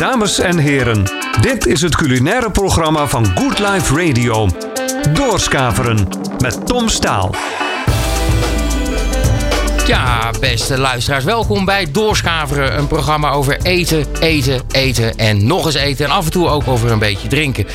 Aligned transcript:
Dames 0.00 0.38
en 0.38 0.58
heren, 0.58 1.02
dit 1.40 1.66
is 1.66 1.82
het 1.82 1.96
culinaire 1.96 2.50
programma 2.50 3.06
van 3.06 3.26
Good 3.26 3.58
Life 3.58 3.94
Radio. 3.94 4.48
Doorskaveren 5.12 6.08
met 6.38 6.66
Tom 6.66 6.88
Staal. 6.88 7.34
Ja, 9.86 10.30
beste 10.40 10.78
luisteraars, 10.78 11.24
welkom 11.24 11.64
bij 11.64 11.90
Doorschaveren. 11.90 12.78
Een 12.78 12.86
programma 12.86 13.30
over 13.30 13.58
eten, 13.62 14.04
eten, 14.20 14.60
eten 14.70 15.18
en 15.18 15.46
nog 15.46 15.66
eens 15.66 15.74
eten. 15.74 16.04
En 16.04 16.10
af 16.10 16.24
en 16.24 16.30
toe 16.30 16.48
ook 16.48 16.68
over 16.68 16.90
een 16.90 16.98
beetje 16.98 17.28
drinken. 17.28 17.66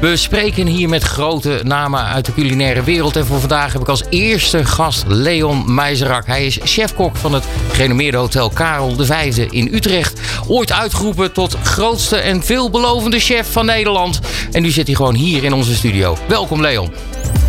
We 0.00 0.16
spreken 0.16 0.66
hier 0.66 0.88
met 0.88 1.02
grote 1.02 1.60
namen 1.62 2.04
uit 2.04 2.24
de 2.24 2.34
culinaire 2.34 2.82
wereld. 2.82 3.16
En 3.16 3.26
voor 3.26 3.40
vandaag 3.40 3.72
heb 3.72 3.82
ik 3.82 3.88
als 3.88 4.02
eerste 4.10 4.64
gast 4.64 5.04
Leon 5.06 5.74
Meijzerak. 5.74 6.26
Hij 6.26 6.46
is 6.46 6.58
chefkok 6.64 7.16
van 7.16 7.34
het 7.34 7.44
gerenommeerde 7.72 8.16
hotel 8.16 8.48
Karel 8.48 8.96
V 8.98 9.36
in 9.50 9.74
Utrecht. 9.74 10.20
Ooit 10.46 10.72
uitgeroepen 10.72 11.32
tot 11.32 11.56
grootste 11.62 12.16
en 12.16 12.42
veelbelovende 12.42 13.18
chef 13.18 13.52
van 13.52 13.66
Nederland. 13.66 14.20
En 14.52 14.62
nu 14.62 14.70
zit 14.70 14.86
hij 14.86 14.96
gewoon 14.96 15.14
hier 15.14 15.44
in 15.44 15.52
onze 15.52 15.74
studio. 15.74 16.16
Welkom 16.28 16.60
Leon. 16.60 16.92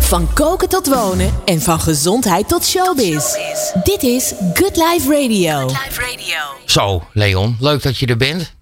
Van 0.04 0.32
koken 0.32 0.68
tot 0.68 0.86
wonen 0.88 1.30
en 1.44 1.60
van 1.60 1.80
gezondheid 1.80 2.48
tot 2.48 2.64
showbiz. 2.66 3.24
Dit 3.84 4.02
is 4.02 4.32
Good 4.54 4.76
Life 4.76 5.08
Radio. 5.20 5.70
Zo, 6.66 7.02
Leon, 7.12 7.56
leuk 7.60 7.82
dat 7.82 7.98
je 7.98 8.06
er 8.06 8.16
bent. 8.16 8.54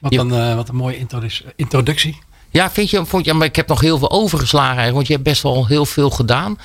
Wat, 0.00 0.12
Je- 0.12 0.18
een, 0.18 0.32
eh, 0.32 0.54
wat 0.54 0.68
een 0.68 0.74
mooie 0.76 0.98
introdu- 0.98 1.44
introductie. 1.56 2.18
Ja, 2.50 2.70
vind 2.70 2.90
je, 2.90 3.06
vond 3.06 3.24
je, 3.24 3.32
maar 3.34 3.46
ik 3.46 3.56
heb 3.56 3.68
nog 3.68 3.80
heel 3.80 3.98
veel 3.98 4.10
overgeslagen 4.10 4.66
eigenlijk, 4.76 4.94
want 4.96 5.06
je 5.06 5.12
hebt 5.12 5.24
best 5.24 5.42
wel 5.42 5.66
heel 5.66 5.86
veel 5.86 6.10
gedaan. 6.10 6.58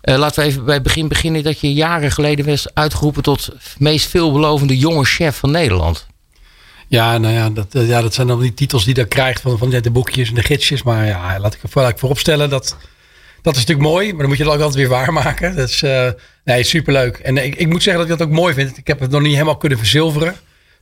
Eh, 0.00 0.16
laten 0.16 0.42
we 0.42 0.48
even 0.48 0.64
bij 0.64 0.74
het 0.74 0.82
begin 0.82 1.08
beginnen 1.08 1.42
dat 1.42 1.60
je 1.60 1.72
jaren 1.72 2.12
geleden 2.12 2.46
was 2.46 2.66
uitgeroepen 2.74 3.22
tot 3.22 3.48
meest 3.78 4.06
veelbelovende 4.08 4.78
jonge 4.78 5.04
chef 5.04 5.36
van 5.36 5.50
Nederland. 5.50 6.06
Ja, 6.88 7.18
nou 7.18 7.34
ja 7.34 7.50
dat, 7.50 7.66
eh, 7.74 7.88
ja, 7.88 8.02
dat 8.02 8.14
zijn 8.14 8.26
dan 8.26 8.40
die 8.40 8.54
titels 8.54 8.84
die 8.84 8.94
je 8.96 9.04
krijgt 9.04 9.40
van, 9.40 9.58
van 9.58 9.70
de 9.70 9.90
boekjes 9.90 10.28
en 10.28 10.34
de 10.34 10.42
gidsjes. 10.42 10.82
Maar 10.82 11.06
ja, 11.06 11.38
laat 11.38 11.54
ik, 11.54 11.60
laat 11.74 11.88
ik 11.90 11.98
vooropstellen 11.98 12.50
dat 12.50 12.76
dat 13.42 13.54
is 13.54 13.60
natuurlijk 13.60 13.88
mooi, 13.88 14.08
maar 14.08 14.18
dan 14.18 14.28
moet 14.28 14.36
je 14.36 14.44
het 14.44 14.52
ook 14.52 14.58
altijd 14.58 14.78
weer 14.78 14.88
waarmaken. 14.88 15.56
Dat 15.56 15.68
is 15.68 15.82
eh, 15.82 16.10
nee, 16.44 16.62
superleuk. 16.62 17.16
En 17.18 17.36
ik, 17.36 17.54
ik 17.54 17.68
moet 17.68 17.82
zeggen 17.82 18.02
dat 18.02 18.12
ik 18.12 18.18
dat 18.18 18.28
ook 18.28 18.34
mooi 18.34 18.54
vind. 18.54 18.76
Ik 18.76 18.86
heb 18.86 19.00
het 19.00 19.10
nog 19.10 19.20
niet 19.20 19.32
helemaal 19.32 19.56
kunnen 19.56 19.78
verzilveren, 19.78 20.34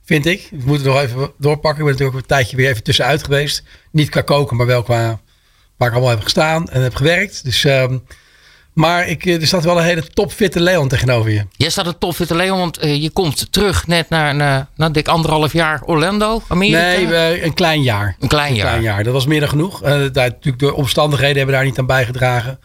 vind 0.03 0.25
ik. 0.25 0.47
Ik 0.51 0.65
moet 0.65 0.77
het 0.77 0.85
nog 0.85 1.01
even 1.01 1.31
doorpakken. 1.37 1.79
Ik 1.79 1.85
ben 1.85 1.91
natuurlijk 1.91 2.15
ook 2.15 2.21
een 2.21 2.27
tijdje 2.27 2.55
weer 2.55 2.69
even 2.69 2.83
tussenuit 2.83 3.23
geweest. 3.23 3.63
Niet 3.91 4.09
qua 4.09 4.21
koken, 4.21 4.57
maar 4.57 4.65
wel 4.65 4.83
qua 4.83 5.19
waar 5.77 5.89
ik 5.89 5.95
allemaal 5.95 6.15
heb 6.15 6.23
gestaan 6.23 6.69
en 6.69 6.81
heb 6.81 6.95
gewerkt. 6.95 7.43
Dus, 7.43 7.63
ehm, 7.63 7.97
maar 8.73 9.07
ik, 9.07 9.25
eh, 9.25 9.41
er 9.41 9.47
staat 9.47 9.63
wel 9.63 9.77
een 9.77 9.83
hele 9.83 10.03
topfitte 10.03 10.59
Leon 10.59 10.87
tegenover 10.87 11.31
je. 11.31 11.45
Jij 11.55 11.69
staat 11.69 11.85
een 11.85 11.97
toffitte 11.97 12.35
Leon, 12.35 12.59
want 12.59 12.77
eh, 12.77 13.01
je 13.01 13.09
komt 13.09 13.51
terug 13.51 13.87
net 13.87 14.09
naar, 14.09 14.35
naar, 14.35 14.67
naar 14.75 14.91
dik 14.91 15.07
anderhalf 15.07 15.53
jaar 15.53 15.81
Orlando, 15.85 16.41
Amerika. 16.47 16.79
Nee, 16.79 17.43
een 17.43 17.53
klein 17.53 17.81
jaar. 17.81 18.15
Een 18.19 18.27
klein 18.27 18.55
jaar. 18.55 18.67
klein 18.67 18.81
jaar. 18.81 19.03
Dat 19.03 19.13
was 19.13 19.25
meer 19.25 19.39
dan 19.39 19.49
genoeg. 19.49 19.83
Eh, 19.83 19.89
daar, 19.89 20.29
natuurlijk 20.29 20.59
de 20.59 20.73
omstandigheden 20.73 21.37
hebben 21.37 21.55
daar 21.55 21.65
niet 21.65 21.79
aan 21.79 21.85
bijgedragen. 21.85 22.59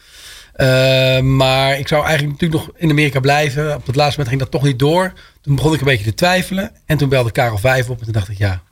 Maar 1.37 1.79
ik 1.79 1.89
zou 1.89 2.05
eigenlijk 2.05 2.41
natuurlijk 2.41 2.67
nog 2.67 2.77
in 2.77 2.91
Amerika 2.91 3.21
blijven. 3.21 3.75
Op 3.75 3.87
het 3.87 3.97
laatste 3.97 4.19
moment 4.19 4.29
ging 4.29 4.41
dat 4.41 4.51
toch 4.51 4.62
niet 4.62 4.79
door. 4.79 5.12
Toen 5.41 5.55
begon 5.55 5.75
ik 5.75 5.81
een 5.81 5.87
beetje 5.87 6.05
te 6.05 6.15
twijfelen. 6.15 6.71
En 6.87 6.97
toen 6.97 7.09
belde 7.09 7.31
Karel 7.31 7.59
Vijf 7.59 7.91
op. 7.91 7.99
En 7.99 8.05
toen 8.05 8.12
dacht 8.12 8.29
ik, 8.29 8.39
ja, 8.39 8.62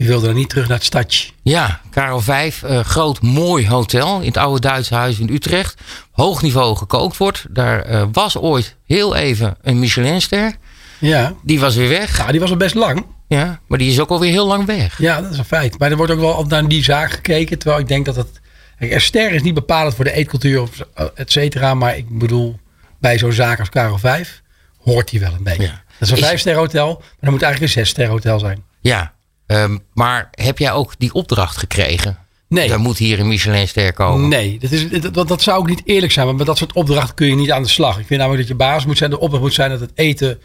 die 0.00 0.08
wilde 0.08 0.26
dan 0.26 0.34
niet 0.34 0.48
terug 0.48 0.68
naar 0.68 0.76
het 0.76 0.86
stadje. 0.86 1.30
Ja, 1.42 1.80
Karel 1.90 2.20
Vijf, 2.20 2.62
eh, 2.62 2.80
groot 2.80 3.22
mooi 3.22 3.68
hotel 3.68 4.20
in 4.20 4.26
het 4.26 4.36
oude 4.36 4.60
Duitse 4.60 4.94
huis 4.94 5.18
in 5.18 5.28
Utrecht. 5.32 5.80
Hoog 6.10 6.42
niveau 6.42 6.76
gekookt 6.76 7.16
wordt. 7.16 7.44
Daar 7.50 7.82
eh, 7.82 8.04
was 8.12 8.36
ooit 8.36 8.76
heel 8.86 9.14
even 9.16 9.56
een 9.62 9.78
Michelinster. 9.78 10.52
Ja. 10.98 11.34
Die 11.42 11.60
was 11.60 11.74
weer 11.76 11.88
weg. 11.88 12.16
ja, 12.16 12.30
die 12.30 12.40
was 12.40 12.50
al 12.50 12.56
best 12.56 12.74
lang. 12.74 13.06
Ja, 13.28 13.60
maar 13.66 13.78
die 13.78 13.90
is 13.90 14.00
ook 14.00 14.10
alweer 14.10 14.30
heel 14.30 14.46
lang 14.46 14.66
weg. 14.66 14.98
Ja, 14.98 15.20
dat 15.20 15.32
is 15.32 15.38
een 15.38 15.44
feit. 15.44 15.78
Maar 15.78 15.90
er 15.90 15.96
wordt 15.96 16.12
ook 16.12 16.20
wel 16.20 16.44
naar 16.44 16.68
die 16.68 16.84
zaak 16.84 17.10
gekeken. 17.10 17.58
Terwijl 17.58 17.80
ik 17.80 17.88
denk 17.88 18.04
dat 18.06 18.16
het... 18.16 18.40
Een 18.78 19.00
ster 19.00 19.32
is 19.32 19.42
niet 19.42 19.54
bepalend 19.54 19.94
voor 19.94 20.04
de 20.04 20.12
eetcultuur, 20.12 20.60
of 20.62 20.70
zo, 20.74 20.84
et 21.14 21.32
cetera. 21.32 21.74
Maar 21.74 21.96
ik 21.96 22.18
bedoel, 22.18 22.58
bij 23.00 23.18
zo'n 23.18 23.32
zaak 23.32 23.58
als 23.58 23.68
Karel 23.68 23.98
Vijf 23.98 24.42
hoort 24.82 25.10
die 25.10 25.20
wel 25.20 25.32
een 25.32 25.42
beetje. 25.42 25.62
Ja. 25.62 25.82
Dat 25.98 26.08
is 26.08 26.10
een 26.10 26.16
Is- 26.16 26.24
vijfster 26.24 26.54
hotel. 26.54 26.86
Maar 26.86 27.16
dan 27.20 27.30
moet 27.30 27.42
eigenlijk 27.42 27.72
een 27.74 27.82
zesster 27.84 28.06
hotel 28.06 28.38
zijn. 28.38 28.62
Ja, 28.80 29.12
ehm, 29.50 29.78
maar 29.94 30.28
heb 30.30 30.58
jij 30.58 30.72
ook 30.72 30.92
die 30.98 31.12
opdracht 31.12 31.56
gekregen? 31.56 32.18
Nee. 32.48 32.70
Er 32.72 32.80
moet 32.80 32.98
hier 32.98 33.20
een 33.20 33.28
Michelinster 33.28 33.92
komen. 33.92 34.28
Nee, 34.28 34.58
dat, 34.58 34.70
is, 34.70 35.00
dat, 35.12 35.28
dat- 35.28 35.42
zou 35.42 35.58
ook 35.58 35.68
niet 35.68 35.82
eerlijk 35.84 36.12
zijn. 36.12 36.26
Want 36.26 36.38
met 36.38 36.46
dat 36.46 36.58
soort 36.58 36.72
opdrachten 36.72 37.14
kun 37.14 37.26
je 37.26 37.34
niet 37.34 37.50
aan 37.50 37.62
de 37.62 37.68
slag. 37.68 37.98
Ik 37.98 38.06
vind 38.06 38.20
namelijk 38.20 38.48
dat 38.48 38.58
je 38.58 38.64
basis 38.64 38.86
moet 38.86 38.98
zijn. 38.98 39.10
De 39.10 39.18
opdracht 39.20 39.42
moet 39.42 39.54
zijn 39.54 39.70
dat 39.70 39.80
het 39.80 39.90
eten 39.94 40.40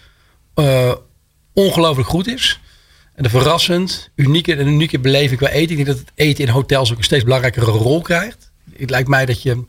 eh, 0.54 0.92
ongelooflijk 1.54 2.10
goed 2.10 2.28
is. 2.28 2.60
En 3.16 3.24
de 3.24 3.30
verrassend, 3.30 4.10
unieke, 4.16 4.58
een 4.58 4.68
unieke 4.68 5.00
beleving 5.00 5.40
qua 5.40 5.50
eten. 5.50 5.70
Ik 5.70 5.86
denk 5.86 5.88
dat 5.98 5.98
het 5.98 6.12
eten 6.16 6.44
in 6.44 6.50
hotels 6.50 6.92
ook 6.92 6.98
een 6.98 7.04
steeds 7.04 7.24
belangrijkere 7.24 7.66
rol 7.72 8.02
krijgt. 8.02 8.52
Het 8.78 8.90
lijkt 8.90 9.08
mij 9.10 9.26
dat 9.26 9.42
je 9.42 9.64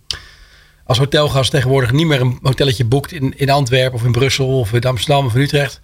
als 0.84 0.98
hotelgast 0.98 1.50
tegenwoordig 1.50 1.92
niet 1.92 2.06
meer 2.06 2.20
een 2.20 2.38
hotelletje 2.42 2.84
boekt 2.84 3.12
in, 3.12 3.38
in 3.38 3.50
Antwerpen 3.50 3.98
of 3.98 4.04
in 4.04 4.12
Brussel 4.12 4.58
of 4.58 4.72
in 4.72 4.82
Amsterdam 4.82 5.26
of 5.26 5.34
in 5.34 5.40
Utrecht. 5.40 5.80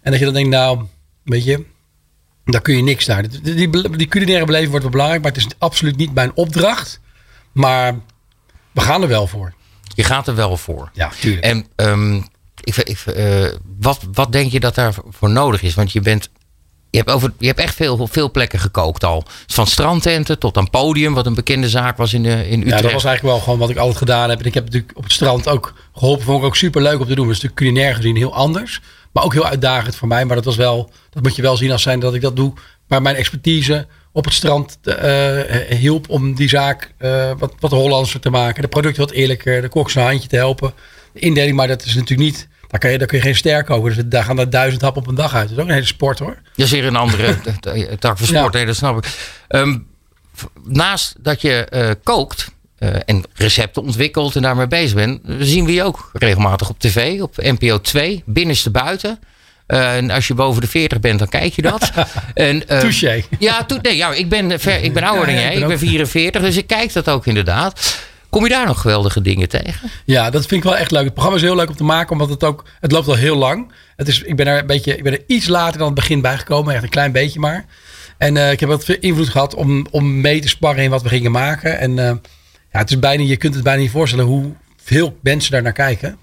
En 0.00 0.10
dat 0.10 0.18
je 0.20 0.24
dan 0.26 0.34
denkt, 0.34 0.50
nou, 0.50 0.82
weet 1.24 1.44
je, 1.44 1.64
daar 2.44 2.60
kun 2.60 2.76
je 2.76 2.82
niks 2.82 3.06
naar. 3.06 3.28
Die, 3.28 3.40
die, 3.54 3.96
die 3.96 4.08
culinaire 4.08 4.44
beleving 4.44 4.70
wordt 4.70 4.84
wel 4.84 4.92
belangrijk, 4.92 5.22
maar 5.22 5.32
het 5.32 5.40
is 5.40 5.48
absoluut 5.58 5.96
niet 5.96 6.14
mijn 6.14 6.34
opdracht. 6.34 7.00
Maar 7.52 7.94
we 8.72 8.80
gaan 8.80 9.02
er 9.02 9.08
wel 9.08 9.26
voor. 9.26 9.54
Je 9.94 10.04
gaat 10.04 10.26
er 10.26 10.34
wel 10.34 10.56
voor. 10.56 10.90
Ja, 10.92 11.10
tuurlijk. 11.20 11.44
En 11.44 11.66
ehm, 11.76 12.20
ik, 12.60 12.76
ik, 12.76 12.98
eh, 12.98 13.46
wat, 13.78 14.00
wat 14.12 14.32
denk 14.32 14.52
je 14.52 14.60
dat 14.60 14.74
daarvoor 14.74 15.30
nodig 15.30 15.62
is? 15.62 15.74
Want 15.74 15.92
je 15.92 16.00
bent. 16.00 16.30
Je 16.94 17.00
hebt, 17.00 17.10
over, 17.10 17.32
je 17.38 17.46
hebt 17.46 17.58
echt 17.58 17.74
veel, 17.74 18.06
veel 18.06 18.30
plekken 18.30 18.58
gekookt 18.58 19.04
al. 19.04 19.24
Van 19.46 19.66
strandtenten 19.66 20.38
tot 20.38 20.56
aan 20.56 20.70
podium, 20.70 21.14
wat 21.14 21.26
een 21.26 21.34
bekende 21.34 21.68
zaak 21.68 21.96
was 21.96 22.12
in, 22.12 22.22
de, 22.22 22.48
in 22.48 22.60
Utrecht. 22.60 22.76
ja, 22.76 22.82
dat 22.82 22.92
was 22.92 23.04
eigenlijk 23.04 23.22
wel 23.22 23.44
gewoon 23.44 23.58
wat 23.58 23.70
ik 23.70 23.76
altijd 23.76 23.96
gedaan 23.96 24.30
heb. 24.30 24.40
En 24.40 24.44
ik 24.44 24.54
heb 24.54 24.64
natuurlijk 24.64 24.96
op 24.96 25.02
het 25.02 25.12
strand 25.12 25.48
ook 25.48 25.74
geholpen. 25.94 26.24
Vond 26.24 26.38
ik 26.38 26.44
ook 26.44 26.56
super 26.56 26.82
leuk 26.82 27.00
om 27.00 27.06
te 27.06 27.14
doen. 27.14 27.26
Dat 27.26 27.36
is 27.36 27.42
natuurlijk 27.42 27.54
culinair 27.54 27.94
gezien 27.94 28.16
heel 28.16 28.34
anders. 28.34 28.80
Maar 29.12 29.24
ook 29.24 29.32
heel 29.32 29.46
uitdagend 29.46 29.96
voor 29.96 30.08
mij. 30.08 30.24
Maar 30.24 30.36
dat 30.36 30.44
was 30.44 30.56
wel, 30.56 30.90
dat 31.10 31.22
moet 31.22 31.36
je 31.36 31.42
wel 31.42 31.56
zien 31.56 31.70
als 31.70 31.82
zijn 31.82 32.00
dat 32.00 32.14
ik 32.14 32.20
dat 32.20 32.36
doe. 32.36 32.52
Maar 32.86 33.02
mijn 33.02 33.16
expertise 33.16 33.86
op 34.12 34.24
het 34.24 34.34
strand 34.34 34.78
eh, 34.82 35.76
hielp 35.78 36.08
om 36.08 36.34
die 36.34 36.48
zaak 36.48 36.94
eh, 36.98 37.30
wat, 37.38 37.54
wat 37.58 37.70
Hollandser 37.70 38.20
te 38.20 38.30
maken. 38.30 38.62
De 38.62 38.68
producten 38.68 39.02
wat 39.02 39.12
eerlijker. 39.12 39.62
De 39.62 39.68
kok 39.68 39.90
zijn 39.90 40.06
handje 40.06 40.28
te 40.28 40.36
helpen. 40.36 40.72
De 41.12 41.20
indeling, 41.20 41.56
maar 41.56 41.68
dat 41.68 41.84
is 41.84 41.94
natuurlijk 41.94 42.30
niet... 42.30 42.48
Daar, 42.74 42.82
kan 42.82 42.92
je, 42.92 42.98
daar 42.98 43.06
kun 43.08 43.18
je 43.18 43.24
geen 43.24 43.36
ster 43.36 43.64
koken. 43.64 43.94
Dus 43.94 44.04
daar 44.06 44.24
gaan 44.24 44.38
er 44.38 44.50
duizend 44.50 44.82
happen 44.82 45.02
op 45.02 45.08
een 45.08 45.14
dag 45.14 45.34
uit. 45.34 45.48
Dat 45.48 45.56
is 45.56 45.62
ook 45.62 45.68
een 45.68 45.74
hele 45.74 45.86
sport 45.86 46.18
hoor. 46.18 46.36
Dat 46.56 46.66
is 46.66 46.70
weer 46.72 46.84
een 46.84 46.96
andere 46.96 47.36
tak 47.98 48.18
van 48.18 48.26
sport, 48.26 48.52
Ja. 48.52 48.58
nee, 48.58 48.66
dat 48.66 48.76
snap 48.76 48.96
ik. 49.04 49.10
Ehm, 49.48 49.78
naast 50.64 51.14
dat 51.20 51.40
je 51.40 51.64
eh, 51.64 51.90
kookt 52.02 52.50
eh, 52.78 52.88
en 53.04 53.24
recepten 53.34 53.82
ontwikkelt 53.82 54.36
en 54.36 54.42
daarmee 54.42 54.66
bezig 54.66 54.94
bent, 54.94 55.20
zien 55.38 55.64
we 55.64 55.72
je 55.72 55.82
ook 55.82 56.10
regelmatig 56.12 56.68
op 56.68 56.78
tv, 56.78 57.20
op 57.20 57.36
NPO 57.36 57.80
2, 57.80 58.22
binnenste 58.26 58.70
buiten. 58.70 59.18
Eh, 59.66 59.96
en 59.96 60.10
als 60.10 60.26
je 60.26 60.34
boven 60.34 60.60
de 60.60 60.68
40 60.68 61.00
bent, 61.00 61.18
dan 61.18 61.28
kijk 61.28 61.52
je 61.54 61.62
dat. 61.62 61.90
en, 62.34 62.66
Touché. 62.66 63.22
Ja, 63.38 63.64
to- 63.64 63.78
nee, 63.82 63.96
ja 63.96 64.12
ik, 64.12 64.28
ben 64.28 64.60
ver, 64.60 64.82
ik 64.82 64.92
ben 64.92 65.02
ouder 65.02 65.28
Ja, 65.28 65.34
dan 65.34 65.40
jij. 65.42 65.46
ik 65.46 65.52
Ik 65.54 65.58
ben 65.60 65.68
ben 65.68 65.76
ook- 65.76 65.84
44, 65.84 66.42
dus 66.42 66.56
ik 66.56 66.66
kijk 66.66 66.92
dat 66.92 67.08
ook 67.10 67.26
inderdaad. 67.26 67.98
Kom 68.34 68.42
je 68.42 68.48
daar 68.48 68.66
nog 68.66 68.80
geweldige 68.80 69.20
dingen 69.20 69.48
tegen? 69.48 69.90
Ja, 70.04 70.30
dat 70.30 70.46
vind 70.46 70.64
ik 70.64 70.70
wel 70.70 70.76
echt 70.76 70.90
leuk. 70.90 71.04
Het 71.04 71.12
programma 71.12 71.38
is 71.38 71.44
heel 71.44 71.56
leuk 71.56 71.68
om 71.68 71.76
te 71.76 71.84
maken, 71.84 72.12
omdat 72.12 72.28
het 72.28 72.44
ook, 72.44 72.64
het 72.80 72.92
loopt 72.92 73.08
al 73.08 73.14
heel 73.14 73.36
lang. 73.36 73.72
Het 73.96 74.08
is, 74.08 74.22
ik 74.22 74.36
ben 74.36 74.46
er 74.46 74.58
een 74.58 74.66
beetje, 74.66 74.96
ik 74.96 75.02
ben 75.02 75.12
er 75.12 75.22
iets 75.26 75.46
later 75.46 75.78
dan 75.78 75.86
het 75.86 75.94
begin 75.94 76.20
bijgekomen, 76.20 76.74
echt 76.74 76.82
een 76.82 76.88
klein 76.88 77.12
beetje 77.12 77.40
maar. 77.40 77.64
En 78.18 78.36
eh, 78.36 78.52
ik 78.52 78.60
heb 78.60 78.68
wat 78.68 78.84
veel 78.84 78.96
invloed 79.00 79.28
gehad 79.28 79.54
om, 79.54 79.86
om 79.90 80.20
mee 80.20 80.40
te 80.40 80.48
sparren 80.48 80.84
in 80.84 80.90
wat 80.90 81.02
we 81.02 81.08
gingen 81.08 81.30
maken. 81.30 81.78
En 81.78 81.98
eh, 81.98 82.14
ja, 82.72 82.78
het 82.78 82.90
is 82.90 82.98
bijna, 82.98 83.22
je 83.22 83.36
kunt 83.36 83.54
het 83.54 83.64
bijna 83.64 83.80
niet 83.80 83.90
voorstellen 83.90 84.24
hoeveel 84.24 85.18
mensen 85.20 85.52
daar 85.52 85.62
naar 85.62 85.72
kijken. 85.72 86.18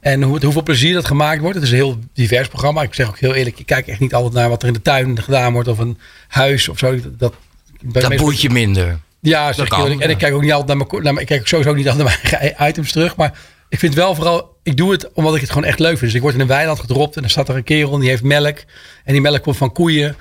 En 0.00 0.22
hoe, 0.22 0.44
hoeveel 0.44 0.62
plezier 0.62 0.94
dat 0.94 1.06
gemaakt 1.06 1.40
wordt. 1.40 1.54
Het 1.54 1.64
is 1.64 1.70
een 1.70 1.76
heel 1.76 1.98
divers 2.12 2.48
programma. 2.48 2.82
Ik 2.82 2.94
zeg 2.94 3.08
ook 3.08 3.18
heel 3.18 3.34
eerlijk, 3.34 3.58
ik 3.58 3.66
kijk 3.66 3.86
echt 3.86 4.00
niet 4.00 4.14
altijd 4.14 4.34
naar 4.34 4.48
wat 4.48 4.62
er 4.62 4.68
in 4.68 4.74
de 4.74 4.82
tuin 4.82 5.22
gedaan 5.22 5.52
wordt 5.52 5.68
of 5.68 5.78
een 5.78 5.98
huis 6.28 6.68
of 6.68 6.78
zo. 6.78 7.00
Dat, 7.00 7.18
dat, 7.18 7.34
Dat 7.80 8.16
boeit 8.16 8.40
je 8.40 8.50
minder. 8.50 8.98
Ja, 9.24 9.52
zeg 9.52 9.68
kan. 9.68 10.00
En 10.00 10.10
ik 10.10 10.18
kijk 10.18 10.34
ook 10.34 10.40
niet 10.42 10.50
altijd 10.50 10.68
naar 10.68 10.76
mijn, 10.76 10.88
ko- 10.88 11.00
naar 11.00 11.12
mijn- 11.12 11.20
ik 11.20 11.26
kijk 11.26 11.40
ook 11.40 11.46
sowieso 11.46 11.74
niet 11.74 11.88
altijd 11.88 12.06
naar 12.08 12.18
mijn 12.30 12.34
eigen 12.42 12.68
items 12.68 12.92
terug. 12.92 13.16
Maar 13.16 13.38
ik 13.68 13.78
vind 13.78 13.94
wel 13.94 14.14
vooral, 14.14 14.56
ik 14.62 14.76
doe 14.76 14.92
het 14.92 15.12
omdat 15.12 15.34
ik 15.34 15.40
het 15.40 15.50
gewoon 15.50 15.64
echt 15.68 15.78
leuk 15.78 15.88
vind. 15.98 16.00
Dus 16.00 16.14
ik 16.14 16.20
word 16.20 16.34
in 16.34 16.40
een 16.40 16.46
weiland 16.46 16.80
gedropt 16.80 17.14
en 17.16 17.20
dan 17.22 17.30
staat 17.30 17.48
er 17.48 17.56
een 17.56 17.64
kerel 17.64 17.94
en 17.94 18.00
die 18.00 18.08
heeft 18.08 18.22
melk. 18.22 18.58
En 19.04 19.12
die 19.12 19.20
melk 19.20 19.42
komt 19.42 19.56
van 19.56 19.72
koeien 19.72 20.16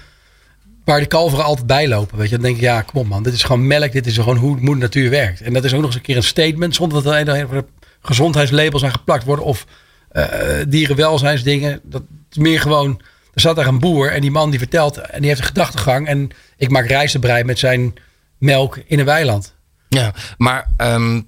waar 0.86 1.00
de 1.00 1.06
kalveren 1.06 1.46
altijd 1.46 1.68
bij 1.68 1.88
lopen. 1.88 2.18
Weet 2.18 2.30
je, 2.30 2.36
dan 2.36 2.44
denk 2.44 2.56
ik, 2.56 2.62
ja, 2.62 2.82
kom 2.82 3.02
op 3.02 3.08
man. 3.08 3.24
Dit 3.24 3.34
is 3.34 3.44
gewoon 3.44 3.68
melk. 3.68 3.92
Dit 3.92 4.06
is 4.06 4.16
gewoon 4.16 4.38
hoe 4.38 4.56
moeder 4.60 4.78
natuur 4.78 5.10
werkt. 5.10 5.42
En 5.42 5.54
dat 5.54 5.64
is 5.64 5.72
ook 5.74 5.78
nog 5.78 5.88
eens 5.88 5.96
een 5.96 6.02
keer 6.02 6.16
een 6.16 6.24
statement. 6.24 6.76
Zonder 6.76 7.04
dat 7.04 7.14
er 7.28 7.64
gezondheidslabels 8.02 8.84
aan 8.84 8.92
geplakt 8.92 9.24
worden. 9.24 9.46
Of 9.46 9.66
eh 10.10 10.26
dierenwelzijnsdingen. 10.68 11.80
Dat 11.84 12.04
is 12.32 12.38
meer 12.38 12.60
gewoon... 12.60 13.02
Er 13.34 13.42
zat 13.42 13.56
daar 13.56 13.68
een 13.68 13.80
boer 13.80 14.12
en 14.12 14.22
die 14.22 14.32
man 14.32 14.50
die 14.50 14.60
vertelt... 14.60 14.98
En 14.98 15.20
die 15.20 15.28
heeft 15.28 15.40
een 15.42 15.48
gedachtegang. 15.48 16.08
En 16.08 16.30
ik 16.58 16.70
maak 16.70 16.88
rijstenbrei 16.88 17.44
met 17.44 17.60
zijn 17.60 17.94
melk 18.44 18.80
in 18.86 19.00
een 19.00 19.06
weiland. 19.06 19.54
Ja, 19.90 20.14
maar 20.38 20.68
ehm, 20.78 21.22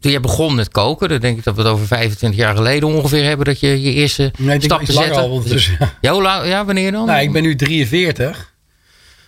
toen 0.00 0.12
je 0.12 0.20
begon 0.20 0.54
met 0.54 0.68
koken, 0.68 1.08
dan 1.08 1.18
denk 1.18 1.38
ik 1.38 1.44
dat 1.44 1.54
we 1.56 1.62
het 1.62 1.70
over 1.70 1.86
25 1.86 2.38
jaar 2.40 2.56
geleden 2.56 2.88
ongeveer 2.88 3.24
hebben 3.24 3.46
dat 3.46 3.60
je 3.60 3.82
je 3.82 3.92
eerste 3.92 4.32
Nee, 4.38 4.60
zette. 4.60 5.14
al. 5.14 5.42
Ja, 6.00 6.12
hoe 6.12 6.22
lang- 6.22 6.46
ja, 6.46 6.64
wanneer 6.64 6.92
dan? 6.92 7.06
Nou, 7.06 7.20
ik 7.20 7.32
ben 7.32 7.42
nu 7.42 7.56
43. 7.56 8.54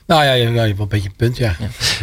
Nou 0.07 0.25
ja, 0.25 0.33
je, 0.33 0.39
je 0.43 0.45
hebt 0.47 0.57
wel 0.57 0.67
een 0.81 0.89
beetje 0.89 1.09
een 1.09 1.17
punt, 1.17 1.37
ja. 1.37 1.57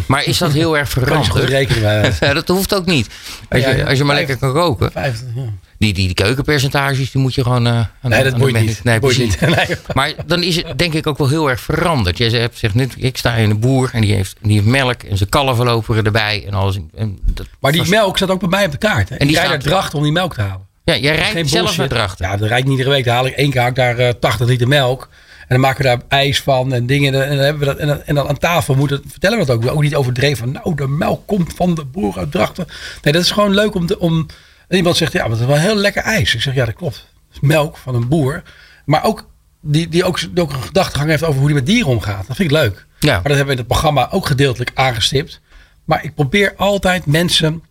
Maar 0.08 0.26
is 0.26 0.38
dat 0.38 0.52
heel 0.52 0.78
erg 0.78 0.92
goed 0.94 1.04
veranderd? 1.04 1.50
rekenen. 1.50 2.14
Dat 2.36 2.48
hoeft 2.48 2.74
ook 2.76 2.86
niet. 2.86 3.08
Als 3.50 3.64
je, 3.64 3.70
Ja, 3.76 3.84
als 3.86 3.98
je 3.98 4.04
maar 4.04 4.16
lekker 4.16 4.38
kan 4.38 4.54
koken. 4.54 4.92
50, 4.92 5.28
ja. 5.36 5.42
Die, 5.86 5.94
die, 5.94 6.06
die 6.06 6.16
keukenpercentages, 6.26 7.12
die 7.12 7.22
moet 7.22 7.34
je 7.36 7.44
gewoon... 7.44 7.68
aan 7.68 7.90
de- 8.02 8.08
Nee, 8.08 8.24
dat 8.24 8.38
men- 8.38 8.66
niet. 8.66 8.84
Nee, 8.84 9.00
Boeit 9.00 9.18
niet. 9.18 9.40
Nee. 9.56 9.78
Maar 9.94 10.14
dan 10.26 10.44
is 10.44 10.56
het 10.56 10.78
denk 10.78 10.94
ik 10.94 11.08
ook 11.08 11.18
wel 11.18 11.30
heel 11.30 11.50
erg 11.50 11.60
veranderd. 11.60 12.18
Jij 12.18 12.30
hebt 12.30 12.58
zegt 12.58 12.74
net, 12.74 12.94
ik 12.98 13.18
sta 13.18 13.34
in 13.36 13.50
een 13.50 13.60
boer 13.60 13.90
en 13.94 14.02
die 14.02 14.14
heeft, 14.14 14.36
die 14.42 14.54
heeft 14.54 14.66
melk 14.66 15.04
en 15.04 15.18
zijn 15.18 15.30
kalven 15.30 15.66
lopen 15.66 16.06
erbij 16.06 16.44
en 16.48 16.54
alles. 16.54 16.76
En 16.96 17.20
dat 17.24 17.46
Maar 17.60 17.72
die 17.72 17.82
was- 17.82 17.90
melk 17.90 18.18
staat 18.18 18.30
ook 18.30 18.40
bij 18.40 18.50
mij 18.50 18.66
op 18.66 18.72
de 18.72 18.78
kaart. 18.78 19.10
Hè. 19.10 19.16
En 19.16 19.28
die 19.28 19.36
ik 19.36 19.42
rijd 19.44 19.48
staat- 19.48 19.64
naar 19.64 19.74
Drachten 19.74 19.98
om 19.98 20.04
die 20.04 20.14
melk 20.14 20.34
te 20.34 20.42
halen. 20.42 20.66
Ja, 20.84 20.98
jij 20.98 21.16
rijdt 21.16 21.50
zelf 21.50 21.78
naar 21.78 21.88
Drachten. 21.88 22.26
Ja, 22.26 22.38
dat 22.38 22.48
rijd 22.48 22.60
ik 22.64 22.68
niet 22.70 22.78
iedere 22.78 22.96
week. 22.96 23.06
Dan 23.06 23.14
haal 23.14 23.26
ik 23.26 23.34
één 23.36 23.50
keer 23.52 23.68
ik 23.68 23.76
daar 23.76 23.98
eh, 23.98 24.10
80 24.20 24.48
liter 24.48 24.68
melk. 24.68 25.10
En 25.40 25.46
dan 25.48 25.60
maken 25.60 25.78
we 25.84 25.88
daar 25.88 26.02
ijs 26.08 26.42
van 26.42 26.74
en 26.74 26.86
dingen. 26.86 27.24
En 27.24 27.30
dan, 27.36 27.38
hebben 27.46 27.60
we 27.60 27.66
dat, 27.66 27.78
en 27.78 27.88
dan, 27.88 28.02
en 28.04 28.16
dan 28.16 28.28
aan 28.28 28.38
tafel 28.38 28.76
moeten, 28.76 29.02
vertellen 29.08 29.40
we 29.40 29.46
dat 29.46 29.56
ook. 29.56 29.72
Ook 29.72 29.82
niet 29.82 29.96
overdreven 29.96 30.38
van, 30.38 30.52
nou, 30.52 30.76
de 30.76 30.88
melk 30.88 31.28
komt 31.28 31.54
van 31.56 31.76
de 31.76 31.86
boer 31.86 32.18
uit 32.18 32.32
Drachten. 32.32 32.68
Nee, 33.02 33.14
dat 33.14 33.22
is 33.24 33.32
gewoon 33.32 33.54
leuk 33.54 33.76
om... 33.76 33.86
te- 33.86 34.00
om 34.00 34.26
en 34.68 34.78
iemand 34.78 34.98
zegt, 34.98 35.12
ja, 35.12 35.22
maar 35.22 35.30
dat 35.30 35.40
is 35.40 35.46
wel 35.46 35.58
heel 35.58 35.76
lekker 35.76 36.02
ijs. 36.02 36.36
Ik 36.36 36.42
zeg, 36.42 36.56
ja, 36.56 36.66
dat 36.66 36.76
klopt. 36.76 36.96
Het 36.96 37.44
is 37.44 37.50
melk 37.50 37.78
van 37.78 37.96
een 37.96 38.08
boer. 38.08 38.44
Maar 38.86 39.04
ook 39.04 39.30
die, 39.62 39.88
die 39.90 40.04
ook, 40.04 40.20
die 40.20 40.42
ook 40.42 40.54
een 40.54 40.62
gedachtegang 40.62 41.10
heeft 41.10 41.24
over 41.24 41.40
hoe 41.40 41.48
die 41.48 41.56
met 41.56 41.66
dieren 41.66 41.92
omgaat. 41.92 42.28
Dat 42.28 42.36
vind 42.36 42.52
ik 42.52 42.58
leuk. 42.58 42.86
Ja. 43.00 43.14
Maar 43.14 43.24
dat 43.24 43.36
hebben 43.36 43.46
we 43.46 43.52
in 43.52 43.58
het 43.58 43.68
programma 43.68 44.12
ook 44.12 44.26
gedeeltelijk 44.26 44.72
aangestipt. 44.74 45.42
Maar 45.84 46.04
ik 46.04 46.16
probeer 46.16 46.54
altijd 46.56 47.06
mensen 47.06 47.64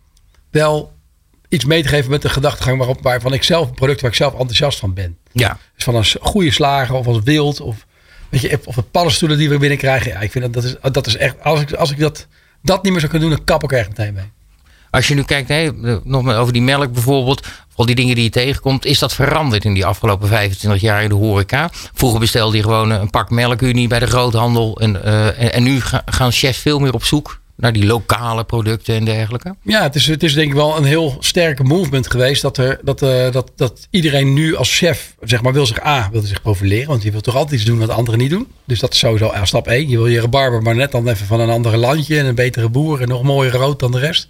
wel 0.51 0.93
iets 1.49 1.65
mee 1.65 1.81
te 1.81 1.87
geven 1.87 2.11
met 2.11 2.21
de 2.21 2.29
gedachtegang 2.29 2.77
waarop, 2.77 3.01
waarvan 3.01 3.33
ik 3.33 3.43
zelf, 3.43 3.67
een 3.67 3.73
product 3.73 4.01
waar 4.01 4.09
ik 4.09 4.15
zelf 4.15 4.31
enthousiast 4.31 4.79
van 4.79 4.93
ben. 4.93 5.17
Ja, 5.31 5.57
Dus 5.75 5.83
van 5.83 5.95
een 5.95 6.05
goede 6.21 6.51
slager 6.51 6.95
of 6.95 7.07
als 7.07 7.19
wild 7.23 7.59
of, 7.59 7.85
weet 8.29 8.41
je, 8.41 8.59
of 8.65 8.75
de 8.75 8.81
paddenstoelen 8.81 9.37
die 9.37 9.49
we 9.49 9.57
binnenkrijgen. 9.57 10.11
Ja, 10.11 10.19
ik 10.19 10.31
vind 10.31 10.43
dat, 10.43 10.53
dat, 10.53 10.63
is, 10.63 10.75
dat 10.91 11.07
is 11.07 11.17
echt, 11.17 11.43
als 11.43 11.61
ik, 11.61 11.73
als 11.73 11.91
ik 11.91 11.99
dat, 11.99 12.27
dat 12.61 12.83
niet 12.83 12.91
meer 12.91 13.01
zou 13.01 13.11
kunnen 13.11 13.29
doen, 13.29 13.37
dan 13.37 13.45
kap 13.45 13.63
ik 13.63 13.71
er 13.71 13.77
echt 13.77 13.89
meteen 13.89 14.13
mee. 14.13 14.31
Als 14.95 15.07
je 15.07 15.15
nu 15.15 15.23
kijkt, 15.23 15.47
nee, 15.47 15.71
nog 16.03 16.21
maar 16.21 16.39
over 16.39 16.53
die 16.53 16.61
melk 16.61 16.91
bijvoorbeeld, 16.93 17.47
al 17.75 17.85
die 17.85 17.95
dingen 17.95 18.15
die 18.15 18.23
je 18.23 18.29
tegenkomt, 18.29 18.85
is 18.85 18.99
dat 18.99 19.13
veranderd 19.13 19.65
in 19.65 19.73
die 19.73 19.85
afgelopen 19.85 20.27
25 20.27 20.81
jaar 20.81 21.03
in 21.03 21.09
de 21.09 21.15
horeca? 21.15 21.69
Vroeger 21.93 22.19
bestelde 22.19 22.57
je 22.57 22.63
gewoon 22.63 22.89
een 22.89 23.09
pak 23.09 23.29
melkunie 23.29 23.87
bij 23.87 23.99
de 23.99 24.07
groothandel 24.07 24.79
en, 24.79 25.03
eh, 25.03 25.55
en, 25.55 25.63
nu 25.63 25.81
ga- 25.81 26.01
gaan 26.05 26.31
chefs 26.31 26.59
veel 26.59 26.79
meer 26.79 26.93
op 26.93 27.03
zoek 27.03 27.39
naar 27.57 27.73
die 27.73 27.85
lokale 27.85 28.43
producten 28.43 28.95
en 28.95 29.05
dergelijke. 29.05 29.55
Ja, 29.63 29.81
het 29.81 29.95
is, 29.95 30.07
het 30.07 30.23
is 30.23 30.33
denk 30.33 30.47
ik 30.47 30.53
wel 30.55 30.77
een 30.77 30.83
heel 30.83 31.17
sterke 31.19 31.63
movement 31.63 32.11
geweest. 32.11 32.41
Dat, 32.41 32.57
er, 32.57 32.79
dat, 32.83 33.01
eh, 33.01 33.31
dat, 33.31 33.51
dat 33.55 33.87
iedereen 33.89 34.33
nu 34.33 34.55
als 34.55 34.77
chef, 34.77 35.15
zeg 35.21 35.41
maar, 35.41 35.53
wil 35.53 35.65
zich 35.65 35.85
A, 35.85 36.09
wil 36.11 36.21
zich 36.21 36.41
profileren. 36.41 36.87
Want 36.87 37.03
je 37.03 37.11
wil 37.11 37.21
toch 37.21 37.35
altijd 37.35 37.53
iets 37.59 37.69
doen 37.69 37.79
wat 37.79 37.89
anderen 37.89 38.19
niet 38.19 38.29
doen. 38.29 38.47
Dus 38.65 38.79
dat 38.79 38.93
is 38.93 38.99
sowieso 38.99 39.31
stap 39.43 39.67
1. 39.67 39.89
Je 39.89 39.97
wil 39.97 40.07
je 40.07 40.21
rabarber 40.21 40.61
maar 40.61 40.75
net 40.75 40.91
dan 40.91 41.07
even 41.07 41.25
van 41.25 41.39
een 41.39 41.49
andere 41.49 41.77
landje. 41.77 42.19
En 42.19 42.25
een 42.25 42.35
betere 42.35 42.69
boer 42.69 43.01
en 43.01 43.07
nog 43.07 43.23
mooier 43.23 43.53
rood 43.53 43.79
dan 43.79 43.91
de 43.91 43.99
rest. 43.99 44.27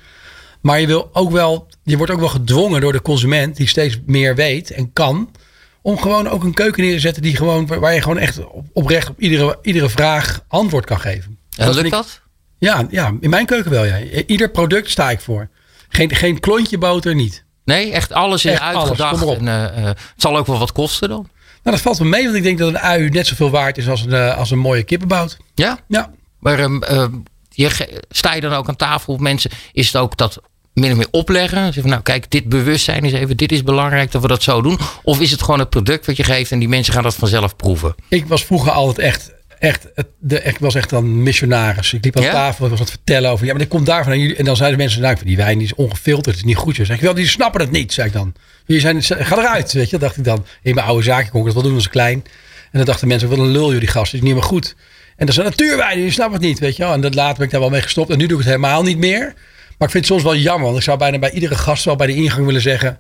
Maar 0.65 0.79
je 0.79 0.87
wil 0.87 1.09
ook 1.13 1.31
wel, 1.31 1.67
je 1.83 1.97
wordt 1.97 2.11
ook 2.11 2.19
wel 2.19 2.27
gedwongen 2.29 2.81
door 2.81 2.91
de 2.91 3.01
consument, 3.01 3.55
die 3.55 3.67
steeds 3.67 3.99
meer 4.05 4.35
weet 4.35 4.71
en 4.71 4.93
kan. 4.93 5.31
Om 5.81 5.97
gewoon 5.99 6.27
ook 6.29 6.43
een 6.43 6.53
keuken 6.53 6.83
neer 6.83 6.93
te 6.93 6.99
zetten 6.99 7.21
die 7.21 7.35
gewoon, 7.35 7.67
waar 7.67 7.93
je 7.93 8.01
gewoon 8.01 8.17
echt 8.17 8.45
op- 8.45 8.65
oprecht 8.73 9.09
op 9.09 9.19
iedere, 9.19 9.59
iedere 9.61 9.89
vraag 9.89 10.39
antwoord 10.47 10.85
kan 10.85 10.99
geven. 10.99 11.37
En 11.57 11.65
Dat 11.65 11.75
lukt 11.75 11.85
ik- 11.87 11.91
dat? 11.93 12.21
ja, 12.57 12.87
ja, 12.89 13.13
in 13.19 13.29
mijn 13.29 13.45
keuken 13.45 13.71
wel. 13.71 13.83
Ja. 13.83 13.99
Ieder 14.25 14.49
product 14.51 14.89
sta 14.89 15.09
ik 15.11 15.19
voor. 15.19 15.49
Geen, 15.89 16.15
geen 16.15 16.39
klontje 16.39 16.77
boter 16.77 17.15
niet. 17.15 17.43
Nee, 17.65 17.91
echt 17.91 18.11
alles 18.11 18.45
is 18.45 18.51
Echt 18.51 18.61
uitgedacht. 18.61 19.23
op. 19.23 19.37
en, 19.37 19.47
eh, 19.47 19.77
eh, 19.77 19.83
het 19.85 19.97
zal 20.17 20.37
ook 20.37 20.47
wel 20.47 20.59
wat 20.59 20.71
kosten 20.71 21.09
dan. 21.09 21.27
Nou, 21.63 21.75
dat 21.75 21.81
valt 21.81 21.99
me 21.99 22.05
mee, 22.05 22.23
want 22.23 22.35
ik 22.35 22.43
denk 22.43 22.57
dat 22.57 22.67
een 22.67 22.79
ui 22.79 23.09
net 23.09 23.27
zoveel 23.27 23.49
waard 23.49 23.77
is 23.77 23.89
als 23.89 24.01
een, 24.01 24.13
eh, 24.13 24.37
als 24.37 24.51
een 24.51 24.59
mooie 24.59 24.83
kippenbout. 24.83 25.37
Ja? 25.55 25.79
Ja, 25.87 26.11
Maar 26.39 26.59
ehm, 26.59 26.81
ehm, 26.83 27.11
je, 27.49 28.01
sta 28.09 28.33
je 28.33 28.41
dan 28.41 28.53
ook 28.53 28.67
aan 28.67 28.75
tafel 28.75 29.13
met 29.13 29.21
mensen? 29.21 29.51
Is 29.73 29.87
het 29.87 29.97
ook 29.97 30.17
dat 30.17 30.41
min 30.75 30.91
of 30.91 30.97
meer 30.97 31.07
opleggen? 31.11 31.73
Zeg 31.73 31.81
van, 31.81 31.89
nou 31.89 32.01
kijk, 32.01 32.31
dit 32.31 32.49
bewustzijn 32.49 33.03
is 33.03 33.13
even, 33.13 33.37
dit 33.37 33.51
is 33.51 33.63
belangrijk 33.63 34.11
dat 34.11 34.21
we 34.21 34.27
dat 34.27 34.43
zo 34.43 34.61
doen. 34.61 34.79
Of 35.03 35.19
is 35.21 35.31
het 35.31 35.41
gewoon 35.41 35.59
het 35.59 35.69
product 35.69 36.05
wat 36.05 36.17
je 36.17 36.23
geeft 36.23 36.51
en 36.51 36.59
die 36.59 36.67
mensen 36.67 36.93
gaan 36.93 37.03
dat 37.03 37.15
vanzelf 37.15 37.55
proeven? 37.55 37.95
ik 38.09 38.25
was 38.25 38.45
vroeger 38.45 38.71
altijd 38.71 38.99
echt, 38.99 39.33
echt, 39.59 39.87
de, 40.19 40.41
ik 40.43 40.57
was 40.59 40.75
echt 40.75 40.91
een 40.91 41.23
missionaris. 41.23 41.93
Ik 41.93 42.03
liep 42.03 42.17
aan 42.17 42.23
Ja? 42.23 42.31
tafel, 42.31 42.63
ik 42.65 42.71
was 42.71 42.79
aan 42.79 42.85
het 42.85 42.95
vertellen 42.95 43.29
over, 43.31 43.45
ja, 43.45 43.51
maar 43.51 43.61
dit 43.61 43.69
komt 43.69 43.85
daarvan. 43.85 44.13
En, 44.13 44.19
jullie, 44.19 44.35
en 44.35 44.45
dan 44.45 44.55
zeiden 44.55 44.77
mensen, 44.77 44.99
nou, 44.99 45.11
ik 45.11 45.17
vind 45.17 45.29
die 45.29 45.39
wijn 45.39 45.57
die 45.57 45.67
is 45.67 45.75
ongefilterd, 45.75 46.25
het 46.25 46.35
is 46.35 46.43
niet 46.43 46.55
goed. 46.57 46.75
Zeg 46.75 46.89
ik, 46.89 46.99
wel, 46.99 47.13
die 47.13 47.27
snappen 47.27 47.61
het 47.61 47.71
niet, 47.71 47.93
zei 47.93 48.07
ik 48.07 48.13
dan. 48.13 48.33
Jullie 48.65 48.81
zijn, 48.81 49.03
ga 49.03 49.37
eruit, 49.37 49.73
weet 49.73 49.89
je. 49.89 49.97
Dacht 49.97 50.17
ik 50.17 50.23
dan. 50.23 50.45
In 50.61 50.75
mijn 50.75 50.87
oude 50.87 51.03
zaakje 51.03 51.29
kon 51.29 51.39
ik 51.39 51.45
dat 51.45 51.53
wel 51.55 51.63
doen 51.63 51.75
als 51.75 51.89
klein. 51.89 52.23
En 52.71 52.81
dan 52.81 52.85
dachten 52.85 53.07
mensen, 53.07 53.29
wat 53.29 53.37
een 53.37 53.51
lul 53.51 53.71
jullie 53.73 53.87
gast, 53.87 54.11
die 54.11 54.19
is 54.19 54.25
niet 54.25 54.35
meer 54.35 54.43
goed. 54.43 54.75
En 55.15 55.25
dat 55.25 55.29
is 55.29 55.37
een 55.37 55.43
natuurwijn, 55.43 55.97
jullie 55.97 56.11
snappen 56.11 56.39
het 56.39 56.47
niet, 56.47 56.59
weet 56.59 56.75
je 56.75 56.83
wel. 56.83 56.93
En 56.93 57.01
dat 57.01 57.15
later 57.15 57.35
ben 57.35 57.45
ik 57.45 57.51
daar 57.51 57.59
wel 57.61 57.69
mee 57.69 57.81
gestopt. 57.81 58.09
En 58.09 58.17
nu 58.17 58.25
doe 58.25 58.37
ik 58.37 58.43
het 58.43 58.53
helemaal 58.53 58.83
niet 58.83 58.97
meer. 58.97 59.33
Maar 59.77 59.87
ik 59.87 59.93
vind 59.93 59.93
het 59.93 60.05
soms 60.05 60.23
wel 60.23 60.35
jammer, 60.35 60.65
want 60.65 60.77
ik 60.77 60.83
zou 60.83 60.97
bijna 60.97 61.19
bij 61.19 61.31
iedere 61.31 61.55
gast 61.55 61.83
wel 61.83 61.95
bij 61.95 62.07
de 62.07 62.15
ingang 62.15 62.45
willen 62.45 62.61
zeggen, 62.61 62.99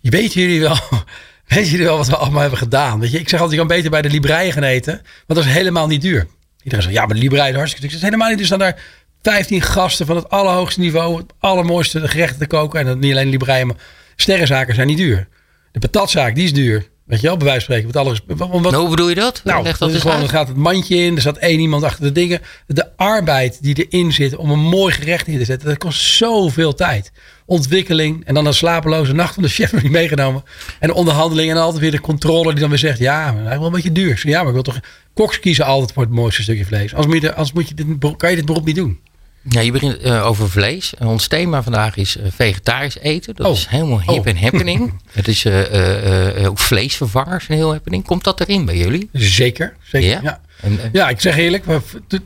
weten 0.00 0.40
jullie 0.40 0.60
wel, 0.60 0.78
weten 1.48 1.70
jullie 1.70 1.86
wel 1.86 1.96
wat 1.96 2.08
we 2.08 2.16
allemaal 2.16 2.40
hebben 2.40 2.58
gedaan? 2.58 3.00
Weet 3.00 3.10
je, 3.10 3.18
ik 3.18 3.28
zeg 3.28 3.40
altijd, 3.40 3.60
je 3.60 3.66
kan 3.66 3.76
beter 3.76 3.90
bij 3.90 4.02
de 4.02 4.10
Librei 4.10 4.52
gaan 4.52 4.62
eten, 4.62 4.92
want 5.26 5.40
dat 5.40 5.44
is 5.44 5.54
helemaal 5.54 5.86
niet 5.86 6.02
duur. 6.02 6.26
Iedereen 6.62 6.84
zegt, 6.84 6.94
ja, 6.94 7.06
maar 7.06 7.14
de 7.14 7.20
Librei 7.20 7.50
is 7.50 7.56
hartstikke 7.56 7.86
duur. 7.86 7.94
Ik 7.94 8.00
zeg, 8.00 8.10
helemaal 8.10 8.30
niet. 8.30 8.40
Er 8.40 8.46
staan 8.46 8.58
daar 8.58 8.82
15 9.22 9.62
gasten 9.62 10.06
van 10.06 10.16
het 10.16 10.28
allerhoogste 10.28 10.80
niveau, 10.80 11.16
het 11.16 11.32
allermooiste 11.38 12.08
gerechten 12.08 12.38
te 12.38 12.46
koken. 12.46 12.80
En 12.80 12.86
dat 12.86 12.98
niet 12.98 13.12
alleen 13.12 13.28
Librei, 13.28 13.64
maar 13.64 13.76
sterrenzaken 14.16 14.74
zijn 14.74 14.86
niet 14.86 14.96
duur. 14.96 15.28
De 15.72 15.78
patatzaak, 15.78 16.34
die 16.34 16.44
is 16.44 16.52
duur. 16.52 16.88
Weet 17.06 17.20
je 17.20 17.26
wel, 17.26 17.36
bij 17.36 17.46
wijze 17.46 17.64
van 17.64 17.74
spreken. 17.74 17.92
Wat 17.92 18.06
alles, 18.06 18.20
wat, 18.26 18.38
wat, 18.38 18.60
Nou, 18.62 18.76
hoe 18.76 18.90
bedoel 18.90 19.08
je 19.08 19.14
dat? 19.14 19.40
nou, 19.44 19.62
Leg 19.62 19.78
dat 19.78 19.92
eens 19.92 20.00
gewoon, 20.00 20.22
er 20.22 20.28
gaat 20.28 20.48
het 20.48 20.56
mandje 20.56 20.96
in, 20.96 21.14
er 21.14 21.20
staat 21.20 21.36
één 21.36 21.60
iemand 21.60 21.82
achter 21.82 22.04
de 22.04 22.12
dingen. 22.12 22.40
De 22.66 22.96
arbeid 22.96 23.62
die 23.62 23.86
erin 23.88 24.12
zit 24.12 24.36
om 24.36 24.50
een 24.50 24.58
mooi 24.58 24.92
gerecht 24.92 25.26
in 25.26 25.38
te 25.38 25.44
zetten, 25.44 25.68
dat 25.68 25.78
kost 25.78 26.00
zoveel 26.00 26.74
tijd. 26.74 27.12
Ontwikkeling 27.44 28.24
en 28.24 28.34
dan 28.34 28.46
een 28.46 28.54
slapeloze 28.54 29.12
nacht 29.12 29.34
van 29.34 29.42
de 29.42 29.48
chef 29.48 29.72
niet 29.82 29.90
meegenomen. 29.90 30.42
En 30.80 30.88
de 30.88 30.94
onderhandeling 30.94 31.48
en 31.48 31.54
dan 31.54 31.64
altijd 31.64 31.82
weer 31.82 31.90
de 31.90 32.00
controle 32.00 32.50
die 32.50 32.60
dan 32.60 32.68
weer 32.68 32.78
zegt, 32.78 32.98
ja, 32.98 33.32
maar 33.32 33.44
wel 33.44 33.66
een 33.66 33.72
beetje 33.72 33.92
duur. 33.92 34.20
Ja, 34.24 34.38
maar 34.38 34.46
ik 34.46 34.54
wil 34.54 34.62
toch, 34.62 34.80
koks 35.14 35.38
kiezen 35.40 35.64
altijd 35.64 35.92
voor 35.92 36.02
het 36.02 36.12
mooiste 36.12 36.42
stukje 36.42 36.64
vlees. 36.64 36.94
Anders 36.94 37.14
moet 37.14 37.22
je, 37.22 37.30
anders 37.30 37.52
moet 37.52 37.68
je 37.68 37.74
dit, 37.74 38.16
kan 38.16 38.30
je 38.30 38.36
dit 38.36 38.46
beroep 38.46 38.64
niet 38.64 38.76
doen. 38.76 39.00
Ja, 39.48 39.60
je 39.60 39.72
begint 39.72 39.96
eh, 39.98 40.26
over 40.26 40.50
vlees. 40.50 40.92
Ons 40.98 41.28
thema 41.28 41.62
vandaag 41.62 41.96
is 41.96 42.16
eh, 42.16 42.24
vegetarisch 42.34 42.98
eten. 42.98 43.34
Dat 43.34 43.46
Oh. 43.46 43.52
is 43.52 43.66
helemaal 43.66 44.00
hip 44.00 44.08
Oh. 44.18 44.26
en 44.26 44.36
happening. 44.36 44.92
Het 45.12 45.28
is 45.28 45.44
eh, 45.44 46.46
ook 46.48 46.58
vleesvervangers 46.58 47.48
een 47.48 47.54
heel 47.56 47.72
happening. 47.72 48.04
Komt 48.04 48.24
dat 48.24 48.40
erin 48.40 48.64
bij 48.64 48.76
jullie? 48.76 49.08
Zeker, 49.12 49.76
zeker, 49.82 50.08
Ja? 50.08 50.20
ja. 50.22 50.40
En, 50.60 50.78
Ja, 50.92 51.08
ik 51.08 51.20
zeg 51.20 51.36
eerlijk, 51.36 51.64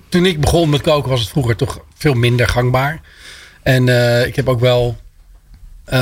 toen 0.09 0.27
ik 0.27 0.41
begon 0.41 0.71
met 0.71 0.81
koken 0.81 1.11
was 1.11 1.21
het 1.21 1.29
vroeger 1.29 1.57
toch 1.57 1.81
veel 1.95 2.15
minder 2.15 2.49
gangbaar. 2.49 3.01
En 3.63 3.89
ik 4.27 4.37
heb 4.37 4.49
ook 4.49 4.61
wel 4.61 4.97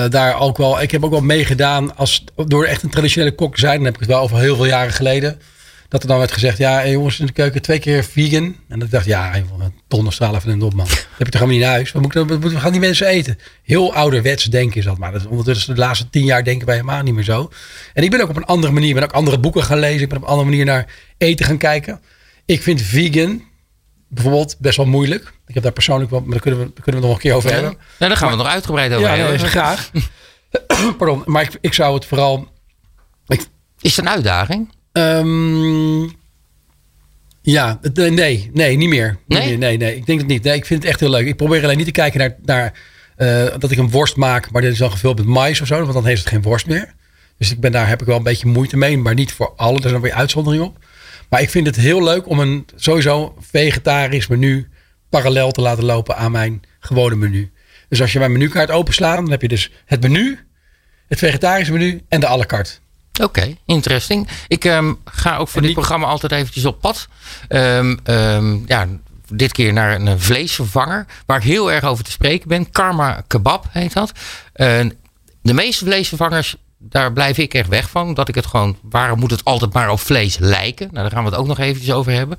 daar 0.08 0.40
ook 0.40 0.56
wel, 0.56 0.82
ik 0.82 0.90
heb 0.90 1.04
ook 1.04 1.10
wel 1.10 1.20
meegedaan 1.20 1.96
als 1.96 2.24
door 2.46 2.64
echt 2.64 2.82
een 2.82 2.90
traditionele 2.90 3.34
kok 3.34 3.54
te 3.54 3.60
zijn. 3.60 3.76
Dan 3.76 3.84
heb 3.84 3.94
ik 3.94 4.00
het 4.00 4.08
wel 4.08 4.20
over 4.20 4.38
heel 4.38 4.56
veel 4.56 4.66
jaren 4.66 4.92
geleden. 4.92 5.40
Dat 5.88 6.02
er 6.02 6.08
dan 6.08 6.18
werd 6.18 6.32
gezegd, 6.32 6.58
ja 6.58 6.72
hey 6.72 6.90
jongens 6.90 7.20
in 7.20 7.26
de 7.26 7.32
keuken 7.32 7.62
twee 7.62 7.78
keer 7.78 8.04
vegan. 8.04 8.56
En 8.68 8.80
ik 8.80 8.90
dacht, 8.90 9.04
ja, 9.06 9.36
een 9.36 9.46
donderstraal 9.88 10.34
even 10.34 10.50
een 10.50 10.58
dopman. 10.58 10.86
Dat 10.86 10.96
heb 10.96 11.26
je 11.26 11.32
toch 11.32 11.32
helemaal 11.40 11.48
niet 11.54 11.62
in 11.62 11.68
huis. 11.70 11.92
Wat 11.92 12.02
moet 12.02 12.10
ik 12.14 12.18
dan- 12.18 12.28
wat 12.28 12.40
moeten- 12.40 12.60
gaan 12.60 12.72
die 12.72 12.80
mensen 12.80 13.06
eten? 13.06 13.38
Heel 13.62 13.94
ouderwets 13.94 14.44
denken 14.44 14.76
is 14.78 14.84
dat. 14.84 14.98
Maar 14.98 15.12
dat 15.12 15.20
is 15.20 15.26
ondertussen 15.26 15.74
de 15.74 15.80
laatste 15.80 16.10
tien 16.10 16.24
jaar 16.24 16.44
denken 16.44 16.66
wij 16.66 16.74
helemaal 16.76 17.02
niet 17.02 17.14
meer 17.14 17.24
zo. 17.24 17.50
En 17.94 18.02
ik 18.02 18.10
ben 18.10 18.20
ook 18.20 18.28
op 18.28 18.36
een 18.36 18.44
andere 18.44 18.72
manier, 18.72 18.88
ik 18.88 18.94
ben 18.94 19.02
ook 19.04 19.12
andere 19.12 19.38
boeken 19.38 19.62
gaan 19.62 19.78
lezen. 19.78 20.02
Ik 20.02 20.08
ben 20.08 20.16
op 20.18 20.22
een 20.22 20.28
andere 20.30 20.48
manier 20.48 20.64
naar 20.64 20.86
eten 21.18 21.46
gaan 21.46 21.58
kijken. 21.58 22.00
Ik 22.46 22.62
vind 22.62 22.82
vegan 22.82 23.42
bijvoorbeeld 24.08 24.56
best 24.58 24.76
wel 24.76 24.86
moeilijk. 24.86 25.32
Ik 25.46 25.54
heb 25.54 25.62
daar 25.62 25.72
persoonlijk 25.72 26.10
wel, 26.10 26.20
maar 26.20 26.30
daar 26.30 26.40
kunnen 26.40 26.60
we, 26.60 26.70
daar 26.74 26.82
kunnen 26.84 27.00
we 27.00 27.06
nog 27.06 27.16
een 27.16 27.22
keer 27.22 27.34
over 27.34 27.52
hebben. 27.52 27.70
nou, 27.70 28.10
daar 28.10 28.16
gaan 28.16 28.30
we 28.30 28.36
nog 28.36 28.46
uitgebreid 28.46 28.92
over 28.92 29.08
Ja, 29.08 29.16
hebben. 29.16 29.38
graag. 29.48 29.90
Pardon, 30.98 31.22
maar 31.26 31.42
ik, 31.42 31.58
ik 31.60 31.74
zou 31.74 31.94
het 31.94 32.04
vooral. 32.04 32.48
Ik, 33.26 33.40
Is 33.80 33.96
het 33.96 34.04
een 34.04 34.10
uitdaging? 34.12 34.76
Ehm, 34.92 36.02
ja, 37.42 37.78
het- 37.82 37.96
nee, 37.96 38.50
nee, 38.52 38.76
niet 38.76 38.88
meer. 38.88 39.18
Nee? 39.26 39.56
nee, 39.56 39.76
nee, 39.76 39.96
ik 39.96 40.06
denk 40.06 40.18
het 40.18 40.28
niet. 40.28 40.42
Nee, 40.42 40.54
ik 40.56 40.66
vind 40.66 40.82
het 40.82 40.90
echt 40.90 41.00
heel 41.00 41.10
leuk. 41.10 41.26
Ik 41.26 41.36
probeer 41.36 41.62
alleen 41.62 41.76
niet 41.76 41.86
te 41.86 41.92
kijken 41.92 42.18
naar, 42.18 42.36
naar 42.44 42.72
eh, 43.16 43.58
dat 43.58 43.70
ik 43.70 43.78
een 43.78 43.90
worst 43.90 44.16
maak, 44.16 44.50
maar 44.50 44.62
dit 44.62 44.72
is 44.72 44.78
dan 44.78 44.90
gevuld 44.90 45.16
met 45.16 45.26
mais 45.26 45.60
of 45.60 45.66
zo, 45.66 45.80
want 45.80 45.92
dan 45.92 46.06
heeft 46.06 46.20
het 46.20 46.28
geen 46.28 46.42
worst 46.42 46.66
meer. 46.66 46.94
Dus 47.38 47.50
ik 47.52 47.60
ben 47.60 47.72
daar 47.72 47.88
heb 47.88 48.00
ik 48.00 48.06
wel 48.06 48.16
een 48.16 48.22
beetje 48.22 48.46
moeite 48.48 48.76
mee, 48.76 48.98
maar 48.98 49.14
niet 49.14 49.32
voor 49.32 49.52
alle. 49.56 49.80
Er 49.82 49.88
zijn 49.88 50.00
weer 50.00 50.12
uitzonderingen 50.12 50.66
op. 50.66 50.78
Maar 51.30 51.40
ik 51.40 51.50
vind 51.50 51.66
het 51.66 51.76
heel 51.76 52.02
leuk 52.04 52.28
om 52.28 52.38
een 52.40 52.66
sowieso 52.76 53.34
vegetarisch 53.40 54.26
menu 54.26 54.68
parallel 55.10 55.50
te 55.50 55.60
laten 55.60 55.84
lopen 55.84 56.16
aan 56.16 56.32
mijn 56.32 56.62
gewone 56.80 57.16
menu. 57.16 57.50
Dus 57.88 58.00
als 58.00 58.12
je 58.12 58.18
mijn 58.18 58.32
menukaart 58.32 58.70
openslaat, 58.70 59.16
dan 59.16 59.30
heb 59.30 59.42
je 59.42 59.48
dus 59.48 59.70
het 59.84 60.00
menu, 60.02 60.38
het 61.08 61.18
vegetarische 61.18 61.72
menu 61.72 62.00
en 62.08 62.20
de 62.20 62.26
à 62.28 62.36
la 62.36 62.44
carte. 62.44 62.70
Oké, 63.20 63.56
interesting. 63.64 64.28
Ik 64.48 64.64
ehm, 64.64 64.92
ga 65.04 65.36
ook 65.36 65.48
voor 65.48 65.62
dit 65.62 65.72
programma 65.72 66.06
altijd 66.06 66.32
eventjes 66.32 66.64
op 66.64 66.80
pad. 66.80 67.08
Ehm, 67.48 67.96
ehm, 68.04 68.56
ja, 68.66 68.86
dit 69.28 69.52
keer 69.52 69.72
naar 69.72 70.00
een 70.00 70.20
vleesvervanger. 70.20 71.06
Waar 71.26 71.36
ik 71.36 71.44
heel 71.44 71.72
erg 71.72 71.84
over 71.84 72.04
te 72.04 72.10
spreken 72.10 72.48
ben. 72.48 72.70
Karma 72.70 73.22
Kebab 73.26 73.64
heet 73.70 73.92
dat. 73.92 74.12
De 75.42 75.54
meeste 75.54 75.84
vleesvervangers, 75.84 76.56
daar 76.78 77.12
blijf 77.12 77.38
ik 77.38 77.54
echt 77.54 77.68
weg 77.68 77.90
van. 77.90 78.14
Dat 78.14 78.28
ik 78.28 78.34
het 78.34 78.46
gewoon, 78.46 78.76
waarom 78.82 79.18
moet 79.18 79.30
het 79.30 79.44
altijd 79.44 79.72
maar 79.72 79.90
op 79.90 80.00
vlees 80.00 80.38
lijken? 80.38 80.88
Nou, 80.90 81.02
daar 81.02 81.10
gaan 81.10 81.24
we 81.24 81.30
het 81.30 81.38
ook 81.38 81.46
nog 81.46 81.58
eventjes 81.58 81.94
over 81.94 82.12
hebben. 82.12 82.38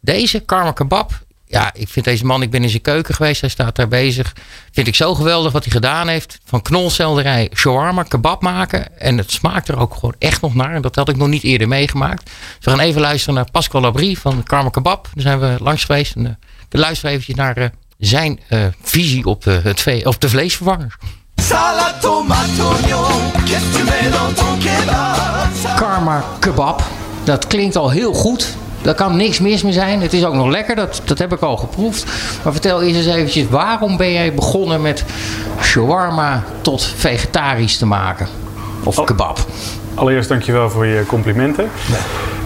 Deze 0.00 0.40
Karma 0.40 0.72
Kebab 0.72 1.12
ja, 1.52 1.70
ik 1.74 1.88
vind 1.88 2.04
deze 2.04 2.24
man, 2.24 2.42
ik 2.42 2.50
ben 2.50 2.62
in 2.62 2.68
zijn 2.68 2.82
keuken 2.82 3.14
geweest, 3.14 3.40
hij 3.40 3.50
staat 3.50 3.76
daar 3.76 3.88
bezig. 3.88 4.34
Vind 4.72 4.86
ik 4.86 4.94
zo 4.94 5.14
geweldig 5.14 5.52
wat 5.52 5.64
hij 5.64 5.72
gedaan 5.72 6.08
heeft. 6.08 6.38
Van 6.44 6.62
knolselderij, 6.62 7.50
shawarma, 7.54 8.02
kebab 8.02 8.42
maken. 8.42 8.98
En 8.98 9.18
het 9.18 9.30
smaakt 9.30 9.68
er 9.68 9.78
ook 9.78 9.94
gewoon 9.94 10.14
echt 10.18 10.40
nog 10.40 10.54
naar. 10.54 10.74
En 10.74 10.82
dat 10.82 10.96
had 10.96 11.08
ik 11.08 11.16
nog 11.16 11.28
niet 11.28 11.42
eerder 11.42 11.68
meegemaakt. 11.68 12.24
Dus 12.24 12.64
we 12.64 12.70
gaan 12.70 12.80
even 12.80 13.00
luisteren 13.00 13.34
naar 13.34 13.50
Pascal 13.50 13.80
Labrie 13.80 14.18
van 14.18 14.42
Karma 14.42 14.70
Kebab. 14.70 15.08
Daar 15.14 15.22
zijn 15.22 15.40
we 15.40 15.56
langs 15.60 15.84
geweest. 15.84 16.14
En, 16.14 16.24
uh, 16.24 16.30
we 16.68 16.78
luisteren 16.78 17.10
eventjes 17.10 17.36
naar 17.36 17.58
uh, 17.58 17.66
zijn 17.98 18.40
uh, 18.48 18.66
visie 18.82 19.24
op, 19.24 19.42
de, 19.42 19.60
het 19.62 19.80
vee, 19.80 20.06
op 20.06 20.20
de 20.20 20.28
vleesvervangers. 20.28 20.94
Karma 25.76 26.24
Kebab. 26.38 26.82
Dat 27.24 27.46
klinkt 27.46 27.76
al 27.76 27.90
heel 27.90 28.12
goed. 28.12 28.56
Daar 28.82 28.94
kan 28.94 29.16
niks 29.16 29.40
mis 29.40 29.62
mee 29.62 29.72
zijn. 29.72 30.00
Het 30.00 30.12
is 30.12 30.24
ook 30.24 30.34
nog 30.34 30.48
lekker, 30.48 30.74
dat, 30.76 31.02
dat 31.04 31.18
heb 31.18 31.32
ik 31.32 31.40
al 31.40 31.56
geproefd. 31.56 32.04
Maar 32.44 32.52
vertel 32.52 32.82
eens 32.82 32.96
eens 32.96 33.06
eventjes, 33.06 33.48
waarom 33.48 33.96
ben 33.96 34.12
jij 34.12 34.34
begonnen 34.34 34.82
met 34.82 35.04
shawarma 35.60 36.42
tot 36.60 36.84
vegetarisch 36.96 37.78
te 37.78 37.86
maken? 37.86 38.26
Of 38.84 39.04
kebab? 39.04 39.38
Allereerst 39.94 40.28
dankjewel 40.28 40.70
voor 40.70 40.86
je 40.86 41.06
complimenten. 41.06 41.70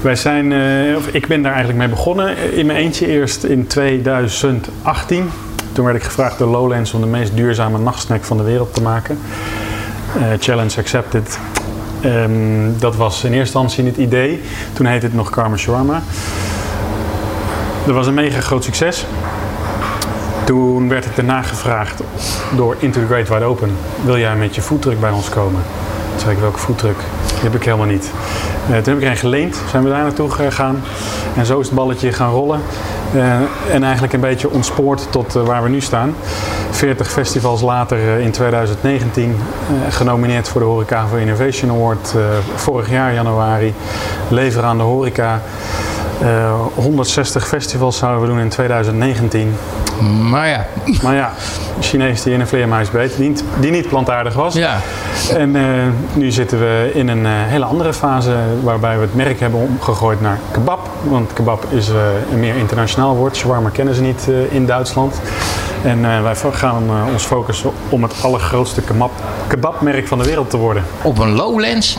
Wij 0.00 0.16
zijn, 0.16 0.50
uh, 0.50 0.96
of 0.96 1.06
ik 1.06 1.26
ben 1.26 1.42
daar 1.42 1.52
eigenlijk 1.52 1.80
mee 1.80 1.88
begonnen 1.96 2.52
in 2.52 2.66
mijn 2.66 2.78
eentje 2.78 3.06
eerst 3.06 3.44
in 3.44 3.66
2018. 3.66 5.30
Toen 5.72 5.84
werd 5.84 5.96
ik 5.96 6.02
gevraagd 6.02 6.38
door 6.38 6.48
Lowlands 6.48 6.92
om 6.92 7.00
de 7.00 7.06
meest 7.06 7.36
duurzame 7.36 7.78
nachtsnack 7.78 8.24
van 8.24 8.36
de 8.36 8.42
wereld 8.42 8.74
te 8.74 8.82
maken. 8.82 9.18
Uh, 10.16 10.22
challenge 10.38 10.78
accepted. 10.78 11.38
Um, 12.04 12.74
dat 12.78 12.96
was 12.96 13.24
in 13.24 13.32
eerste 13.32 13.58
instantie 13.58 13.84
het 13.84 13.96
idee. 13.96 14.42
Toen 14.72 14.86
heette 14.86 15.06
het 15.06 15.14
nog 15.14 15.30
Karma 15.30 15.56
Shawarma. 15.56 16.02
Dat 17.86 17.94
was 17.94 18.06
een 18.06 18.14
mega 18.14 18.40
groot 18.40 18.64
succes. 18.64 19.06
Toen 20.44 20.88
werd 20.88 21.04
ik 21.04 21.16
daarna 21.16 21.42
gevraagd 21.42 22.02
door 22.56 22.76
Into 22.78 23.00
the 23.00 23.06
Great 23.06 23.28
Wide 23.28 23.44
Open: 23.44 23.70
wil 24.04 24.18
jij 24.18 24.36
met 24.36 24.54
je 24.54 24.62
foodtruck 24.62 25.00
bij 25.00 25.10
ons 25.10 25.28
komen? 25.28 25.62
Toen 26.10 26.20
zei 26.20 26.32
ik: 26.32 26.38
welke 26.40 26.58
foodtruck? 26.58 26.98
Die 27.26 27.42
heb 27.42 27.54
ik 27.54 27.64
helemaal 27.64 27.86
niet. 27.86 28.10
Uh, 28.70 28.76
toen 28.76 28.94
heb 28.94 29.02
ik 29.02 29.08
een 29.08 29.16
geleend, 29.16 29.56
zijn 29.70 29.82
we 29.82 29.88
daar 29.88 30.02
naartoe 30.02 30.30
gegaan. 30.30 30.82
En 31.36 31.46
zo 31.46 31.60
is 31.60 31.66
het 31.66 31.74
balletje 31.74 32.12
gaan 32.12 32.30
rollen. 32.30 32.60
Uh, 33.14 33.34
en 33.70 33.82
eigenlijk 33.82 34.12
een 34.12 34.20
beetje 34.20 34.50
ontspoord 34.50 35.06
tot 35.10 35.36
uh, 35.36 35.42
waar 35.42 35.62
we 35.62 35.68
nu 35.68 35.80
staan. 35.80 36.14
40 36.76 37.10
festivals 37.10 37.60
later 37.60 38.18
in 38.18 38.30
2019 38.30 39.36
genomineerd 39.88 40.48
voor 40.48 40.60
de 40.60 40.66
Horeca 40.66 41.06
for 41.06 41.18
Innovation 41.18 41.70
Award. 41.70 42.14
vorig 42.54 42.90
jaar 42.90 43.14
januari. 43.14 43.74
Leveren 44.28 44.68
aan 44.68 44.76
de 44.76 44.82
horeca. 44.82 45.40
160 46.74 47.48
festivals 47.48 47.96
zouden 47.96 48.22
we 48.22 48.26
doen 48.26 48.38
in 48.38 48.48
2019. 48.48 49.54
Maar 50.30 50.48
ja. 50.48 50.66
Maar 51.02 51.14
ja, 51.14 51.32
Chinees 51.80 52.22
die 52.22 52.32
in 52.32 52.40
een 52.40 52.46
vleermuis 52.46 52.90
beet, 52.90 53.16
die 53.16 53.28
niet, 53.28 53.44
die 53.60 53.70
niet 53.70 53.88
plantaardig 53.88 54.34
was. 54.34 54.54
Ja. 54.54 54.78
En 55.36 55.54
uh, 55.54 55.62
nu 56.12 56.30
zitten 56.30 56.58
we 56.58 56.90
in 56.94 57.08
een 57.08 57.24
uh, 57.24 57.30
hele 57.32 57.64
andere 57.64 57.92
fase 57.92 58.36
waarbij 58.62 58.96
we 58.96 59.02
het 59.02 59.14
merk 59.14 59.40
hebben 59.40 59.60
omgegooid 59.60 60.20
naar 60.20 60.38
kebab. 60.50 60.88
Want 61.02 61.32
kebab 61.32 61.64
is 61.68 61.88
uh, 61.88 61.96
een 62.32 62.40
meer 62.40 62.56
internationaal 62.56 63.16
woord. 63.16 63.36
Shawarma 63.36 63.68
kennen 63.68 63.94
ze 63.94 64.02
niet 64.02 64.28
in 64.48 64.66
Duitsland. 64.66 65.20
En 65.86 66.22
wij 66.22 66.34
gaan 66.52 66.82
ons 67.12 67.24
focussen 67.24 67.70
om 67.88 68.02
het 68.02 68.22
allergrootste 68.22 68.82
kebab, 68.82 69.10
kebabmerk 69.46 70.06
van 70.08 70.18
de 70.18 70.24
wereld 70.24 70.50
te 70.50 70.56
worden. 70.56 70.84
Op 71.02 71.18
een 71.18 71.34
lowlands 71.34 71.98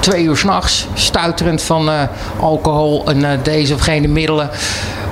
twee 0.00 0.24
uur 0.24 0.36
s'nachts, 0.36 0.88
stuiterend 0.94 1.62
van 1.62 1.88
uh, 1.88 2.02
alcohol 2.40 3.06
en 3.06 3.40
deze 3.42 3.74
of 3.74 3.80
gene 3.80 4.08
middelen. 4.08 4.50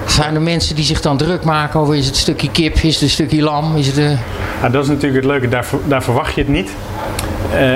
Zijn 0.07 0.35
er 0.35 0.43
mensen 0.43 0.75
die 0.77 0.85
zich 0.85 1.01
dan 1.01 1.17
druk 1.17 1.45
maken 1.45 1.81
over 1.81 1.97
is 1.97 2.07
het 2.07 2.17
stukje 2.17 2.51
kip, 2.51 2.75
is 2.75 2.95
het 2.95 3.03
een 3.03 3.11
stukje 3.11 3.43
lam? 3.43 3.77
Is 3.77 3.87
het, 3.87 4.19
ja, 4.63 4.69
dat 4.69 4.83
is 4.83 4.89
natuurlijk 4.89 5.23
het 5.23 5.33
leuke, 5.33 5.49
daar, 5.49 5.67
daar 5.85 6.03
verwacht 6.03 6.35
je 6.35 6.41
het 6.41 6.51
niet. 6.51 6.71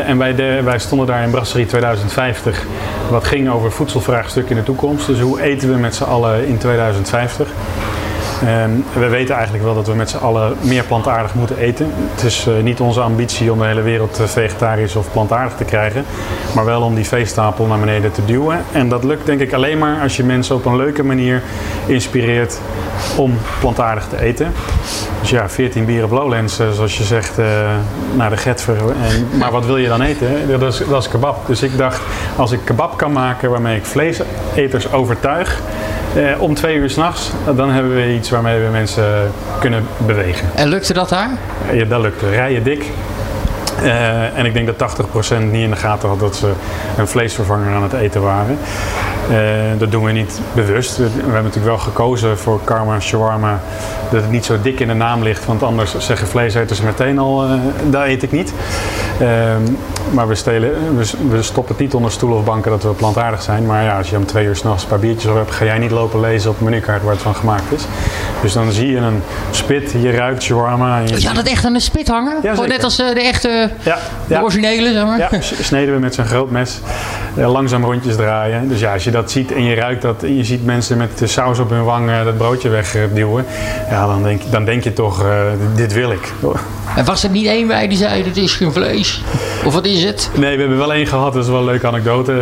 en 0.06 0.18
wij, 0.18 0.34
de, 0.34 0.60
wij 0.64 0.78
stonden 0.78 1.06
daar 1.06 1.22
in 1.22 1.30
Brasserie 1.30 1.66
2050, 1.66 2.66
wat 3.10 3.24
ging 3.24 3.50
over 3.50 3.72
voedselvraagstuk 3.72 4.50
in 4.50 4.56
de 4.56 4.62
toekomst. 4.62 5.06
Dus 5.06 5.20
hoe 5.20 5.42
eten 5.42 5.72
we 5.72 5.78
met 5.78 5.94
z'n 5.94 6.04
allen 6.04 6.46
in 6.46 6.58
2050? 6.58 7.48
Um, 8.42 8.85
we 8.92 9.09
weten 9.09 9.35
eigenlijk 9.35 9.64
wel 9.64 9.75
dat 9.75 9.87
we 9.87 9.94
met 9.94 10.11
z'n 10.11 10.16
allen 10.16 10.56
meer 10.61 10.85
plantaardig 10.85 11.35
moeten 11.35 11.56
eten. 11.59 11.92
Het 12.14 12.23
is 12.23 12.47
uh, 12.49 12.62
niet 12.62 12.80
onze 12.80 13.00
ambitie 13.00 13.52
om 13.52 13.59
de 13.59 13.64
hele 13.64 13.82
wereld 13.82 14.20
vegetarisch 14.25 14.97
of 14.97 15.12
plantaardig 15.12 15.56
te 15.56 15.64
krijgen, 15.64 16.04
maar 16.54 16.64
wel 16.64 16.82
om 16.82 16.94
die 16.94 17.06
veestapel 17.06 17.66
naar 17.66 17.78
beneden 17.78 18.12
te 18.12 18.25
duwen. 18.25 18.64
En 18.73 18.88
dat 18.88 19.04
lukt 19.04 19.26
denk 19.26 19.40
ik 19.40 19.52
alleen 19.52 19.78
maar 19.78 20.00
als 20.02 20.16
je 20.16 20.25
mensen 20.25 20.54
op 20.54 20.64
een 20.64 20.76
leuke 20.76 21.02
manier 21.02 21.42
inspireert 21.87 22.61
om 23.16 23.38
plantaardig 23.61 24.09
te 24.09 24.20
eten. 24.20 24.52
Dus 25.20 25.30
ja, 25.30 25.49
14 25.49 25.85
bieren 25.85 26.09
Lowlands, 26.11 26.61
uh, 26.61 26.70
zoals 26.70 26.99
je 26.99 27.04
zegt, 27.04 27.37
naar 28.14 28.30
de 28.30 28.37
Getver. 28.37 28.76
En, 28.76 29.38
maar 29.38 29.50
wat 29.50 29.66
wil 29.66 29.76
je 29.76 29.88
dan 29.88 30.02
eten? 30.02 30.59
Dat 30.59 30.73
is, 30.73 30.82
dat 30.88 31.02
is 31.02 31.09
kebab. 31.09 31.47
Dus 31.47 31.62
ik 31.62 31.76
dacht, 31.76 32.00
als 32.37 32.52
ik 32.52 32.61
kebab 32.64 32.97
kan 32.97 33.12
maken 33.12 33.50
waarmee 33.50 33.76
ik 33.76 33.85
vleeseters 33.85 34.92
overtuig, 34.92 35.61
eh, 36.14 36.42
om 36.42 36.54
twee 36.54 36.76
uur 36.76 36.90
s'nachts, 36.90 37.30
dan 37.56 37.70
hebben 37.70 37.94
we 37.94 38.14
iets 38.14 38.29
waarmee 38.30 38.64
we 38.64 38.70
mensen 38.70 39.32
kunnen 39.60 39.87
bewegen. 39.96 40.49
En 40.54 40.68
lukte 40.68 40.92
dat 40.92 41.08
daar? 41.08 41.30
Ja, 41.72 41.84
dat 41.84 42.00
lukte. 42.00 42.28
Rijen 42.28 42.62
dik. 42.62 42.84
Uh, 43.82 44.38
en 44.38 44.46
ik 44.46 44.52
denk 44.52 44.78
dat 44.78 44.96
80% 44.96 45.42
niet 45.50 45.62
in 45.62 45.70
de 45.70 45.76
gaten 45.76 46.08
had 46.08 46.20
dat 46.20 46.37
ze 46.37 46.52
een 46.96 47.08
vleesvervanger 47.08 47.75
aan 47.75 47.82
het 47.82 47.92
eten 47.92 48.22
waren. 48.22 48.58
Uh, 49.30 49.37
dat 49.78 49.90
doen 49.90 50.04
we 50.04 50.12
niet 50.12 50.40
bewust. 50.54 50.96
We, 50.96 51.02
hebben 51.02 51.32
natuurlijk 51.32 51.64
wel 51.64 51.78
gekozen 51.78 52.38
voor 52.38 52.60
Karma 52.64 53.00
Shawarma 53.00 53.60
dat 54.10 54.22
het 54.22 54.30
niet 54.30 54.44
zo 54.44 54.60
dik 54.62 54.80
in 54.80 54.88
de 54.88 54.94
naam 54.94 55.22
ligt. 55.22 55.46
Want 55.46 55.62
anders 55.62 55.94
zeggen 55.99 56.26
vleeseters 56.26 56.80
meteen 56.80 57.18
al, 57.18 57.44
uh, 57.44 57.60
daar 57.90 58.06
eet 58.06 58.22
ik 58.22 58.32
niet. 58.32 58.52
Maar 60.10 60.28
we, 60.28 60.34
stelen, 60.34 60.96
we, 60.96 61.10
we, 61.30 61.42
stoppen 61.42 61.72
het 61.74 61.82
niet 61.82 61.94
onder 61.94 62.12
stoelen 62.12 62.38
of 62.38 62.44
banken 62.44 62.70
dat 62.70 62.82
we 62.82 62.88
plantaardig 62.88 63.42
zijn. 63.42 63.66
Maar 63.66 63.82
ja, 63.82 63.98
als 63.98 64.10
je 64.10 64.16
om 64.16 64.26
twee 64.26 64.46
uur 64.46 64.56
s'nachts 64.56 64.82
een 64.82 64.88
paar 64.88 64.98
biertjes 64.98 65.30
op 65.30 65.36
hebt, 65.36 65.50
ga 65.50 65.64
jij 65.64 65.78
niet 65.78 65.90
lopen 65.90 66.20
lezen 66.20 66.50
op 66.50 66.58
de 66.58 66.64
menukaart 66.64 67.02
waar 67.02 67.12
het 67.12 67.22
van 67.22 67.34
gemaakt 67.34 67.72
is. 67.72 67.82
Dus 68.42 68.52
dan 68.52 68.72
zie 68.72 68.90
je 68.90 68.96
een 68.96 69.22
spit, 69.50 69.92
je 69.92 70.10
ruikt 70.10 70.42
shawarma. 70.42 71.00
En 71.00 71.06
je 71.06 71.20
ja, 71.20 71.32
dat 71.32 71.46
echt 71.46 71.64
aan 71.64 71.72
de 71.72 71.80
spit 71.80 72.08
hangen? 72.08 72.36
Ja, 72.42 72.66
net 72.66 72.84
als 72.84 72.96
de 72.96 73.20
echte, 73.22 73.70
ja, 73.82 73.98
de 74.26 74.42
originele, 74.42 74.92
zeg 74.92 75.04
maar? 75.04 75.18
Ja, 75.18 75.28
sneden 75.40 75.94
we 75.94 76.00
met 76.00 76.14
zo'n 76.14 76.26
groot 76.26 76.50
mes. 76.50 76.80
Langzaam 77.34 77.84
rondjes 77.84 78.16
draaien. 78.16 78.68
Dus 78.68 78.80
ja, 78.80 78.92
als 78.92 79.04
je 79.04 79.10
dat 79.10 79.30
ziet 79.30 79.52
en 79.52 79.64
je 79.64 79.75
ruikt 79.75 80.02
dat, 80.02 80.22
en 80.22 80.37
je 80.37 80.44
ziet 80.44 80.64
mensen 80.64 80.96
met 80.96 81.18
de 81.18 81.26
saus 81.26 81.58
op 81.58 81.70
hun 81.70 81.84
wang 81.84 82.10
dat 82.25 82.37
broodje 82.37 82.68
wegduwen. 82.68 83.44
Ja, 83.90 84.06
dan 84.06 84.22
denk, 84.22 84.42
dan 84.50 84.64
denk 84.64 84.84
je 84.84 84.92
toch, 84.92 85.25
uh, 85.25 85.40
dit 85.75 85.92
wil 85.92 86.10
ik. 86.10 86.32
En 86.96 87.04
was 87.04 87.25
er 87.25 87.30
niet 87.30 87.46
één 87.46 87.66
bij 87.66 87.88
die 87.88 87.99
zei, 87.99 88.22
dit 88.22 88.37
is 88.37 88.54
geen 88.54 88.72
vlees? 88.72 89.22
Of 89.64 89.75
wat 89.75 89.84
is 89.84 90.04
het? 90.04 90.30
Nee, 90.37 90.54
we 90.54 90.60
hebben 90.60 90.78
wel 90.78 90.92
één 90.92 91.06
gehad, 91.06 91.32
dat 91.32 91.44
is 91.44 91.50
wel 91.50 91.58
een 91.58 91.64
leuke 91.64 91.87
anekdote. 91.87 92.32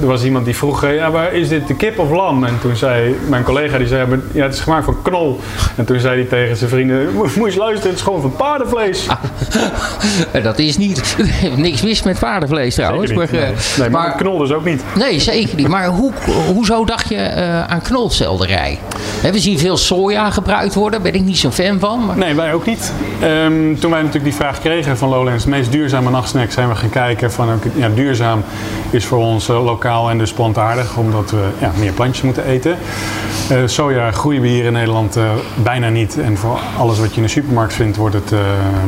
Er 0.00 0.06
was 0.06 0.24
iemand 0.24 0.44
die 0.44 0.56
vroeg, 0.56 0.90
ja, 0.90 1.10
maar 1.10 1.32
is 1.32 1.48
dit 1.48 1.68
de 1.68 1.74
kip 1.74 1.98
of 1.98 2.10
lam? 2.10 2.44
En 2.44 2.58
toen 2.60 2.76
zei 2.76 3.16
mijn 3.28 3.42
collega, 3.42 3.78
die 3.78 3.86
zei, 3.86 4.20
ja, 4.32 4.44
het 4.44 4.54
is 4.54 4.60
gemaakt 4.60 4.84
van 4.84 5.02
knol. 5.02 5.40
En 5.76 5.84
toen 5.84 6.00
zei 6.00 6.20
hij 6.20 6.28
tegen 6.28 6.56
zijn 6.56 6.70
vrienden, 6.70 7.12
moet 7.14 7.34
je 7.34 7.44
eens 7.44 7.54
luisteren, 7.54 7.90
het 7.90 7.98
is 7.98 8.02
gewoon 8.02 8.20
van 8.20 8.36
paardenvlees. 8.36 9.08
Ah, 9.08 10.42
dat 10.42 10.58
is 10.58 10.76
niet, 10.76 11.16
niks 11.56 11.82
mis 11.82 12.02
met 12.02 12.18
paardenvlees 12.18 12.74
trouwens. 12.74 13.12
Maar, 13.12 13.28
nee. 13.32 13.40
nee, 13.40 13.50
maar, 13.78 13.90
maar 13.90 14.16
knol 14.26 14.38
dus 14.38 14.52
ook 14.52 14.64
niet. 14.64 14.82
Nee, 14.94 15.20
zeker 15.20 15.56
niet. 15.56 15.68
Maar 15.68 15.86
hoe, 15.86 16.12
hoezo 16.54 16.84
dacht 16.84 17.08
je 17.08 17.14
uh, 17.14 17.64
aan 17.64 17.82
knolselderij? 17.82 18.78
We 19.22 19.38
zien 19.38 19.58
veel 19.58 19.76
soja 19.76 20.30
gebruikt 20.30 20.74
worden, 20.74 21.02
daar 21.02 21.12
ben 21.12 21.20
ik 21.20 21.26
niet 21.26 21.38
zo'n 21.38 21.52
fan 21.52 21.78
van. 21.78 22.06
Maar... 22.06 22.16
Nee, 22.16 22.34
wij 22.34 22.52
ook 22.52 22.66
niet. 22.66 22.92
Um, 23.22 23.78
toen 23.78 23.90
wij 23.90 24.00
natuurlijk 24.00 24.24
die 24.24 24.34
vraag 24.34 24.60
kregen 24.60 24.96
van 24.98 25.08
Lowlands, 25.08 25.44
meest 25.44 25.72
duurzame 25.72 26.10
nachtsnack, 26.10 26.50
zijn 26.50 26.68
we 26.68 26.74
gaan 26.74 26.90
kijken 26.90 27.32
van 27.32 27.60
ja, 27.74 27.88
duurzaam 27.88 28.44
is 28.90 29.04
voor 29.04 29.18
ons 29.18 29.48
uh, 29.48 29.64
lokaal 29.64 30.10
en 30.10 30.18
dus 30.18 30.32
plantaardig, 30.32 30.96
omdat 30.96 31.30
we 31.30 31.48
ja, 31.58 31.72
meer 31.78 31.92
plantjes 31.92 32.24
moeten 32.24 32.44
eten. 32.44 32.76
Uh, 33.52 33.58
soja 33.66 34.10
groeien 34.10 34.40
we 34.40 34.48
hier 34.48 34.64
in 34.64 34.72
Nederland 34.72 35.18
bijna 35.62 35.88
niet 35.88 36.18
en 36.18 36.36
voor 36.36 36.58
alles 36.78 36.98
wat 36.98 37.10
je 37.10 37.16
in 37.16 37.22
de 37.22 37.28
supermarkt 37.28 37.74
vindt 37.74 37.96
wordt 37.96 38.14
het 38.14 38.32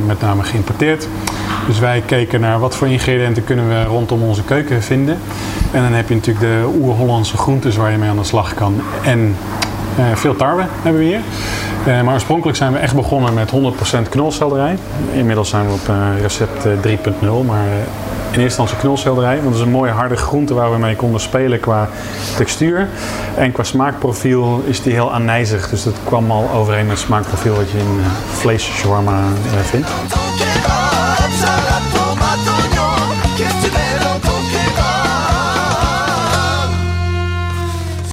met 0.06 0.20
name 0.20 0.42
geïmporteerd. 0.42 1.08
Dus 1.66 1.78
wij 1.78 2.02
keken 2.06 2.40
naar 2.40 2.58
wat 2.58 2.76
voor 2.76 2.88
ingrediënten 2.88 3.44
kunnen 3.44 3.68
we 3.68 3.82
rondom 3.82 4.22
onze 4.22 4.42
keuken 4.42 4.82
vinden. 4.82 5.18
En 5.70 5.82
dan 5.82 5.92
heb 5.92 6.08
je 6.08 6.14
natuurlijk 6.14 6.46
de 6.46 6.68
oer-Hollandse 6.80 7.36
groentes 7.36 7.76
waar 7.76 7.90
je 7.90 7.98
mee 7.98 8.10
aan 8.10 8.16
de 8.16 8.24
slag 8.24 8.54
kan. 8.54 8.80
En 9.04 9.36
veel 10.14 10.36
tarwe 10.36 10.64
hebben 10.82 11.00
we 11.00 11.06
hier. 11.06 11.20
Uh, 11.86 12.02
maar 12.02 12.14
oorspronkelijk 12.14 12.56
zijn 12.56 12.72
we 12.72 12.78
echt 12.78 12.94
begonnen 12.94 13.34
met 13.34 13.50
100% 13.50 14.08
knolselderij. 14.08 14.78
Inmiddels 15.12 15.48
zijn 15.48 15.66
we 15.66 15.72
op 15.72 15.88
uh, 15.88 16.20
recept 16.20 16.66
uh, 16.66 16.72
3.0, 16.72 17.46
maar 17.46 17.66
in 18.30 18.40
eerste 18.40 18.40
instantie 18.40 18.76
knolselderij. 18.76 19.34
Want 19.34 19.44
dat 19.44 19.54
is 19.54 19.60
een 19.60 19.70
mooie 19.70 19.90
harde 19.90 20.16
groente 20.16 20.54
waar 20.54 20.72
we 20.72 20.78
mee 20.78 20.96
konden 20.96 21.20
spelen 21.20 21.60
qua 21.60 21.88
textuur. 22.36 22.88
En 23.36 23.52
qua 23.52 23.62
smaakprofiel 23.62 24.62
is 24.66 24.82
die 24.82 24.92
heel 24.92 25.12
aanijzig. 25.12 25.68
Dus 25.68 25.82
dat 25.82 25.94
kwam 26.04 26.30
al 26.30 26.50
overeen 26.54 26.86
met 26.86 26.96
het 26.96 27.06
smaakprofiel 27.06 27.54
wat 27.54 27.70
je 27.70 27.78
in 27.78 28.00
vlees 28.32 28.64
shawarma 28.64 29.22
vindt. 29.62 29.88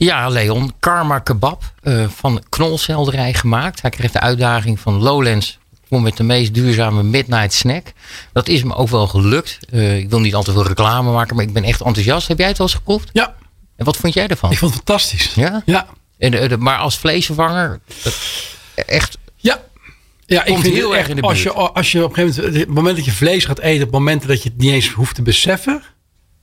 Ja, 0.05 0.29
Leon. 0.29 0.73
Karma 0.79 1.19
Kebab 1.19 1.63
uh, 1.83 2.07
van 2.09 2.43
knolselderij 2.49 3.33
gemaakt. 3.33 3.81
Hij 3.81 3.89
kreeg 3.89 4.11
de 4.11 4.19
uitdaging 4.19 4.79
van 4.79 4.93
Lowlands 4.93 5.59
om 5.89 6.01
met 6.01 6.17
de 6.17 6.23
meest 6.23 6.53
duurzame 6.53 7.03
midnight 7.03 7.53
snack. 7.53 7.93
Dat 8.33 8.47
is 8.47 8.63
me 8.63 8.75
ook 8.75 8.89
wel 8.89 9.07
gelukt. 9.07 9.59
Uh, 9.71 9.97
ik 9.97 10.09
wil 10.09 10.19
niet 10.19 10.35
al 10.35 10.43
te 10.43 10.51
veel 10.51 10.67
reclame 10.67 11.11
maken, 11.11 11.35
maar 11.35 11.45
ik 11.45 11.53
ben 11.53 11.63
echt 11.63 11.81
enthousiast. 11.81 12.27
Heb 12.27 12.37
jij 12.37 12.47
het 12.47 12.59
al 12.59 12.65
eens 12.65 12.75
geproefd? 12.75 13.09
Ja. 13.13 13.35
En 13.75 13.85
wat 13.85 13.97
vond 13.97 14.13
jij 14.13 14.27
ervan? 14.27 14.51
Ik 14.51 14.57
vond 14.57 14.73
het 14.73 14.83
fantastisch. 14.85 15.33
Ja? 15.35 15.61
Ja. 15.65 15.87
En, 16.17 16.59
maar 16.59 16.77
als 16.77 16.97
vleesvervanger, 16.97 17.79
echt 18.75 19.17
ja. 19.35 19.61
Ja, 20.25 20.43
ik 20.43 20.57
vind 20.57 20.75
heel 20.75 20.95
erg 20.95 21.07
in 21.07 21.15
de 21.15 21.21
als 21.21 21.43
je, 21.43 21.51
als 21.51 21.91
je 21.91 22.03
op 22.03 22.09
een 22.09 22.15
gegeven 22.15 22.43
moment, 22.43 22.59
het 22.59 22.75
moment 22.75 22.95
dat 22.95 23.05
je 23.05 23.11
vlees 23.11 23.45
gaat 23.45 23.59
eten, 23.59 23.87
op 23.87 23.91
het 23.91 23.99
moment 23.99 24.27
dat 24.27 24.43
je 24.43 24.49
het 24.49 24.57
niet 24.57 24.71
eens 24.71 24.89
hoeft 24.89 25.15
te 25.15 25.21
beseffen, 25.21 25.83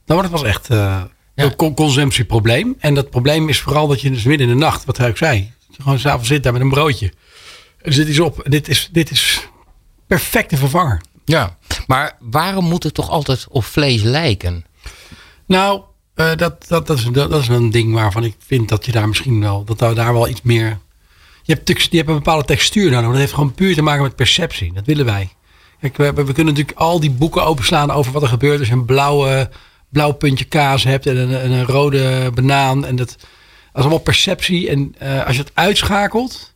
dan 0.06 0.16
wordt 0.16 0.32
het 0.32 0.40
wel 0.40 0.50
echt 0.50 0.70
uh, 0.70 1.02
ja. 1.34 1.52
een 1.56 1.74
consumptieprobleem. 1.74 2.76
En 2.78 2.94
dat 2.94 3.10
probleem 3.10 3.48
is 3.48 3.60
vooral 3.60 3.86
dat 3.86 4.00
je 4.00 4.10
dus 4.10 4.22
midden 4.22 4.48
in 4.48 4.52
de 4.52 4.64
nacht, 4.64 4.84
wat 4.84 4.96
hij 4.96 5.08
ook 5.08 5.16
zei, 5.16 5.52
dat 5.68 5.82
gewoon 5.82 5.98
s'avonds 5.98 6.28
zit 6.28 6.42
daar 6.42 6.52
met 6.52 6.62
een 6.62 6.68
broodje. 6.70 7.12
Er 7.78 7.92
zit 7.92 8.08
iets 8.08 8.20
op. 8.20 8.42
Dit 8.44 8.68
is, 8.68 8.88
dit 8.92 9.10
is 9.10 9.48
perfecte 10.06 10.56
vervanger. 10.56 11.00
Ja, 11.24 11.56
maar 11.86 12.16
waarom 12.20 12.64
moet 12.64 12.82
het 12.82 12.94
toch 12.94 13.10
altijd 13.10 13.46
op 13.48 13.64
vlees 13.64 14.02
lijken? 14.02 14.64
Nou, 15.46 15.82
uh, 16.14 16.36
dat, 16.36 16.68
dat, 16.68 16.86
dat, 16.86 16.98
is, 16.98 17.04
dat, 17.04 17.40
is 17.42 17.48
een 17.48 17.70
ding 17.70 17.94
waarvan 17.94 18.24
ik 18.24 18.34
vind 18.46 18.68
dat 18.68 18.86
je 18.86 18.92
daar 18.92 19.08
misschien 19.08 19.40
wel, 19.40 19.64
dat 19.64 19.78
daar 19.78 19.94
daar 19.94 20.12
wel 20.12 20.28
iets 20.28 20.42
meer 20.42 20.78
je 21.42 21.54
hebt, 21.54 21.68
je 21.90 21.96
hebt 21.96 22.08
een 22.08 22.14
bepaalde 22.14 22.44
textuur 22.44 22.90
nodig. 22.90 23.08
Dat 23.08 23.18
heeft 23.18 23.32
gewoon 23.32 23.54
puur 23.54 23.74
te 23.74 23.82
maken 23.82 24.02
met 24.02 24.16
perceptie. 24.16 24.72
Dat 24.72 24.86
willen 24.86 25.04
wij. 25.04 25.28
Kijk, 25.80 25.96
we, 25.96 26.12
we 26.12 26.32
kunnen 26.32 26.54
natuurlijk 26.54 26.78
al 26.78 27.00
die 27.00 27.10
boeken 27.10 27.44
openslaan 27.44 27.90
over 27.90 28.12
wat 28.12 28.22
er 28.22 28.28
gebeurt 28.28 28.60
als 28.60 28.68
een 28.68 28.84
blauwe, 28.84 29.50
blauw 29.92 30.12
puntje 30.12 30.44
kaas 30.44 30.84
hebt 30.84 31.06
en 31.06 31.16
een, 31.16 31.52
een 31.52 31.64
rode 31.64 32.30
banaan. 32.34 32.86
En 32.86 32.96
dat, 32.96 33.08
dat 33.08 33.18
is 33.74 33.80
allemaal 33.80 33.98
perceptie. 33.98 34.68
En 34.68 34.94
uh, 35.02 35.26
als 35.26 35.36
je 35.36 35.42
het 35.42 35.50
uitschakelt, 35.54 36.54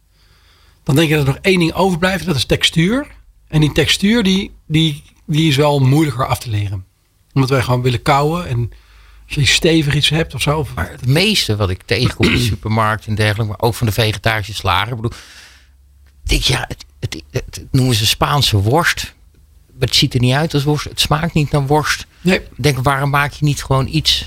dan 0.83 0.95
denk 0.95 1.09
je 1.09 1.16
dat 1.16 1.26
er 1.26 1.33
nog 1.33 1.43
één 1.43 1.59
ding 1.59 1.73
overblijft. 1.73 2.26
Dat 2.26 2.37
is 2.37 2.45
textuur. 2.45 3.07
En 3.49 3.61
die 3.61 3.73
textuur 3.73 4.23
die, 4.23 4.52
die, 4.66 5.02
die 5.26 5.49
is 5.49 5.57
wel 5.57 5.78
moeilijker 5.78 6.26
af 6.26 6.38
te 6.38 6.50
leren. 6.50 6.85
Omdat 7.33 7.50
wij 7.50 7.62
gewoon 7.62 7.83
willen 7.83 8.02
kouwen 8.02 8.49
en 8.49 8.71
als 9.26 9.35
je 9.35 9.47
stevig 9.47 9.95
iets 9.95 10.09
hebt 10.09 10.35
of 10.35 10.43
zo. 10.43 10.66
Maar 10.75 10.90
het 10.90 11.07
meeste 11.07 11.57
wat 11.57 11.71
ik 11.71 11.83
tegenkom 11.85 12.26
in 12.26 12.33
de 12.33 12.38
supermarkt 12.38 13.07
en 13.07 13.14
dergelijke, 13.14 13.52
maar 13.52 13.69
ook 13.69 13.75
van 13.75 13.87
de 13.87 13.93
vegetarische 13.93 14.55
slager. 14.55 14.88
Ik 14.88 15.00
bedoel, 15.00 15.19
denk, 16.23 16.43
ja, 16.43 16.64
het, 16.69 16.85
het, 17.00 17.23
het, 17.31 17.64
noemen 17.71 17.95
ze 17.95 18.07
Spaanse 18.07 18.57
worst. 18.57 19.14
Maar 19.66 19.88
het 19.88 19.97
ziet 19.97 20.14
er 20.14 20.21
niet 20.21 20.35
uit 20.35 20.55
als 20.55 20.64
worst. 20.64 20.85
Het 20.85 21.00
smaakt 21.00 21.35
niet 21.35 21.50
naar 21.50 21.66
worst. 21.66 22.07
Nee. 22.26 22.40
Denk, 22.56 22.78
waarom 22.83 23.11
maak 23.11 23.33
je 23.33 23.45
niet 23.45 23.64
gewoon 23.64 23.87
iets 23.90 24.25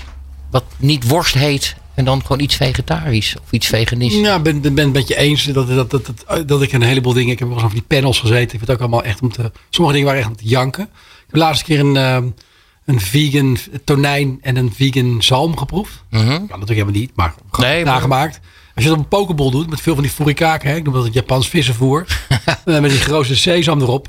wat 0.50 0.64
niet 0.76 1.08
worst 1.08 1.34
heet 1.34 1.76
en 1.94 2.04
dan 2.04 2.22
gewoon 2.22 2.40
iets 2.40 2.56
vegetarisch 2.56 3.36
of 3.42 3.52
iets 3.52 3.66
veganistisch? 3.66 4.20
Ja, 4.20 4.38
ben, 4.38 4.60
ben, 4.60 4.74
ben 4.74 4.84
het 4.84 4.92
met 4.92 5.08
je 5.08 5.16
eens 5.16 5.44
dat, 5.44 5.68
dat, 5.68 5.90
dat, 5.90 6.10
dat, 6.26 6.48
dat 6.48 6.62
ik 6.62 6.72
een 6.72 6.82
heleboel 6.82 7.12
dingen. 7.12 7.32
Ik 7.32 7.38
heb 7.38 7.48
wel 7.48 7.56
eens 7.56 7.66
over 7.66 7.76
die 7.76 7.98
panels 7.98 8.20
gezeten. 8.20 8.42
Ik 8.42 8.50
vind 8.50 8.60
het 8.60 8.70
ook 8.70 8.80
allemaal 8.80 9.04
echt 9.04 9.22
om 9.22 9.32
te. 9.32 9.52
Sommige 9.70 9.96
dingen 9.96 10.08
waren 10.08 10.22
echt 10.22 10.30
om 10.30 10.36
te 10.36 10.48
janken. 10.48 10.84
Ik 10.84 10.90
heb 11.26 11.32
de 11.32 11.38
laatste 11.38 11.64
keer 11.64 11.80
een. 11.80 11.94
Uh, 11.94 12.30
een 12.84 13.00
vegan 13.00 13.58
tonijn 13.84 14.38
en 14.40 14.56
een 14.56 14.72
vegan 14.74 15.22
zalm 15.22 15.56
geproefd. 15.56 16.02
Mm 16.10 16.20
-hmm. 16.20 16.30
Ja, 16.30 16.38
natuurlijk 16.38 16.68
helemaal 16.68 16.92
niet, 16.92 17.10
maar 17.14 17.34
nee, 17.58 17.84
nagemaakt. 17.84 18.40
Als 18.74 18.84
je 18.84 18.90
dat 18.90 18.98
op 18.98 19.04
een 19.04 19.18
pokeball 19.18 19.50
doet 19.50 19.70
met 19.70 19.80
veel 19.80 19.94
van 19.94 20.02
die 20.02 20.12
furikake, 20.12 20.68
hè, 20.68 20.76
ik 20.76 20.84
noem 20.84 20.94
dat 20.94 21.04
het 21.04 21.14
Japans 21.14 21.48
vissenvoer. 21.48 22.06
met 22.64 22.90
die 22.90 22.98
grote 22.98 23.36
sesam 23.36 23.80
erop. 23.80 24.08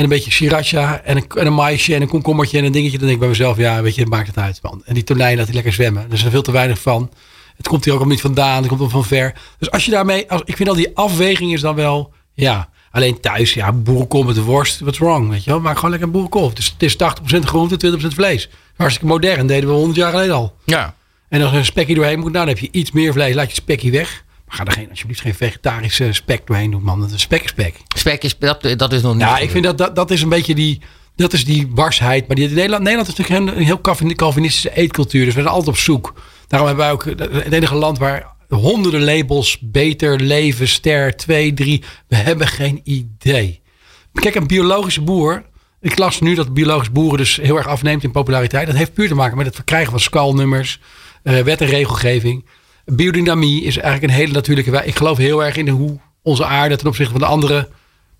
En 0.00 0.06
een 0.06 0.12
beetje 0.12 0.30
sriracha 0.30 1.00
en 1.04 1.16
een, 1.16 1.24
en 1.28 1.46
een 1.46 1.54
maisje 1.54 1.94
en 1.94 2.02
een 2.02 2.08
komkommertje 2.08 2.58
en 2.58 2.64
een 2.64 2.72
dingetje. 2.72 2.98
Dan 2.98 3.06
denk 3.06 3.12
ik 3.12 3.18
bij 3.20 3.28
mezelf, 3.28 3.56
ja, 3.56 3.82
weet 3.82 3.94
je, 3.94 4.06
maakt 4.06 4.26
het 4.26 4.38
uit. 4.38 4.58
Man. 4.62 4.82
En 4.84 4.94
die 4.94 5.04
tonijn 5.04 5.36
laat 5.36 5.46
hij 5.46 5.54
lekker 5.54 5.72
zwemmen. 5.72 6.02
Er 6.02 6.12
is 6.12 6.24
er 6.24 6.30
veel 6.30 6.42
te 6.42 6.52
weinig 6.52 6.80
van. 6.80 7.10
Het 7.56 7.68
komt 7.68 7.84
hier 7.84 7.94
ook 7.94 8.00
al 8.00 8.06
niet 8.06 8.20
vandaan. 8.20 8.62
Het 8.62 8.76
komt 8.76 8.90
van 8.90 9.04
ver. 9.04 9.34
Dus 9.58 9.70
als 9.70 9.84
je 9.84 9.90
daarmee, 9.90 10.30
als, 10.30 10.42
ik 10.44 10.56
vind 10.56 10.68
al 10.68 10.74
die 10.74 10.96
afweging 10.96 11.52
is 11.52 11.60
dan 11.60 11.74
wel, 11.74 12.12
ja, 12.34 12.68
Alleen 12.90 13.20
thuis, 13.20 13.54
ja, 13.54 13.72
boerenkool 13.72 14.22
met 14.22 14.34
de 14.34 14.42
worst, 14.42 14.80
what's 14.80 14.98
wrong, 14.98 15.30
weet 15.30 15.44
je 15.44 15.50
wel. 15.50 15.60
Maak 15.60 15.74
gewoon 15.74 15.90
lekker 15.90 16.08
een 16.08 16.14
boerenkool. 16.14 16.54
Dus 16.54 16.70
het 16.78 16.82
is 16.82 16.94
80% 16.94 17.38
groente, 17.38 17.98
20% 17.98 18.06
vlees. 18.06 18.48
Hartstikke 18.76 19.12
modern, 19.12 19.46
deden 19.46 19.68
we 19.68 19.74
100 19.74 19.96
jaar 19.96 20.10
geleden 20.10 20.34
al. 20.34 20.56
Ja. 20.64 20.94
En 21.28 21.42
als 21.42 21.52
er 21.52 21.58
een 21.58 21.64
spekje 21.64 21.94
doorheen 21.94 22.18
moet, 22.18 22.32
nou, 22.32 22.46
dan 22.46 22.54
heb 22.54 22.58
je 22.58 22.68
iets 22.78 22.90
meer 22.90 23.12
vlees. 23.12 23.34
Laat 23.34 23.48
je 23.48 23.54
spekje 23.54 23.90
weg. 23.90 24.24
Maar 24.50 24.58
ga 24.58 24.64
er 24.64 24.72
geen, 24.72 24.90
alsjeblieft 24.90 25.20
geen 25.20 25.34
vegetarische 25.34 26.12
spek 26.12 26.46
doorheen 26.46 26.70
doen, 26.70 26.82
man. 26.82 27.00
Dat 27.00 27.10
is 27.10 27.20
spek 27.20 27.42
is 27.42 27.50
spek. 27.50 27.74
Spek 27.96 28.22
is, 28.22 28.38
dat, 28.38 28.74
dat 28.76 28.92
is 28.92 29.02
nog 29.02 29.12
niet. 29.12 29.22
Ja, 29.22 29.38
ik 29.38 29.50
vind 29.50 29.64
dat, 29.64 29.78
dat, 29.78 29.96
dat 29.96 30.10
is 30.10 30.22
een 30.22 30.28
beetje 30.28 30.54
die, 30.54 30.80
dat 31.16 31.32
is 31.32 31.44
die 31.44 31.66
barsheid. 31.66 32.26
Maar 32.26 32.36
die, 32.36 32.48
Nederland, 32.48 32.82
Nederland 32.82 33.08
is 33.08 33.14
natuurlijk 33.16 33.56
een, 33.56 33.64
heel 33.64 33.80
Calvinistische 34.14 34.74
eetcultuur. 34.74 35.24
Dus 35.24 35.34
we 35.34 35.40
zijn 35.40 35.54
altijd 35.54 35.68
op 35.68 35.76
zoek. 35.76 36.14
Daarom 36.46 36.68
hebben 36.68 36.86
wij 36.86 36.94
ook 36.94 37.04
het 37.44 37.52
enige 37.52 37.74
land 37.74 37.98
waar 37.98 38.26
honderden 38.48 39.04
labels, 39.04 39.58
beter, 39.60 40.20
leven, 40.20 40.68
ster, 40.68 41.16
2, 41.16 41.54
3. 41.54 41.82
We 42.08 42.16
hebben 42.16 42.46
geen 42.46 42.80
idee. 42.84 43.60
Kijk, 44.12 44.34
een 44.34 44.46
biologische 44.46 45.00
boer. 45.02 45.44
Ik 45.80 45.98
las 45.98 46.20
nu 46.20 46.34
dat 46.34 46.54
biologische 46.54 46.92
boeren 46.92 47.18
dus 47.18 47.36
heel 47.36 47.56
erg 47.56 47.66
afneemt 47.66 48.02
in 48.02 48.10
populariteit. 48.10 48.66
Dat 48.66 48.76
heeft 48.76 48.94
puur 48.94 49.08
te 49.08 49.14
maken 49.14 49.36
met 49.36 49.46
het 49.46 49.54
verkrijgen 49.54 49.90
van 49.90 50.00
skalnummers, 50.00 50.80
uh, 51.24 51.38
wet 51.38 51.60
en 51.60 51.66
regelgeving. 51.66 52.44
Biodynamie 52.92 53.62
is 53.62 53.76
eigenlijk 53.76 54.12
een 54.12 54.18
hele 54.18 54.32
natuurlijke. 54.32 54.82
Ik 54.84 54.96
geloof 54.96 55.18
heel 55.18 55.44
erg 55.44 55.56
in 55.56 55.68
hoe 55.68 55.98
onze 56.22 56.44
aarde 56.44 56.76
ten 56.76 56.86
opzichte 56.86 57.12
van 57.12 57.20
de 57.20 57.26
andere 57.26 57.68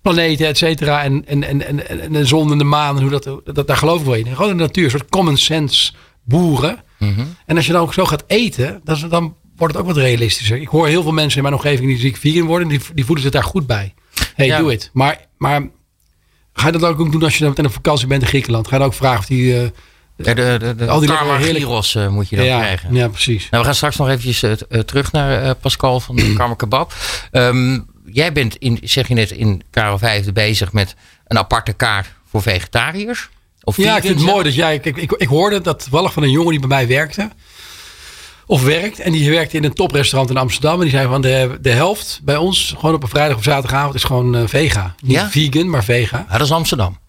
planeten, 0.01 0.47
et 0.47 0.57
cetera. 0.57 1.03
En, 1.03 1.27
en, 1.27 1.43
en, 1.43 1.67
en, 1.67 2.01
en 2.01 2.11
de 2.11 2.25
zon 2.25 2.51
en 2.51 2.57
de 2.57 2.63
maan. 2.63 2.95
En 2.95 3.01
hoe 3.01 3.19
dat, 3.19 3.55
dat, 3.55 3.67
daar 3.67 3.77
geloof 3.77 3.99
ik 3.99 4.05
wel 4.05 4.15
in. 4.15 4.35
Gewoon 4.35 4.57
de 4.57 4.63
natuur, 4.63 4.83
een 4.83 4.89
soort 4.89 5.09
common 5.09 5.37
sense 5.37 5.93
boeren. 6.23 6.83
Mm 6.97 7.13
-hmm. 7.13 7.35
En 7.45 7.55
als 7.55 7.65
je 7.65 7.71
dan 7.71 7.81
ook 7.81 7.93
zo 7.93 8.05
gaat 8.05 8.23
eten, 8.27 8.81
dan, 8.83 9.09
dan 9.09 9.35
wordt 9.55 9.73
het 9.73 9.83
ook 9.83 9.89
wat 9.89 10.03
realistischer. 10.03 10.57
Ik 10.57 10.67
hoor 10.67 10.87
heel 10.87 11.03
veel 11.03 11.11
mensen 11.11 11.37
in 11.37 11.43
mijn 11.43 11.55
omgeving 11.55 11.87
die 11.87 11.99
ziek 11.99 12.17
vegan 12.17 12.45
worden. 12.45 12.67
Die, 12.67 12.79
die 12.93 13.05
voelen 13.05 13.23
zich 13.23 13.33
daar 13.33 13.43
goed 13.43 13.67
bij. 13.67 13.93
Hey, 14.35 14.45
ja. 14.45 14.57
doe 14.57 14.71
het. 14.71 14.89
Maar, 14.93 15.25
maar 15.37 15.69
ga 16.53 16.65
je 16.65 16.71
dat 16.71 16.83
ook 16.83 17.11
doen 17.11 17.23
als 17.23 17.37
je 17.37 17.45
meteen 17.45 17.65
op 17.65 17.73
vakantie 17.73 18.07
bent 18.07 18.21
in 18.21 18.27
Griekenland? 18.27 18.67
Ga 18.67 18.73
je 18.73 18.79
dan 18.79 18.87
ook 18.87 18.95
vragen 18.95 19.19
of 19.19 19.25
die... 19.25 19.61
Uh, 19.61 19.69
de, 20.21 20.33
de, 20.33 20.75
de, 20.75 20.87
al 20.87 20.99
die 20.99 21.09
gyros 21.09 21.95
uh, 21.95 22.07
moet 22.07 22.29
je 22.29 22.35
dan 22.35 22.45
ja, 22.45 22.59
krijgen. 22.59 22.95
Ja, 22.95 23.07
precies. 23.07 23.49
Nou, 23.49 23.61
we 23.61 23.63
gaan 23.63 23.75
straks 23.75 23.95
nog 23.95 24.07
eventjes 24.07 24.43
uh, 24.43 24.51
terug 24.79 25.11
naar 25.11 25.55
Pascal 25.55 25.99
van 25.99 26.15
de 26.15 26.33
Karma 26.37 26.53
Kebab. 26.53 26.93
Um, 27.31 27.85
jij 28.05 28.31
bent, 28.31 28.55
in, 28.55 28.79
zeg 28.83 29.07
je 29.07 29.13
net, 29.13 29.31
in 29.31 29.63
Karel 29.69 29.97
Vijfde 29.97 30.31
bezig 30.31 30.71
met 30.71 30.95
een 31.27 31.37
aparte 31.37 31.73
kaart 31.73 32.07
voor 32.29 32.41
vegetariërs. 32.41 33.29
Of 33.63 33.77
ja, 33.77 33.95
ik 33.95 34.03
vind 34.03 34.19
het 34.19 34.29
mooi 34.29 34.43
dat 34.43 34.55
jij... 34.55 34.75
Ik, 34.75 34.85
ik, 34.97 35.11
ik 35.11 35.27
hoorde 35.27 35.61
dat 35.61 35.79
toevallig 35.79 36.13
van 36.13 36.23
een 36.23 36.31
jongen 36.31 36.51
die 36.51 36.59
bij 36.59 36.69
mij 36.69 36.87
werkte 36.87 37.29
of 38.45 38.63
werkt. 38.63 38.99
En 38.99 39.11
die 39.11 39.29
werkte 39.29 39.57
in 39.57 39.63
een 39.63 39.73
toprestaurant 39.73 40.29
in 40.29 40.37
Amsterdam. 40.37 40.73
En 40.73 40.81
die 40.81 40.89
zei 40.89 41.07
van 41.07 41.21
de, 41.21 41.57
de 41.61 41.69
helft 41.69 42.19
bij 42.23 42.37
ons, 42.37 42.75
gewoon 42.77 42.95
op 42.95 43.03
een 43.03 43.09
vrijdag 43.09 43.37
of 43.37 43.43
zaterdagavond, 43.43 43.95
is 43.95 44.03
gewoon 44.03 44.49
vega. 44.49 44.95
Niet 45.01 45.15
ja? 45.15 45.29
vegan, 45.29 45.69
maar 45.69 45.83
vega. 45.83 46.25
Ja, 46.29 46.37
dat 46.37 46.47
is 46.47 46.53
Amsterdam. 46.53 47.00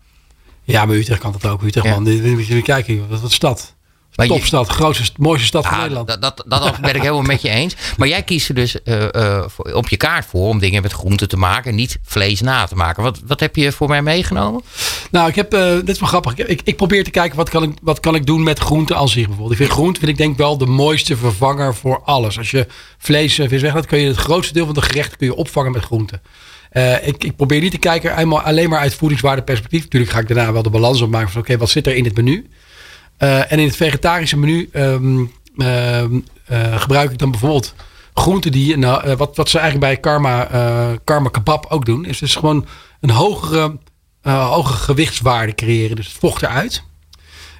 Ja, 0.65 0.85
maar 0.85 0.97
Utrecht 0.97 1.21
kan 1.21 1.33
dat 1.41 1.51
ook. 1.51 1.63
Utrecht, 1.63 1.87
Ja. 1.87 1.93
man. 2.01 2.05
Je 2.47 2.63
kijken, 2.63 3.09
wat, 3.09 3.21
wat 3.21 3.33
stad. 3.33 3.75
Maar 4.15 4.27
je- 4.27 4.33
Topstad, 4.33 4.69
grootste, 4.69 5.13
mooiste 5.17 5.47
stad 5.47 5.65
van 5.67 5.75
Ja, 5.77 5.81
Nederland. 5.81 6.09
dat, 6.09 6.21
dat, 6.23 6.45
dat 6.49 6.81
ben 6.81 6.95
ik 6.95 7.01
helemaal 7.01 7.23
met 7.23 7.43
je 7.43 7.49
eens. 7.49 7.75
Maar 7.97 8.09
jij 8.09 8.23
kiest 8.23 8.49
er 8.49 8.55
dus 8.55 8.83
eh, 8.83 9.15
eh, 9.15 9.45
op 9.75 9.89
je 9.89 9.97
kaart 9.97 10.27
voor 10.27 10.49
om 10.49 10.59
dingen 10.59 10.83
met 10.83 10.93
groenten 10.93 11.29
te 11.29 11.37
maken 11.37 11.71
en 11.71 11.77
niet 11.77 11.99
vlees 12.03 12.41
na 12.41 12.67
te 12.67 12.75
maken. 12.75 13.03
Wat, 13.03 13.21
wat 13.27 13.41
heb 13.41 13.57
je 13.57 13.73
voor 13.73 13.89
mij 13.89 14.03
meegenomen? 14.03 14.63
Nou, 15.11 15.29
ik 15.29 15.35
heb, 15.35 15.55
eh, 15.55 15.75
dit 15.75 15.89
is 15.89 15.99
wel 16.01 16.09
grappig. 16.09 16.33
Ik, 16.37 16.49
ik, 16.49 16.61
ik 16.65 16.77
probeer 16.77 17.05
te 17.05 17.11
kijken 17.11 17.37
wat 17.37 17.49
kan 17.51 17.63
ik, 17.63 17.71
wat 17.83 18.01
kan 18.01 18.15
ik 18.15 18.27
doen 18.27 18.43
met 18.43 18.59
groenten 18.59 18.97
als 18.97 19.13
zich 19.13 19.23
bijvoorbeeld. 19.27 19.51
Ik 19.53 19.57
vind 19.67 19.71
groente, 19.79 19.99
vind 19.99 20.11
ik 20.13 20.19
denk 20.19 20.37
wel 20.37 20.59
de 20.59 20.67
mooiste 20.67 21.17
vervanger 21.17 21.75
voor 21.75 22.03
alles. 22.05 22.39
Als 22.39 22.51
je 22.51 22.67
vlees 22.99 23.39
en 23.39 23.49
vis 23.49 23.63
weglaat, 23.63 23.87
kun 23.87 23.99
je 23.99 24.07
het 24.07 24.17
grootste 24.17 24.53
deel 24.53 24.65
van 24.65 24.75
de 24.75 24.83
gerechten 24.83 25.19
kun 25.19 25.27
je 25.27 25.35
opvangen 25.35 25.73
met 25.73 25.85
groenten. 25.85 26.23
Eh, 26.73 27.07
ik, 27.07 27.25
ik 27.25 27.37
probeer 27.37 27.61
niet 27.61 27.71
te 27.71 27.79
kijken 27.79 28.19
eenmaal 28.19 28.41
alleen 28.41 28.69
maar 28.69 28.79
uit 28.79 28.95
voedingswaardeperspectief. 28.95 29.83
Natuurlijk 29.83 30.13
ga 30.13 30.19
ik 30.19 30.29
daarna 30.29 30.53
wel 30.53 30.63
de 30.63 30.71
balans 30.71 31.01
opmaken 31.01 31.31
van 31.31 31.41
oké, 31.41 31.57
wat 31.57 31.71
zit 31.71 31.87
er 31.87 31.95
in 31.95 32.05
het 32.05 32.17
menu? 32.17 32.47
Eh, 33.17 33.53
en 33.53 33.59
in 33.59 33.67
het 33.67 33.77
vegetarische 33.77 34.39
menu 34.39 34.69
ehm, 34.73 35.25
ehm, 35.57 36.21
eh, 36.47 36.81
gebruik 36.81 37.11
ik 37.11 37.19
dan 37.19 37.31
bijvoorbeeld 37.31 37.75
groenten 38.15 38.53
die, 38.53 38.77
nou, 38.77 39.17
wat, 39.17 39.37
wat 39.37 39.49
ze 39.49 39.59
eigenlijk 39.59 39.93
bij 39.93 40.01
Karma, 40.01 40.49
Karma 41.05 41.29
Kebab 41.29 41.67
ook 41.69 41.85
doen, 41.85 42.05
is 42.05 42.19
dus 42.19 42.35
gewoon 42.35 42.67
een 43.01 43.11
hogere, 43.11 43.79
hogere 44.23 44.79
gewichtswaarde 44.79 45.55
creëren. 45.55 45.97
Dus 45.97 46.07
het 46.07 46.17
vocht 46.17 46.43
eruit. 46.43 46.83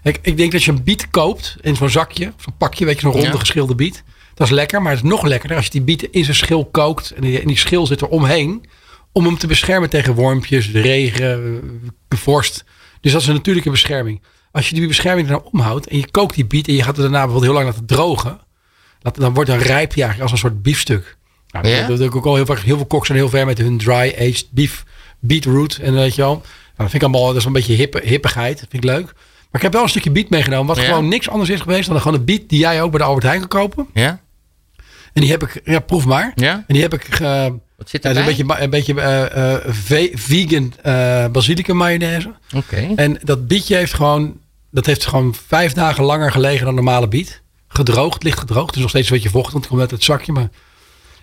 Ik, 0.03 0.19
ik 0.23 0.37
denk 0.37 0.53
dat 0.53 0.63
je 0.65 0.71
een 0.71 0.83
biet 0.83 1.11
koopt 1.11 1.57
in 1.61 1.77
zo'n 1.77 1.89
zakje, 1.89 2.33
zo'n 2.37 2.57
pakje, 2.59 2.85
weet 2.85 2.95
je, 2.95 3.01
zo'n 3.01 3.13
ronde 3.13 3.27
Ja. 3.27 3.39
geschilde 3.39 3.75
biet. 3.75 4.03
Dat 4.35 4.47
is 4.47 4.53
lekker, 4.53 4.83
maar 4.83 4.93
het 4.93 5.03
is 5.05 5.11
nog 5.11 5.23
lekkerder 5.23 5.57
als 5.57 5.67
je 5.67 5.73
die 5.73 5.83
biet 5.83 6.03
in 6.03 6.25
zijn 6.25 6.37
schil 6.37 6.65
kookt. 6.65 7.11
En 7.11 7.21
die, 7.21 7.41
en 7.41 7.47
die 7.47 7.59
schil 7.59 7.87
zit 7.87 8.01
er 8.01 8.09
omheen. 8.09 8.65
Om 9.13 9.25
hem 9.25 9.39
te 9.39 9.47
beschermen 9.47 9.91
tegen 9.91 10.15
wormpjes, 10.15 10.73
de 10.73 10.81
regen, 10.81 11.61
de 12.09 12.17
vorst. 12.17 12.65
Dus 13.01 13.13
dat 13.13 13.21
is 13.21 13.27
een 13.27 13.35
natuurlijke 13.35 13.71
bescherming. 13.71 14.23
Als 14.53 14.69
je 14.69 14.75
die 14.75 14.87
bescherming 14.87 15.27
er 15.29 15.33
nou 15.33 15.49
omhoudt 15.53 15.87
en 15.87 15.97
je 15.99 16.11
kookt 16.11 16.35
die 16.35 16.47
biet 16.47 16.69
en 16.69 16.75
je 16.75 16.79
gaat 16.83 16.97
het 16.97 17.03
daarna 17.03 17.23
bijvoorbeeld 17.23 17.45
heel 17.53 17.55
lang 17.63 17.67
laten 17.67 17.87
drogen. 17.87 18.41
Dan 19.13 19.35
wordt 19.35 19.51
dan 19.51 19.59
rijp 19.59 19.95
je 19.95 20.03
eigenlijk 20.03 20.21
als 20.23 20.31
een 20.33 20.49
soort 20.49 20.63
biefstuk. 20.63 21.17
Nou, 21.51 21.69
Ja? 21.69 21.87
dat, 21.87 22.01
ik 22.01 22.17
ook 22.17 22.27
al 22.27 22.35
heel 22.35 22.47
vaak. 22.47 22.59
Heel 22.59 22.77
veel 22.77 22.87
koks 22.87 23.07
zijn 23.07 23.19
heel 23.19 23.29
ver 23.29 23.47
met 23.47 23.59
hun 23.59 23.79
dry 23.79 24.15
aged 24.19 24.47
beef 24.51 24.85
beetroot. 25.21 25.77
En 25.83 25.95
weet 25.95 26.15
je 26.15 26.21
wel. 26.23 26.35
Nou, 26.35 26.45
dat 26.77 26.91
vind 26.91 27.03
ik 27.03 27.03
allemaal, 27.03 27.27
dat 27.27 27.37
is 27.37 27.45
een 27.45 27.53
beetje 27.53 27.75
hippe, 27.75 28.01
hippigheid. 28.05 28.61
Dat 28.61 28.67
vind 28.71 28.85
ik 28.85 28.91
leuk. 28.91 29.05
Maar 29.05 29.61
ik 29.61 29.63
heb 29.63 29.73
wel 29.73 29.83
een 29.83 29.89
stukje 29.89 30.11
biet 30.11 30.31
meegenomen. 30.31 30.67
Wat 30.67 30.77
Ja? 30.77 30.85
gewoon 30.85 31.09
niks 31.09 31.29
anders 31.29 31.51
is 31.51 31.61
geweest 31.61 31.89
dan 31.89 32.01
gewoon 32.01 32.19
een 32.19 32.25
biet 32.25 32.49
die 32.49 32.59
jij 32.59 32.83
ook 32.83 32.91
bij 32.91 32.99
de 33.01 33.05
Albert 33.07 33.25
Heijn 33.25 33.39
kan 33.41 33.49
kopen. 33.49 33.87
Ja? 33.95 34.21
En 35.13 35.21
die 35.21 35.31
heb 35.31 35.43
ik, 35.43 35.61
ja, 35.65 35.79
proef 35.81 36.05
maar. 36.05 36.33
Ja? 36.35 36.53
En 36.67 36.75
die 36.75 36.83
heb 36.83 36.95
ik, 36.95 37.05
ge, 37.11 37.59
Wat 37.83 37.91
zit 37.91 38.05
een 38.05 38.25
beetje, 38.25 38.45
een 38.63 38.71
beetje 38.71 39.01
eh, 39.01 39.55
eh, 39.55 39.61
ve- 39.69 40.11
vegan 40.15 40.73
eh 40.83 41.27
basilicum 41.27 41.77
mayonaise. 41.77 42.33
Oké. 42.57 42.93
En 42.97 43.19
dat 43.23 43.47
bietje 43.49 43.77
heeft 43.77 43.95
gewoon, 43.95 44.37
dat 44.71 44.87
heeft 44.87 45.07
gewoon 45.07 45.35
vijf 45.47 45.73
dagen 45.73 46.05
langer 46.05 46.33
gelegen 46.33 46.65
dan 46.65 46.75
normale 46.75 47.09
biet. 47.09 47.41
Gedroogd, 47.69 48.23
licht 48.23 48.39
gedroogd. 48.39 48.73
Dus 48.73 48.81
nog 48.81 48.91
steeds 48.91 49.09
een 49.11 49.15
beetje 49.15 49.31
vocht, 49.31 49.53
want 49.53 49.59
het 49.65 49.67
komt 49.69 49.81
uit 49.81 49.91
het 49.91 50.05
zakje. 50.05 50.33
Maar... 50.33 50.49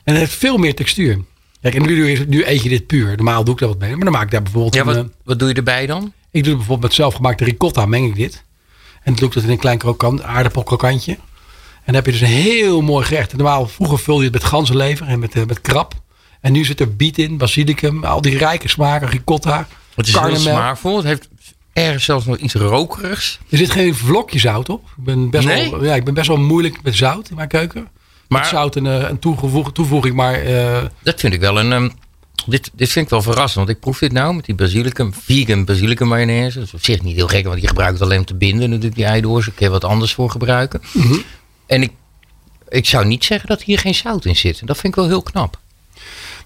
En 0.04 0.13
het 0.13 0.17
heeft 0.17 0.34
veel 0.34 0.58
meer 0.58 0.76
textuur. 0.76 1.19
Kijk, 1.62 1.76
en 1.76 1.82
nu, 1.82 1.95
doe 1.95 2.12
je- 2.12 2.26
nu 2.28 2.45
eet 2.45 2.63
je 2.63 2.69
dit 2.69 2.88
puur. 2.88 3.08
Normaal 3.15 3.43
doe 3.43 3.54
ik 3.54 3.60
dat 3.60 3.69
wat 3.69 3.80
mee. 3.80 3.89
Maar 3.95 4.04
dan 4.04 4.12
maak 4.13 4.24
ik 4.24 4.32
daar 4.32 4.41
bijvoorbeeld 4.43 4.74
Ja, 4.76 4.84
wat, 4.84 5.06
wat 5.24 5.39
doe 5.39 5.48
je 5.48 5.54
erbij 5.54 5.86
dan? 5.86 6.13
ik 6.32 6.43
doe 6.43 6.54
bijvoorbeeld 6.56 6.88
met 6.88 6.93
zelfgemaakte 6.93 7.43
ricotta, 7.43 7.86
meng 7.86 8.08
ik 8.08 8.15
dit. 8.15 8.43
En 9.04 9.15
doe 9.15 9.28
ik 9.28 9.34
dat 9.34 9.43
in 9.43 9.50
een 9.50 9.58
klein 9.58 9.78
krokant, 9.78 10.22
aardappelkrokantje. 10.24 11.12
En 11.12 11.86
dan 11.86 11.95
heb 11.95 12.06
je 12.06 12.12
dus 12.12 12.22
een 12.22 12.28
heel 12.43 12.82
mooi 12.82 13.06
gerecht. 13.06 13.34
Normaal, 13.36 13.67
vroeger 13.67 14.00
vulde 14.00 14.19
je 14.24 14.30
het 14.30 14.34
met 14.41 14.43
ganzenlever 14.43 15.08
en 15.08 15.19
met, 15.19 15.48
met 15.48 15.62
krab. 15.62 15.93
En 16.41 16.52
nu 16.52 16.65
zit 16.65 16.80
er 16.80 16.95
biet 16.95 17.17
in, 17.17 17.38
basilicum, 17.38 18.04
al 18.04 18.21
die 18.21 18.38
rijke 18.38 18.67
smaken, 18.67 19.10
ricotta, 19.10 19.67
Het 19.95 20.08
is 20.08 20.17
heel 20.19 20.36
smaakvol. 20.36 20.97
Het 20.97 21.06
heeft 21.06 21.30
ergens 21.73 22.04
zelfs 22.04 22.25
nog 22.25 22.38
iets 22.38 22.54
rokerigs. 22.54 23.39
Er 23.49 23.58
zit 23.58 23.71
geen 23.71 23.95
vlokje 23.95 24.39
zout 24.39 24.69
op. 24.69 24.84
Ik 24.97 25.04
ben 25.04 25.30
best, 25.30 25.45
Nee? 25.47 25.69
wel, 25.71 25.84
ja, 25.86 25.95
ik 25.95 26.04
ben 26.04 26.13
best 26.13 26.28
wel 26.28 26.38
moeilijk 26.38 26.84
met 26.84 26.95
zout 26.95 27.30
in 27.30 27.36
mijn 27.36 27.47
keuken. 27.47 27.88
Maar- 28.28 28.39
met 28.41 28.49
zout 28.49 28.75
en 28.75 28.88
eh, 28.88 29.10
een 29.10 29.19
toegevoeg, 29.19 29.71
toevoeging, 29.71 30.15
maar 30.15 30.34
eh, 30.34 30.84
Dat 31.04 31.19
vind 31.19 31.34
ik 31.34 31.39
wel 31.39 31.60
een... 31.60 31.71
ehm, 31.71 31.89
dit, 32.45 32.71
dit 32.73 32.89
vind 32.89 33.06
ik 33.06 33.12
wel 33.12 33.21
verrassend. 33.21 33.56
Want 33.65 33.69
ik 33.69 33.80
proef 33.80 33.99
dit 33.99 34.12
nou 34.12 34.36
met 34.36 34.45
die 34.45 34.56
basilicum. 34.56 35.13
Vegan 35.13 35.65
basilicum 35.65 36.08
mayonaise. 36.08 36.58
Dat 36.58 36.67
is 36.67 36.73
op 36.73 36.84
zich 36.84 37.02
niet 37.02 37.15
heel 37.15 37.28
gek. 37.28 37.45
Want 37.47 37.62
je 37.62 37.67
gebruikt 37.67 37.93
het 37.93 38.02
alleen 38.04 38.19
om 38.19 38.25
te 38.25 38.36
binden. 38.36 38.69
Natuurlijk 38.69 38.95
die 38.95 39.06
eidoors. 39.06 39.47
Ik 39.47 39.56
kan 39.56 39.69
wat 39.69 39.84
anders 39.84 40.13
voor 40.13 40.30
gebruiken. 40.32 40.82
Mhm. 40.93 41.15
En 41.67 41.82
ik, 41.82 41.91
ik 42.69 42.86
zou 42.86 43.06
niet 43.06 43.23
zeggen 43.25 43.47
dat 43.49 43.62
hier 43.62 43.80
geen 43.80 43.95
zout 43.95 44.25
in 44.25 44.36
zit. 44.36 44.60
En 44.60 44.65
dat 44.65 44.75
vind 44.78 44.88
ik 44.88 44.99
wel 44.99 45.08
heel 45.10 45.21
knap. 45.23 45.60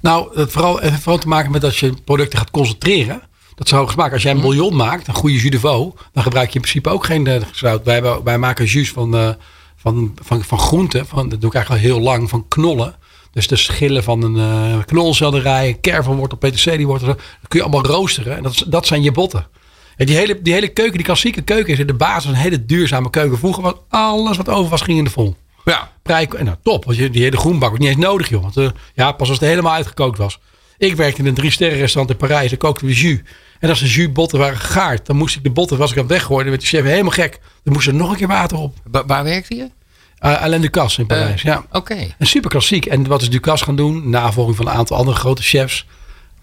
Nou, 0.04 0.40
het 0.40 0.52
vooral, 0.52 0.78
heeft 0.78 1.02
vooral 1.02 1.18
te 1.22 1.28
maken 1.28 1.52
met 1.52 1.62
dat 1.62 1.78
je 1.78 1.94
producten 2.06 2.40
gaat 2.40 2.52
concentreren. 2.52 3.22
Dat 3.56 3.70
hoog 3.70 3.92
smaak. 3.92 4.14
Als 4.14 4.22
jij 4.22 4.32
een 4.32 4.38
Mhm. 4.38 4.46
bouillon 4.46 4.76
maakt, 4.76 5.08
een 5.08 5.14
goede 5.14 5.36
jus 5.36 5.52
de 5.52 5.60
veau, 5.60 5.92
dan 6.14 6.24
gebruik 6.24 6.48
je 6.50 6.56
in 6.56 6.62
principe 6.62 6.90
ook 6.90 7.06
geen 7.06 7.28
eh, 7.28 7.42
zout. 7.52 7.84
Wij, 7.84 8.02
wij 8.24 8.38
maken 8.38 8.66
jus 8.66 8.92
van, 8.92 9.16
eh, 9.16 9.30
van, 9.76 10.14
van, 10.22 10.44
van 10.44 10.60
groenten. 10.60 11.06
Van, 11.08 11.30
dat 11.30 11.42
doe 11.42 11.50
ik 11.50 11.56
eigenlijk 11.56 11.86
al 11.86 11.90
heel 11.92 12.02
lang, 12.04 12.30
van 12.30 12.46
knollen. 12.48 12.96
Dus 13.32 13.48
de 13.48 13.56
schillen 13.56 14.04
van 14.04 14.22
een 14.24 14.38
eh 14.38 14.86
knolselderij, 14.86 15.68
een 15.68 15.80
kervelwortel, 15.80 16.38
peterseliewortel. 16.38 17.08
Dat 17.08 17.18
kun 17.48 17.60
je 17.60 17.66
allemaal 17.66 17.86
roosteren. 17.86 18.38
En 18.38 18.44
dat, 18.44 18.52
is- 18.52 18.64
dat 18.68 18.88
zijn 18.88 19.02
je 19.04 19.12
botten. 19.12 19.48
En 19.96 20.06
die 20.06 20.16
hele, 20.16 20.42
die 20.42 20.54
hele 20.54 20.68
keuken, 20.68 20.96
die 20.96 21.06
klassieke 21.06 21.42
keuken, 21.42 21.74
is 21.74 21.80
in 21.80 21.88
de 21.88 21.94
basis 21.94 22.30
een 22.30 22.36
hele 22.36 22.66
duurzame 22.66 23.10
keuken. 23.10 23.38
Vroeger 23.38 23.64
was 23.64 23.74
alles 23.90 24.38
wat 24.38 24.50
over 24.50 24.70
was, 24.70 24.82
ging 24.82 24.98
in 24.98 25.04
de 25.04 25.10
vol 25.10 25.36
Ja. 25.66 25.92
En 26.04 26.46
nou, 26.46 26.58
top, 26.64 26.86
want 26.86 26.98
je, 26.98 27.10
die 27.10 27.24
hele 27.24 27.38
groenbak 27.38 27.70
was 27.70 27.80
niet 27.80 27.88
eens 27.88 27.98
nodig, 27.98 28.30
joh. 28.30 28.42
Want, 28.42 28.58
eh, 28.58 28.68
ja, 28.94 29.12
pas 29.12 29.30
als 29.30 29.40
het 29.40 29.50
helemaal 29.50 29.74
uitgekookt 29.74 30.18
was. 30.18 30.40
Ik 30.78 30.96
werkte 30.96 31.22
in 31.22 31.28
een 31.28 31.34
drie 31.34 31.52
sterren 31.52 31.78
restaurant 31.78 32.10
in 32.22 32.28
Parijs. 32.28 32.50
Dan 32.50 32.58
kookten 32.58 32.88
we 32.88 32.94
jus. 32.94 33.20
En 33.60 33.70
als 33.70 33.80
de 33.80 33.88
jusbotten 33.88 34.40
waren 34.40 34.58
gegaard, 34.58 35.06
dan 35.06 35.16
moest 35.16 35.36
ik 35.36 35.44
de 35.44 35.50
botten, 35.50 35.78
was 35.78 35.92
ik 35.92 35.98
aan 35.98 36.04
het 36.04 36.12
weggooien. 36.12 36.42
Dan 36.42 36.50
werd 36.50 36.62
de 36.62 36.68
chef 36.78 36.84
helemaal 36.86 37.12
gek. 37.12 37.40
Dan 37.64 37.74
moest 37.74 37.88
er 37.88 37.94
nog 37.94 38.12
een 38.12 38.18
keer 38.18 38.28
water 38.28 38.58
op. 38.58 38.78
Wa- 38.92 39.06
waar 39.06 39.24
werkte 39.24 39.56
je? 39.56 39.64
Uh, 39.64 40.42
Alain 40.42 40.62
Ducasse 40.62 41.02
in 41.02 41.08
Parijs, 41.08 41.42
ja. 41.42 41.66
Oké. 41.72 42.14
En 42.18 42.28
super 42.28 42.50
klassiek. 42.50 42.86
En 42.86 43.08
wat 43.08 43.22
is 43.22 43.30
Ducasse 43.30 43.66
gaan 43.66 43.76
doen? 43.76 44.10
Navolging 44.10 44.56
van 44.58 44.68
een 44.68 44.74
aantal 44.74 44.98
andere 44.98 45.18
grote 45.18 45.42
chefs. 45.42 45.86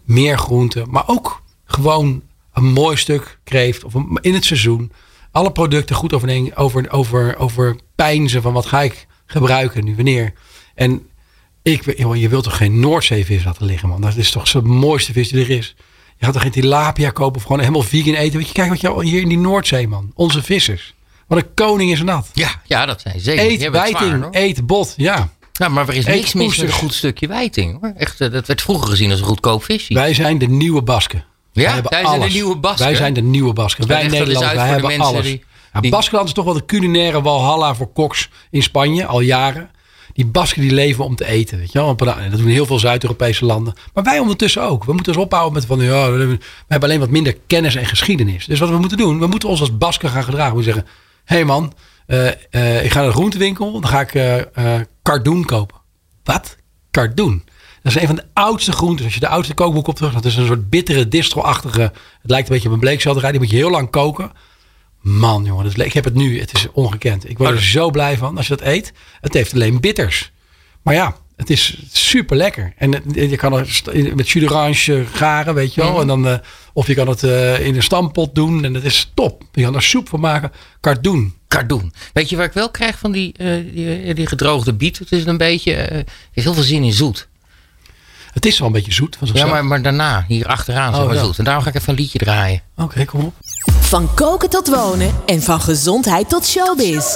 Meer 0.04 0.38
groenten. 0.38 0.90
Maar 0.90 1.04
ook 1.06 1.42
gewoon 1.64 2.22
een 2.52 2.64
mooi 2.64 2.96
stuk 2.96 3.38
kreeft. 3.44 3.85
Of 3.85 3.94
een- 3.94 4.18
in 4.20 4.35
het 4.35 4.44
seizoen. 4.44 4.92
Alle 5.33 5.52
producten 5.52 5.96
goed 5.96 6.12
over, 6.12 6.50
over, 6.54 6.90
over, 6.90 7.37
over 7.38 7.76
pijnzen 7.94 8.42
van 8.42 8.52
wat 8.52 8.66
ga 8.66 8.83
ik 8.83 9.06
gebruiken 9.30 9.84
nu, 9.84 9.94
wanneer. 9.96 10.32
En 10.74 11.06
ik, 11.62 11.82
weet- 11.82 11.98
joh, 11.98 12.16
je 12.16 12.28
wilt 12.28 12.44
toch 12.44 12.56
geen 12.56 12.80
Noordzeevis 12.80 13.44
laten 13.44 13.66
liggen, 13.66 13.88
man. 13.88 14.00
Dat 14.00 14.16
is 14.16 14.30
toch 14.30 14.48
zo 14.48 14.62
de 14.62 14.68
mooiste 14.68 15.12
vis 15.12 15.28
die 15.28 15.40
er 15.44 15.50
is. 15.50 15.74
Je 16.16 16.24
gaat 16.24 16.32
toch 16.34 16.42
geen 16.42 16.50
tilapia 16.50 17.10
kopen 17.10 17.36
of 17.36 17.42
gewoon 17.42 17.58
helemaal 17.58 17.82
vegan 17.82 18.14
eten. 18.14 18.38
Weet 18.38 18.46
je, 18.46 18.52
kijk 18.52 18.68
wat 18.68 18.80
je 18.80 19.02
hier 19.02 19.20
in 19.20 19.28
die 19.28 19.38
Noordzee, 19.38 19.88
man. 19.88 20.10
Onze 20.14 20.42
vissers. 20.42 20.94
Wat 21.26 21.38
een 21.38 21.54
koning 21.54 21.90
is 21.92 22.00
dat. 22.04 22.28
Ja, 22.32 22.50
ja, 22.66 22.86
dat 22.86 23.00
zijn 23.00 23.20
zeker. 23.20 23.44
Eet 23.44 23.70
wijting, 23.70 24.26
eet 24.30 24.66
bot, 24.66 24.94
ja. 24.96 25.28
Ja, 25.52 25.68
maar 25.68 25.88
er 25.88 25.94
is 25.94 26.06
Eet 26.06 26.14
niks 26.14 26.34
mis 26.34 26.56
met 26.56 26.66
een 26.66 26.72
goed 26.72 26.94
stukje 26.94 27.26
wijting. 27.26 27.80
Hoor. 27.80 27.92
Echt, 27.96 28.20
eh, 28.20 28.30
dat 28.30 28.46
werd 28.46 28.62
vroeger 28.62 28.88
gezien 28.88 29.10
als 29.10 29.20
een 29.20 29.26
goedkoop 29.26 29.64
visje. 29.64 29.94
Wij 29.94 30.14
zijn 30.14 30.38
de 30.38 30.46
nieuwe 30.48 30.82
Basken. 30.82 31.24
Ja, 31.52 31.82
Wij 31.82 32.04
zijn 32.06 32.20
de 32.20 32.26
nieuwe 32.28 32.56
Basken. 32.56 32.84
Wij 32.86 32.94
zijn 32.96 33.14
de 33.14 33.20
nieuwe 33.22 33.52
Basken. 33.52 33.86
Wij 33.86 34.02
Nederlanders, 34.08 34.52
wij 34.52 34.68
hebben 34.68 35.00
alles. 35.00 35.24
die- 35.24 35.44
Die- 35.80 35.90
Baskeland 35.90 36.26
is 36.28 36.35
toch 36.35 36.44
wel 36.44 36.54
de 36.54 36.64
culinaire 36.66 37.22
walhalla 37.22 37.74
voor 37.74 37.92
koks 37.92 38.28
in 38.50 38.62
Spanje, 38.62 39.06
al 39.06 39.20
jaren. 39.20 39.70
Die 40.12 40.26
Basken 40.26 40.62
die 40.62 40.72
leven 40.74 41.04
om 41.04 41.16
te 41.16 41.26
eten, 41.26 41.59
weet 41.59 41.72
je 41.72 41.78
wel. 41.78 41.96
En 41.96 42.30
Dat 42.30 42.38
doen 42.38 42.48
heel 42.48 42.66
veel 42.66 42.78
Zuid-Europese 42.78 43.44
landen. 43.44 43.74
Maar 43.94 44.04
wij 44.04 44.18
ondertussen 44.18 44.62
ook. 44.62 44.85
We 44.85 44.92
moeten 44.92 45.14
ons 45.14 45.24
ophouden 45.24 45.52
met 45.52 45.64
van, 45.66 45.80
ja, 45.80 46.11
we 46.11 46.38
hebben- 46.68 46.88
alleen 46.88 47.00
wat 47.00 47.11
minder 47.11 47.37
kennis 47.46 47.74
en 47.74 47.87
geschiedenis. 47.87 48.46
Dus 48.46 48.59
wat 48.59 48.68
we 48.68 48.78
moeten 48.78 48.98
doen, 48.98 49.18
we 49.18 49.26
moeten 49.26 49.48
ons 49.48 49.61
als 49.61 49.78
Basken 49.78 50.09
gaan 50.11 50.24
gedragen. 50.24 50.48
We 50.48 50.54
moeten 50.54 50.72
zeggen, 50.72 50.92
hé 51.24 51.35
hey 51.37 51.44
man, 51.44 51.72
eh, 52.06 52.28
eh, 52.50 52.85
ik 52.85 52.90
ga 52.90 52.98
naar 52.98 53.09
de 53.09 53.14
groentewinkel, 53.14 53.72
dan 53.80 53.90
ga 53.90 54.00
ik 54.00 54.14
eh 54.14 54.38
eh, 54.74 54.80
cardoen 55.02 55.44
kopen. 55.44 55.76
Wat? 56.24 56.56
Cardoen. 56.90 57.42
Dat 57.83 57.94
is 57.94 58.00
een 58.00 58.06
van 58.06 58.16
de 58.16 58.24
oudste 58.33 58.72
groenten. 58.72 59.04
Als 59.04 59.14
je 59.14 59.20
de 59.20 59.28
oudste 59.28 59.54
kookboek 59.54 59.87
op 59.87 59.94
terug, 59.96 60.12
dat 60.12 60.24
is 60.24 60.37
een 60.37 60.46
soort 60.46 60.70
bittere, 60.70 61.09
distro-achtige. 61.09 61.80
Het 61.80 62.30
lijkt 62.30 62.48
een 62.48 62.54
beetje 62.54 62.68
op 62.68 62.74
een 62.74 62.80
bleekselderij. 62.80 63.30
Die 63.30 63.40
moet 63.40 63.50
je 63.50 63.56
heel 63.56 63.70
lang 63.70 63.90
koken. 63.90 64.33
Man, 65.00 65.44
jongen, 65.44 65.64
dat 65.64 65.76
is, 65.78 65.84
ik 65.84 65.92
heb 65.92 66.04
het 66.04 66.14
nu. 66.14 66.40
Het 66.40 66.54
is 66.54 66.66
ongekend. 66.72 67.28
Ik 67.28 67.38
word 67.38 67.50
er 67.50 67.62
zo 67.62 67.90
blij 67.90 68.16
van 68.16 68.36
als 68.36 68.46
je 68.46 68.56
dat 68.56 68.66
eet. 68.66 68.92
Het 69.20 69.34
heeft 69.34 69.54
alleen 69.54 69.80
bitters. 69.80 70.30
Maar 70.82 70.94
ja, 70.94 71.16
het 71.36 71.50
is 71.50 71.78
super 71.92 72.36
lekker. 72.36 72.72
En 72.76 72.92
het- 72.92 73.04
je 73.30 73.36
kan 73.36 73.52
het 73.52 74.14
met 74.14 74.28
jus 74.30 74.42
d'orange 74.46 75.04
garen, 75.12 75.54
weet 75.54 75.74
je 75.74 75.80
wel. 75.80 76.00
En 76.00 76.06
dan, 76.06 76.28
eh, 76.28 76.38
of 76.72 76.86
je 76.86 76.94
kan 76.94 77.08
het 77.08 77.22
eh, 77.22 77.66
in 77.66 77.76
een 77.76 77.82
stampot 77.82 78.34
doen. 78.34 78.64
En 78.64 78.72
dat 78.72 78.82
is 78.82 79.10
top. 79.14 79.42
Je 79.52 79.62
kan 79.62 79.74
er 79.74 79.82
soep 79.82 80.08
van 80.08 80.20
maken. 80.20 80.52
Cardoen. 80.80 81.34
Cardoen. 81.48 81.92
Weet 82.12 82.28
je 82.28 82.36
waar 82.36 82.46
ik 82.46 82.52
wel 82.52 82.70
krijg 82.70 82.98
van 82.98 83.12
die, 83.12 83.32
eh, 83.36 83.54
die, 83.74 84.14
die 84.14 84.26
gedroogde 84.26 84.72
biet? 84.74 84.98
Het 84.98 85.12
is 85.12 85.24
een 85.26 85.36
beetje, 85.36 85.74
eh, 85.74 85.96
er 85.98 86.04
is 86.34 86.44
heel 86.44 86.54
veel 86.54 86.62
zin 86.62 86.82
in 86.82 86.92
zoet. 86.92 87.28
Het 88.32 88.46
is 88.46 88.58
wel 88.58 88.66
een 88.66 88.72
beetje 88.74 88.92
zoet 88.92 89.16
van 89.16 89.28
Ja, 89.32 89.46
maar, 89.46 89.64
maar 89.64 89.82
daarna, 89.82 90.24
hier 90.28 90.46
achteraan, 90.46 90.94
Oh, 90.94 91.06
maar 91.06 91.14
ja. 91.14 91.24
zoet. 91.24 91.38
En 91.38 91.44
daarom 91.44 91.62
ga 91.62 91.68
ik 91.68 91.74
even 91.76 91.88
een 91.88 91.98
liedje 92.00 92.18
draaien. 92.18 92.62
Oké, 92.76 93.04
kom 93.04 93.20
op. 93.24 93.34
Van 93.78 94.09
koken 94.14 94.50
tot 94.50 94.68
wonen 94.68 95.11
en 95.26 95.42
van 95.42 95.61
gezondheid 95.61 96.28
tot 96.28 96.46
showbiz. 96.46 97.14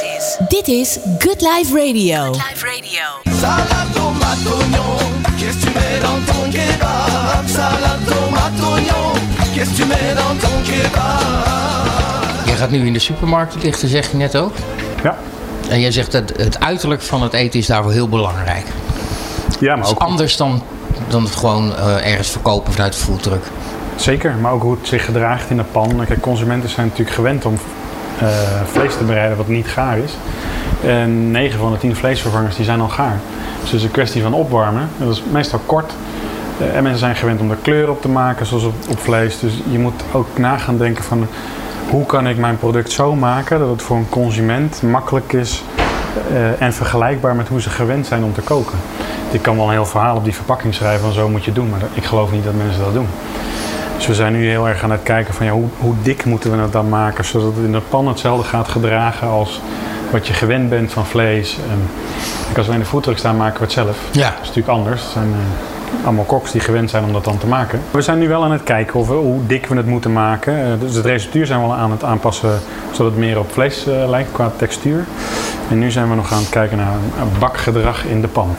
Dit 0.49 0.69
is 0.69 0.99
Good 1.19 1.40
Life 1.40 1.73
Radio. 1.75 2.35
Salade 3.40 3.93
tomate 3.95 4.49
oignon, 4.55 4.99
qu'est-ce 5.38 5.59
que 5.59 5.67
tu 5.67 5.71
mets 5.75 6.01
dans 6.01 6.25
ton 6.35 6.51
kebab 6.51 7.49
Salade 7.49 8.05
tomate 8.07 8.62
oignon, 8.73 9.12
qu'est-ce 9.55 9.71
que 9.71 9.77
tu 9.77 9.87
mets 9.87 10.14
dans 10.14 10.40
ton 10.40 10.62
kebab 10.64 12.47
Je 12.47 12.53
gaat 12.57 12.71
nu 12.71 12.87
in 12.87 12.93
de 12.93 12.99
supermarkt 12.99 13.62
lichten, 13.62 13.88
zeg 13.88 14.11
je 14.11 14.17
net 14.17 14.37
ook. 14.37 14.53
Ja, 15.03 15.17
En 15.69 15.81
jij 15.81 15.90
zegt 15.90 16.12
dat 16.12 16.33
het 16.37 16.61
uiterlijk 16.61 17.03
van 17.03 17.23
het 17.23 17.33
eten 17.33 17.61
is 17.61 17.67
daarvoor 17.67 17.93
heel 17.93 18.09
belangrijk. 18.09 18.67
ja 19.61 19.67
maar 19.69 19.77
Dat 19.77 19.87
is 19.87 19.90
ook 19.93 19.99
anders 20.09 20.37
dan, 20.37 20.62
dan 21.09 21.25
het 21.25 21.35
gewoon 21.37 21.77
eh, 21.77 22.11
ergens 22.11 22.29
verkopen 22.29 22.73
vanuit 22.73 22.93
de 22.93 22.99
foodtruck. 22.99 23.45
Zeker, 23.96 24.35
maar 24.40 24.52
ook 24.52 24.62
hoe 24.62 24.76
het 24.78 24.87
zich 24.87 25.04
gedraagt 25.04 25.50
in 25.50 25.57
de 25.57 25.64
pan. 25.64 26.04
Kijk, 26.07 26.20
consumenten 26.20 26.68
zijn 26.70 26.87
natuurlijk 26.87 27.16
gewend 27.16 27.44
om 27.44 27.54
eh, 28.18 28.28
vlees 28.64 28.96
te 28.96 29.04
bereiden 29.04 29.37
wat 29.37 29.48
niet 29.48 29.66
gaar 29.66 29.98
is. 29.98 30.16
En 30.85 31.30
9 31.30 31.59
van 31.59 31.72
de 31.72 31.78
10 31.78 31.96
vleesvervangers 31.96 32.57
die 32.57 32.64
zijn 32.64 32.80
al 32.80 32.88
gaar. 32.88 33.16
Dus 33.61 33.70
het 33.70 33.80
is 33.80 33.87
een 33.87 33.90
kwestie 33.90 34.22
van 34.22 34.35
opwarmen. 34.35 34.88
Dat 34.96 35.12
is 35.12 35.22
meestal 35.33 35.61
kort. 35.66 35.92
Eh, 36.59 36.76
en 36.76 36.83
mensen 36.83 37.00
zijn 37.00 37.16
gewend 37.16 37.40
om 37.40 37.50
er 37.50 37.57
kleur 37.62 37.90
op 37.90 38.02
te 38.02 38.09
maken, 38.09 38.46
zoals 38.46 38.64
op, 38.64 38.74
op 38.90 38.98
vlees. 38.98 39.40
Dus 39.40 39.52
je 39.70 39.78
moet 39.78 40.02
ook 40.12 40.38
na 40.38 40.57
gaan 40.57 40.78
denken 40.78 41.04
van 41.04 41.26
hoe 41.90 42.07
kan 42.07 42.26
ik 42.26 42.38
mijn 42.38 42.59
product 42.59 42.92
zo 42.92 43.14
maken 43.14 43.59
dat 43.59 43.68
het 43.68 43.83
voor 43.83 43.96
een 43.96 44.09
consument 44.09 44.83
makkelijk 44.83 45.33
is 45.33 45.62
eh, 46.30 46.62
en 46.62 46.72
vergelijkbaar 46.72 47.37
met 47.37 47.48
hoe 47.48 47.61
ze 47.61 47.70
gewend 47.70 48.07
zijn 48.07 48.24
om 48.24 48.33
te 48.33 48.40
koken. 48.40 48.78
Ik 49.30 49.42
kan 49.42 49.57
wel 49.57 49.64
een 49.64 49.70
heel 49.70 49.87
verhaal 49.87 50.16
op 50.16 50.24
die 50.24 50.35
verpakking 50.35 50.74
schrijven 50.74 51.00
van 51.00 51.12
zo 51.12 51.28
moet 51.28 51.44
je 51.44 51.52
doen, 51.52 51.70
maar 51.70 51.80
ik 51.92 52.04
geloof 52.04 52.33
niet 52.33 52.44
dat 52.44 52.54
mensen 52.54 52.85
dat 52.85 52.92
doen. 52.92 53.09
Dus 54.07 54.17
we 54.17 54.23
zijn 54.23 54.33
nu 54.33 54.49
heel 54.49 54.69
erg 54.69 54.83
aan 54.83 54.90
het 54.90 55.03
kijken 55.03 55.35
van 55.35 55.47
ja, 55.47 55.53
hoe, 55.53 55.69
hoe 55.79 55.95
dik 56.03 56.25
moeten 56.25 56.51
we 56.51 56.62
het 56.62 56.73
dan 56.73 56.88
maken, 56.88 57.25
zodat 57.25 57.55
het 57.55 57.64
in 57.64 57.73
de 57.73 57.81
pan 57.81 58.09
hetzelfde 58.09 58.49
gaat 58.49 58.69
gedragen 58.69 59.29
als 59.29 59.61
wat 60.11 60.27
je 60.27 60.33
gewend 60.33 60.69
bent 60.69 60.93
van 60.93 61.07
vlees. 61.07 61.59
En 61.71 61.88
als 62.57 62.67
wij 62.67 62.75
in 62.75 62.81
de 62.83 62.88
foodtruck 62.88 63.19
staan, 63.19 63.37
maken 63.37 63.59
we 63.59 63.64
het 63.64 63.73
zelf. 63.73 63.99
Ja. 64.12 64.29
Dat 64.29 64.38
is 64.43 64.47
natuurlijk 64.47 64.69
anders. 64.69 65.03
Het 65.03 65.11
zijn 65.11 65.33
eh, 65.33 66.05
allemaal 66.05 66.25
koks 66.25 66.53
die 66.53 66.61
gewend 66.61 66.90
zijn 66.90 67.05
om 67.05 67.12
dat 67.12 67.25
dan 67.25 67.38
te 67.38 67.47
maken. 67.47 67.81
We 67.90 68.03
zijn 68.03 68.19
nu 68.19 68.29
wel 68.29 68.45
aan 68.45 68.53
het 68.53 68.62
kijken 68.62 69.01
of 69.01 69.09
we, 69.09 69.14
hoe 69.14 69.47
dik 69.47 69.67
we 69.67 69.77
het 69.77 69.87
moeten 69.87 70.12
maken. 70.12 70.64
Eh, 70.64 70.81
dus 70.81 70.95
het 70.95 71.05
receptuur 71.05 71.47
zijn 71.47 71.61
we 71.61 71.67
al 71.67 71.75
aan 71.75 71.90
het 71.90 72.05
aanpassen 72.05 72.59
zodat 72.93 73.12
het 73.12 73.21
meer 73.21 73.38
op 73.38 73.53
vlees 73.53 73.87
eh, 73.87 74.09
lijkt 74.09 74.33
qua 74.33 74.53
textuur. 74.57 75.05
En 75.70 75.79
nu 75.79 75.90
zijn 75.90 76.09
we 76.09 76.14
nog 76.14 76.33
aan 76.33 76.38
het 76.38 76.48
kijken 76.48 76.77
naar 76.77 76.96
bakgedrag 77.38 78.05
in 78.05 78.20
de 78.20 78.29
pan. 78.29 78.57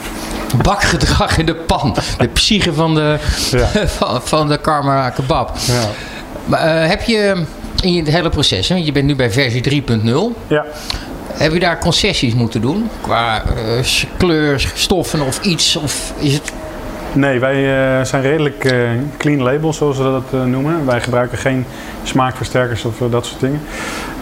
Bakgedrag 0.62 1.38
in 1.38 1.46
de 1.46 1.54
pan. 1.54 1.96
De 2.18 2.28
psyche 2.28 2.74
van 2.74 2.94
de, 2.94 3.18
Ja. 3.50 3.66
van, 3.98 4.20
van 4.22 4.48
de 4.48 4.58
karma 4.58 5.10
kebab. 5.10 5.56
Ja. 5.66 5.80
Maar, 6.44 6.60
eh, 6.60 6.88
heb 6.88 7.02
je 7.02 7.44
in 7.80 7.96
het 8.04 8.14
hele 8.14 8.28
proces, 8.28 8.68
hè, 8.68 8.74
je 8.74 8.92
bent 8.92 9.06
nu 9.06 9.16
bij 9.16 9.30
versie 9.30 9.82
3.0. 9.82 10.36
ja. 10.46 10.64
heb 11.32 11.52
je 11.52 11.58
daar 11.58 11.78
concessies 11.78 12.34
moeten 12.34 12.60
doen? 12.60 12.90
Qua 13.00 13.42
eh, 13.42 13.84
kleur, 14.16 14.72
stoffen 14.74 15.20
of 15.20 15.40
iets? 15.40 15.76
Of 15.76 16.12
is 16.18 16.32
het... 16.32 16.52
Nee, 17.16 17.40
wij 17.40 17.54
eh, 17.98 18.04
zijn 18.04 18.22
redelijk 18.22 18.64
eh, 18.64 18.78
clean 19.16 19.42
label, 19.42 19.72
zoals 19.72 19.96
we 19.96 20.02
dat 20.02 20.22
eh, 20.32 20.44
noemen. 20.44 20.86
Wij 20.86 21.00
gebruiken 21.00 21.38
geen 21.38 21.64
smaakversterkers 22.02 22.84
of 22.84 22.94
dat 23.10 23.26
soort 23.26 23.40
dingen. 23.40 23.60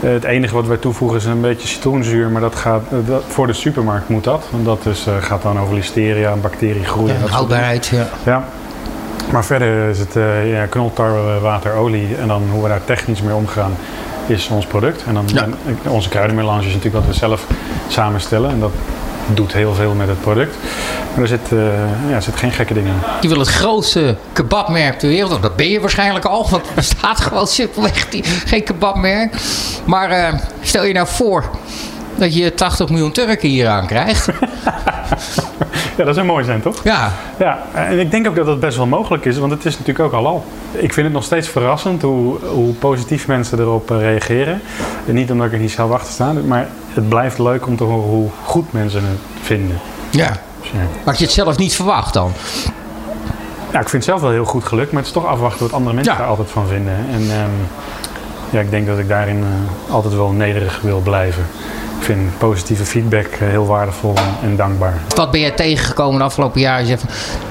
Het 0.01 0.25
enige 0.25 0.55
wat 0.55 0.67
wij 0.67 0.77
toevoegen 0.77 1.19
is 1.19 1.25
een 1.25 1.41
beetje 1.41 1.69
citroenzuur, 1.69 2.31
maar 2.31 2.41
dat 2.41 2.55
gaat, 2.55 2.83
dat, 3.07 3.23
voor 3.29 3.47
de 3.47 3.53
supermarkt 3.53 4.09
moet 4.09 4.25
dat. 4.25 4.47
Want 4.51 4.65
dat 4.65 4.87
is, 4.87 5.07
gaat 5.21 5.43
dan 5.43 5.59
over 5.59 5.75
listeria, 5.75 6.35
bacteriegroei. 6.37 7.11
en 7.11 7.21
dat 7.21 7.29
soort 7.31 7.49
dingen. 7.49 7.63
houdbaarheid, 7.63 7.87
ja. 7.87 8.07
Ja. 8.25 8.45
Maar 9.33 9.45
verder 9.45 9.89
is 9.89 9.99
het 9.99 10.17
ja, 10.47 10.67
knoltarwe, 10.67 11.41
water, 11.41 11.73
olie 11.73 12.17
en 12.21 12.29
dan 12.29 12.43
hoe 12.51 12.63
we 12.63 12.69
daar 12.69 12.85
technisch 12.85 13.23
mee 13.23 13.35
omgaan 13.35 13.73
is 14.27 14.49
ons 14.49 14.67
product. 14.67 15.05
En 15.07 15.15
dan 15.15 15.25
Ja. 15.27 15.43
en 15.43 15.91
onze 15.91 16.09
kruidenmelange 16.09 16.67
is 16.67 16.75
natuurlijk 16.75 16.95
wat 16.95 17.07
we 17.07 17.13
zelf 17.19 17.47
samenstellen 17.89 18.51
en 18.51 18.61
dat 18.61 18.73
doet 19.27 19.53
heel 19.53 19.75
veel 19.75 19.95
met 19.95 20.09
het 20.09 20.21
product. 20.21 20.57
Maar 21.13 21.23
er 21.23 21.29
zit, 21.29 21.53
eh, 21.53 21.59
ja, 22.09 22.15
er 22.15 22.23
zit 22.23 22.37
geen 22.37 22.53
gekke 22.53 22.75
dingen 22.75 22.93
in. 22.93 23.01
Je 23.21 23.29
wil 23.29 23.39
het 23.39 23.49
grootste 23.49 24.17
kebabmerk 24.33 24.99
ter 24.99 25.09
wereld. 25.09 25.43
Dat 25.43 25.57
ben 25.57 25.69
je 25.69 25.81
waarschijnlijk 25.81 26.25
al. 26.25 26.49
Want 26.51 26.67
er 26.75 26.83
staat 26.83 27.21
gewoon 27.21 27.47
simpelweg 27.47 28.09
die, 28.09 28.25
geen 28.25 28.65
kebabmerk. 28.65 29.35
Maar 29.85 30.11
eh, 30.11 30.35
stel 30.61 30.85
je 30.85 30.95
nou 30.95 31.07
voor 31.07 31.51
dat 32.15 32.35
je 32.35 32.55
80 32.55 32.89
miljoen 32.89 33.13
Turken 33.13 33.49
hier 33.49 33.69
aan 33.69 33.87
krijgt. 33.87 34.29
Ja, 35.97 36.05
dat 36.05 36.15
zou 36.15 36.27
mooi 36.27 36.45
zijn, 36.45 36.63
toch? 36.63 36.85
Ja, 36.85 37.13
Ja, 37.39 37.59
en 37.73 37.99
ik 37.99 38.11
denk 38.11 38.27
ook 38.29 38.37
dat 38.37 38.47
dat 38.47 38.61
best 38.61 38.77
wel 38.77 38.87
mogelijk 38.87 39.25
is, 39.25 39.39
want 39.39 39.53
het 39.53 39.65
is 39.65 39.79
natuurlijk 39.79 40.05
ook 40.05 40.13
halal. 40.13 40.45
Ik 40.73 40.93
vind 40.93 41.07
het 41.07 41.15
nog 41.15 41.25
steeds 41.25 41.49
verrassend 41.49 42.03
hoe, 42.03 42.39
hoe 42.45 42.73
positief 42.75 43.27
mensen 43.27 43.59
erop 43.59 43.91
eh, 43.91 43.99
reageren. 44.01 44.61
En 45.07 45.15
niet 45.15 45.31
omdat 45.31 45.47
ik 45.47 45.53
er 45.53 45.59
niet 45.59 45.71
zelf 45.71 45.91
achter 45.91 46.13
sta, 46.13 46.33
maar 46.47 46.69
het 46.93 47.09
blijft 47.09 47.39
leuk 47.39 47.67
om 47.67 47.77
te 47.77 47.85
horen 47.85 48.09
hoe 48.09 48.29
goed 48.45 48.73
mensen 48.73 49.03
het 49.05 49.19
vinden. 49.43 49.79
ja. 50.11 50.29
Dus 50.61 50.71
ja. 50.73 50.79
Had 51.05 51.19
je 51.19 51.25
het 51.25 51.33
zelf 51.33 51.57
niet 51.59 51.75
verwacht 51.75 52.15
dan? 52.15 52.33
Ja, 53.73 53.81
ik 53.81 53.89
vind 53.89 53.93
het 53.93 54.05
zelf 54.05 54.21
wel 54.21 54.31
heel 54.31 54.45
goed 54.45 54.65
gelukt, 54.65 54.91
maar 54.93 54.99
het 55.03 55.07
is 55.09 55.15
toch 55.21 55.27
afwachten 55.27 55.61
wat 55.63 55.73
andere 55.73 55.95
mensen 55.95 56.13
Ja. 56.13 56.19
daar 56.19 56.29
altijd 56.29 56.51
van 56.51 56.67
vinden. 56.67 56.95
En 57.13 57.21
ehm, 57.21 57.51
ja, 58.51 58.61
ik 58.61 58.71
denk 58.71 58.87
dat 58.87 58.99
ik 58.99 59.09
daarin 59.09 59.39
eh, 59.89 59.93
altijd 59.95 60.15
wel 60.15 60.31
nederig 60.31 60.81
wil 60.81 61.01
blijven. 61.01 61.47
Ik 62.05 62.11
vind 62.11 62.39
positieve 62.39 62.85
feedback 62.85 63.27
eh, 63.27 63.39
heel 63.39 63.67
waardevol 63.67 64.15
en, 64.43 64.57
dankbaar. 64.57 64.95
Wat 65.09 65.31
ben 65.31 65.41
jij 65.41 65.51
tegengekomen 65.51 66.19
de 66.19 66.25
afgelopen 66.25 66.61
jaren? 66.61 66.87
Je 66.87 66.97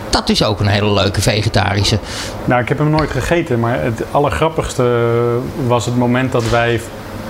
dat 0.09 0.29
is 0.29 0.43
ook 0.43 0.59
een 0.59 0.67
hele 0.67 0.93
leuke 0.93 1.21
vegetarische. 1.21 1.99
Nou, 2.45 2.61
ik 2.61 2.69
heb 2.69 2.77
hem 2.77 2.89
nooit 2.89 3.09
gegeten, 3.09 3.59
maar 3.59 3.83
het 3.83 4.03
allergrappigste 4.11 5.09
was 5.67 5.85
het 5.85 5.97
moment 5.97 6.31
dat 6.31 6.49
wij 6.49 6.81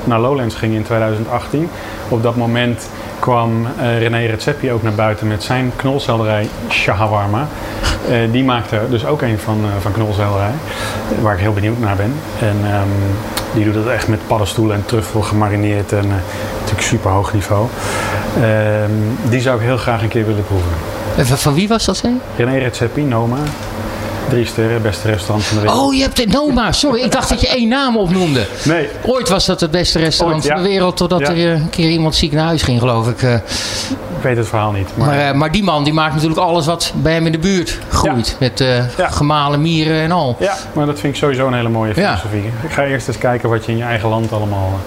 naar 0.03 0.19
Lowlands 0.19 0.55
gingen 0.55 0.75
in 0.75 0.83
2018. 0.83 1.69
Op 2.09 2.23
dat 2.23 2.35
moment 2.35 2.89
kwam 3.23 3.67
eh, 3.79 3.97
René 3.97 4.25
Redzepi 4.25 4.71
ook 4.71 4.83
naar 4.83 4.93
buiten 4.93 5.27
met 5.27 5.43
zijn 5.43 5.71
knolselderij 5.75 6.47
shawarma. 6.69 7.47
Eh, 8.09 8.17
die 8.31 8.43
maakte 8.43 8.79
dus 8.89 9.05
ook 9.05 9.21
een 9.21 9.39
van, 9.39 9.59
eh, 9.63 9.81
van 9.81 9.91
knolselderij, 9.91 10.53
waar 11.21 11.33
ik 11.33 11.39
heel 11.39 11.53
benieuwd 11.53 11.79
naar 11.79 11.95
ben. 11.95 12.13
En 12.39 12.57
ehm, 12.63 12.87
die 13.53 13.65
doet 13.65 13.75
het 13.75 13.87
echt 13.87 14.07
met 14.07 14.27
paddenstoelen 14.27 14.75
en 14.75 14.85
truffel 14.85 15.21
gemarineerd 15.21 15.91
en 15.91 16.07
natuurlijk 16.59 16.81
super 16.81 17.11
hoog 17.11 17.33
niveau. 17.33 17.67
Ehm, 18.41 18.91
die 19.29 19.41
zou 19.41 19.57
ik 19.57 19.63
heel 19.63 19.77
graag 19.77 20.01
een 20.01 20.07
keer 20.07 20.25
willen 20.25 20.45
proeven. 20.45 21.37
Van, 21.37 21.53
wie 21.53 21.67
was 21.67 21.85
dat, 21.85 21.97
zei 21.97 22.13
je? 22.13 22.43
René 22.43 22.57
Redzepi, 22.57 23.03
Noma. 23.03 23.37
Drie 24.33 24.45
sterren, 24.45 24.81
beste 24.81 25.07
restaurant 25.09 25.43
van 25.45 25.57
de 25.57 25.63
wereld. 25.63 25.81
Oh, 25.81 25.93
je 25.93 26.01
hebt 26.01 26.17
het 26.17 26.31
Noma. 26.31 26.71
Sorry, 26.71 27.01
ik 27.01 27.11
dacht 27.11 27.29
dat 27.29 27.41
je 27.41 27.47
één 27.47 27.67
naam 27.67 27.97
opnoemde. 27.97 28.45
Nee, 28.63 28.89
Ooit 29.05 29.29
was 29.29 29.45
dat 29.45 29.59
het 29.61 29.71
beste 29.71 29.99
restaurant 29.99 30.39
Ooit, 30.41 30.47
ja. 30.47 30.53
van 30.55 30.63
de 30.63 30.69
wereld. 30.69 30.97
Totdat 30.97 31.19
Ja. 31.19 31.27
er 31.27 31.35
eh, 31.35 31.51
een 31.51 31.69
keer 31.69 31.89
iemand 31.89 32.15
ziek 32.15 32.31
naar 32.31 32.45
huis 32.45 32.61
ging, 32.61 32.79
geloof 32.79 33.07
ik. 33.09 33.21
eh. 33.23 33.33
Ik 33.33 33.41
weet 34.29 34.37
het 34.37 34.47
verhaal 34.47 34.71
niet. 34.71 34.87
Maar, 34.97 35.07
Maar, 35.07 35.27
eh, 35.27 35.33
maar 35.33 35.51
die 35.51 35.63
man 35.63 35.83
die 35.83 35.93
maakt 35.93 36.13
natuurlijk 36.13 36.39
alles 36.41 36.65
wat 36.65 36.93
bij 36.95 37.13
hem 37.13 37.25
in 37.25 37.31
de 37.31 37.37
buurt 37.37 37.79
groeit. 37.89 38.35
Met 38.39 38.59
Ja. 38.97 39.07
gemalen 39.09 39.61
mieren 39.61 40.01
en 40.01 40.11
al. 40.11 40.35
ja, 40.39 40.55
maar 40.73 40.85
dat 40.85 40.99
vind 40.99 41.13
ik 41.13 41.19
sowieso 41.19 41.47
een 41.47 41.53
hele 41.53 41.69
mooie 41.69 41.93
filosofie. 41.93 42.43
Ik 42.61 42.71
ga 42.71 42.83
eerst 42.83 43.07
eens 43.07 43.17
kijken 43.17 43.49
wat 43.49 43.65
je 43.65 43.71
in 43.71 43.77
je 43.77 43.83
eigen 43.83 44.09
land 44.09 44.31
allemaal 44.31 44.79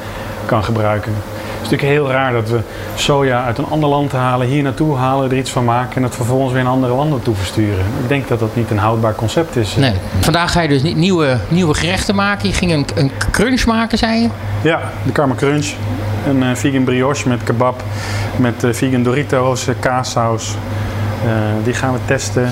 kan 0.46 0.64
gebruiken. 0.64 1.12
Het 1.66 1.74
is 1.74 1.81
natuurlijk 1.81 2.09
heel 2.09 2.20
raar 2.20 2.33
dat 2.33 2.50
we 2.50 2.61
soja 2.94 3.44
uit 3.44 3.59
een 3.59 3.66
ander 3.66 3.88
land 3.88 4.12
halen, 4.12 4.46
hier 4.46 4.62
naartoe 4.62 4.96
halen, 4.96 5.31
er 5.31 5.37
iets 5.37 5.50
van 5.50 5.64
maken 5.64 5.96
en 5.96 6.02
het 6.02 6.14
vervolgens 6.14 6.52
weer 6.52 6.61
in 6.61 6.66
andere 6.68 6.94
landen 6.94 7.22
toe 7.22 7.35
versturen. 7.35 7.85
Ik 8.02 8.09
denk 8.09 8.29
dat 8.29 8.38
dat 8.38 8.57
niet 8.57 8.70
een 8.70 8.79
houdbaar 8.79 9.14
concept 9.14 9.57
is. 9.57 9.76
Nee. 9.76 9.92
Vandaag 10.20 10.52
ga 10.52 10.61
je 10.61 10.68
dus 10.68 10.83
niet 10.83 10.96
nieuwe, 10.96 11.38
nieuwe 11.48 11.74
gerechten 11.74 12.14
maken. 12.14 12.48
Je 12.48 12.55
ging 12.55 12.72
een, 12.72 12.87
een 12.94 13.11
crunch 13.31 13.66
maken, 13.66 13.98
zei 13.98 14.20
je? 14.20 14.29
Ja, 14.62 14.81
de 15.02 15.12
Karma 15.12 15.35
Crunch. 15.35 15.66
Een 16.29 16.42
eh, 16.42 16.48
vegan 16.55 16.85
brioche 16.85 17.29
met 17.29 17.42
kebab, 17.44 17.83
met 18.37 18.64
eh, 18.64 18.72
vegan 18.72 19.02
Doritos, 19.02 19.68
eh, 19.68 19.74
kaassaus. 19.81 20.55
Die 21.64 21.74
gaan 21.74 21.92
we 21.92 21.98
testen. 22.05 22.44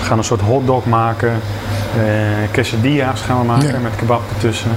We 0.00 0.04
gaan 0.04 0.18
een 0.18 0.24
soort 0.24 0.40
hotdog 0.40 0.84
maken. 0.86 1.32
Eh 1.98 2.50
quesadillas 2.50 3.20
gaan 3.20 3.38
we 3.38 3.44
maken 3.44 3.68
Ja. 3.68 3.78
met 3.78 3.96
kebab 3.96 4.22
ertussen. 4.34 4.70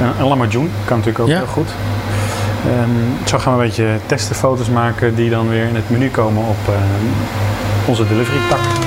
En 0.00 0.12
een 0.20 0.26
lamajun 0.26 0.70
kan 0.84 0.96
natuurlijk 0.96 1.18
ook 1.24 1.28
Ja. 1.28 1.36
heel 1.36 1.46
goed. 1.46 1.68
Ehm, 2.66 3.28
zo 3.28 3.38
gaan 3.38 3.56
we 3.56 3.62
een 3.62 3.66
beetje 3.66 3.98
testen, 4.06 4.36
foto's 4.36 4.68
maken 4.68 5.14
die 5.14 5.30
dan 5.30 5.48
weer 5.48 5.68
in 5.68 5.74
het 5.74 5.90
menu 5.90 6.10
komen 6.10 6.42
op 6.42 6.68
eh, 6.68 7.88
onze 7.88 8.08
delivery 8.08 8.38
tak. 8.48 8.85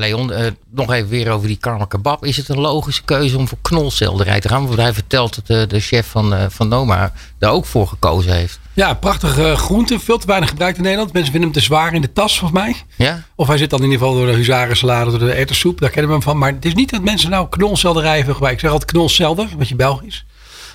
Leon, 0.00 0.32
eh, 0.32 0.50
nog 0.70 0.92
even 0.92 1.08
weer 1.08 1.30
over 1.30 1.48
die 1.48 1.56
karma 1.56 1.84
kebab. 1.84 2.24
Is 2.24 2.36
het 2.36 2.48
een 2.48 2.60
logische 2.60 3.04
keuze 3.04 3.38
om 3.38 3.48
voor 3.48 3.58
knolselderij 3.62 4.40
te 4.40 4.48
gaan? 4.48 4.66
Want 4.66 4.78
hij 4.78 4.92
vertelt 4.92 5.34
dat 5.34 5.46
de, 5.46 5.66
de 5.66 5.80
chef 5.80 6.06
van, 6.06 6.34
eh, 6.34 6.44
van 6.48 6.68
Noma 6.68 7.12
daar 7.38 7.50
ook 7.50 7.66
voor 7.66 7.86
gekozen 7.86 8.32
heeft. 8.32 8.60
Ja, 8.72 8.94
prachtige 8.94 9.56
groente. 9.56 9.98
Veel 9.98 10.18
te 10.18 10.26
weinig 10.26 10.48
gebruikt 10.48 10.76
in 10.76 10.82
Nederland. 10.82 11.12
Mensen 11.12 11.32
vinden 11.32 11.50
hem 11.50 11.60
te 11.60 11.66
zwaar 11.66 11.94
in 11.94 12.00
de 12.00 12.12
tas, 12.12 12.38
volgens 12.38 12.60
mij. 12.60 12.76
Ja? 12.96 13.22
Of 13.34 13.46
hij 13.46 13.58
zit 13.58 13.70
dan 13.70 13.78
in 13.78 13.84
ieder 13.84 14.00
geval 14.00 14.14
door 14.14 14.26
de 14.26 14.36
huzarensalade, 14.36 15.10
door 15.10 15.28
de 15.28 15.32
erwtensoep. 15.32 15.80
Daar 15.80 15.90
kennen 15.90 16.06
we 16.06 16.16
hem 16.16 16.24
van. 16.24 16.38
Maar 16.38 16.52
het 16.52 16.64
is 16.64 16.74
niet 16.74 16.90
dat 16.90 17.02
mensen 17.02 17.30
nou 17.30 17.48
knolselderij 17.48 18.16
hebben 18.16 18.34
gebruikt. 18.34 18.56
Ik 18.56 18.62
zeg 18.62 18.72
altijd 18.72 18.90
knolselder, 18.90 19.48
wat 19.58 19.68
je 19.68 19.76
Belgisch. 19.76 20.24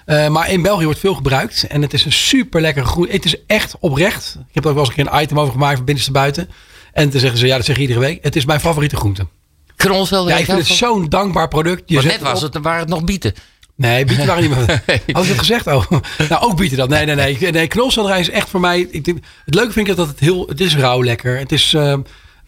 Eh, 0.06 0.28
maar 0.28 0.52
in 0.52 0.62
België 0.62 0.86
wordt 0.86 1.00
veel 1.00 1.14
gebruikt. 1.14 1.68
En 1.68 1.82
het 1.82 1.94
is 1.94 2.06
een 2.06 2.12
super 2.12 2.62
lekkere 2.62 2.86
groente. 2.86 3.12
Het 3.12 3.26
is 3.26 3.36
echt 3.48 3.76
oprecht. 3.80 4.38
Ik 4.48 4.54
heb 4.54 4.64
er 4.64 4.70
ook 4.70 4.76
wel 4.76 4.86
eens 4.86 4.98
een 4.98 5.04
keer 5.04 5.14
een 5.14 5.22
item 5.22 5.40
over 5.40 5.54
gemaakt 5.54 5.76
van 5.76 5.86
binnenste 5.86 6.12
buiten. 6.12 6.50
En 6.95 7.10
toen 7.10 7.19
zeggen 7.19 7.39
ze, 7.39 7.45
ja 7.47 7.55
dat 7.58 7.65
zeg 7.65 7.75
je 7.75 7.81
iedere 7.81 7.99
week. 7.99 8.23
Het 8.23 8.36
is 8.36 8.45
mijn 8.45 8.60
favoriete 8.60 8.95
groente. 8.95 9.27
Knolselderij? 9.75 10.34
Ja, 10.36 10.39
ik 10.39 10.45
vind 10.51 10.67
het 10.67 10.77
zo'n 10.77 11.10
dankbaar 11.10 11.47
product. 11.47 11.84
Je 11.86 11.95
Maar 11.95 12.05
net 12.05 12.19
was 12.21 12.41
het, 12.41 12.58
waren 12.62 12.79
het 12.79 12.89
nog 12.89 13.03
bieten. 13.03 13.34
Nee, 13.75 14.05
bieten 14.05 14.25
waren 14.25 14.41
niet 14.43 14.55
meer. 14.55 14.65
Had 15.15 15.23
ik 15.23 15.29
het 15.29 15.39
gezegd? 15.39 15.67
Oh, 15.67 15.91
nou 16.29 16.41
ook 16.43 16.58
bieten 16.58 16.77
dat. 16.77 16.89
Nee, 16.89 17.05
nee, 17.05 17.15
nee. 17.15 17.51
Nee, 17.51 17.67
knolselderij 17.67 18.19
is 18.19 18.29
echt 18.29 18.49
voor 18.49 18.60
mij. 18.60 18.88
Ik 18.91 19.05
denk, 19.05 19.17
het 19.45 19.55
leuke 19.55 19.71
vind 19.71 19.88
ik 19.88 19.95
dat 19.95 20.08
het 20.08 20.19
heel. 20.19 20.47
Het 20.47 20.62
is 20.62 20.75
rauw 20.75 21.03
lekker. 21.03 21.38
Het 21.38 21.51
is. 21.51 21.73
eh, 21.73 21.93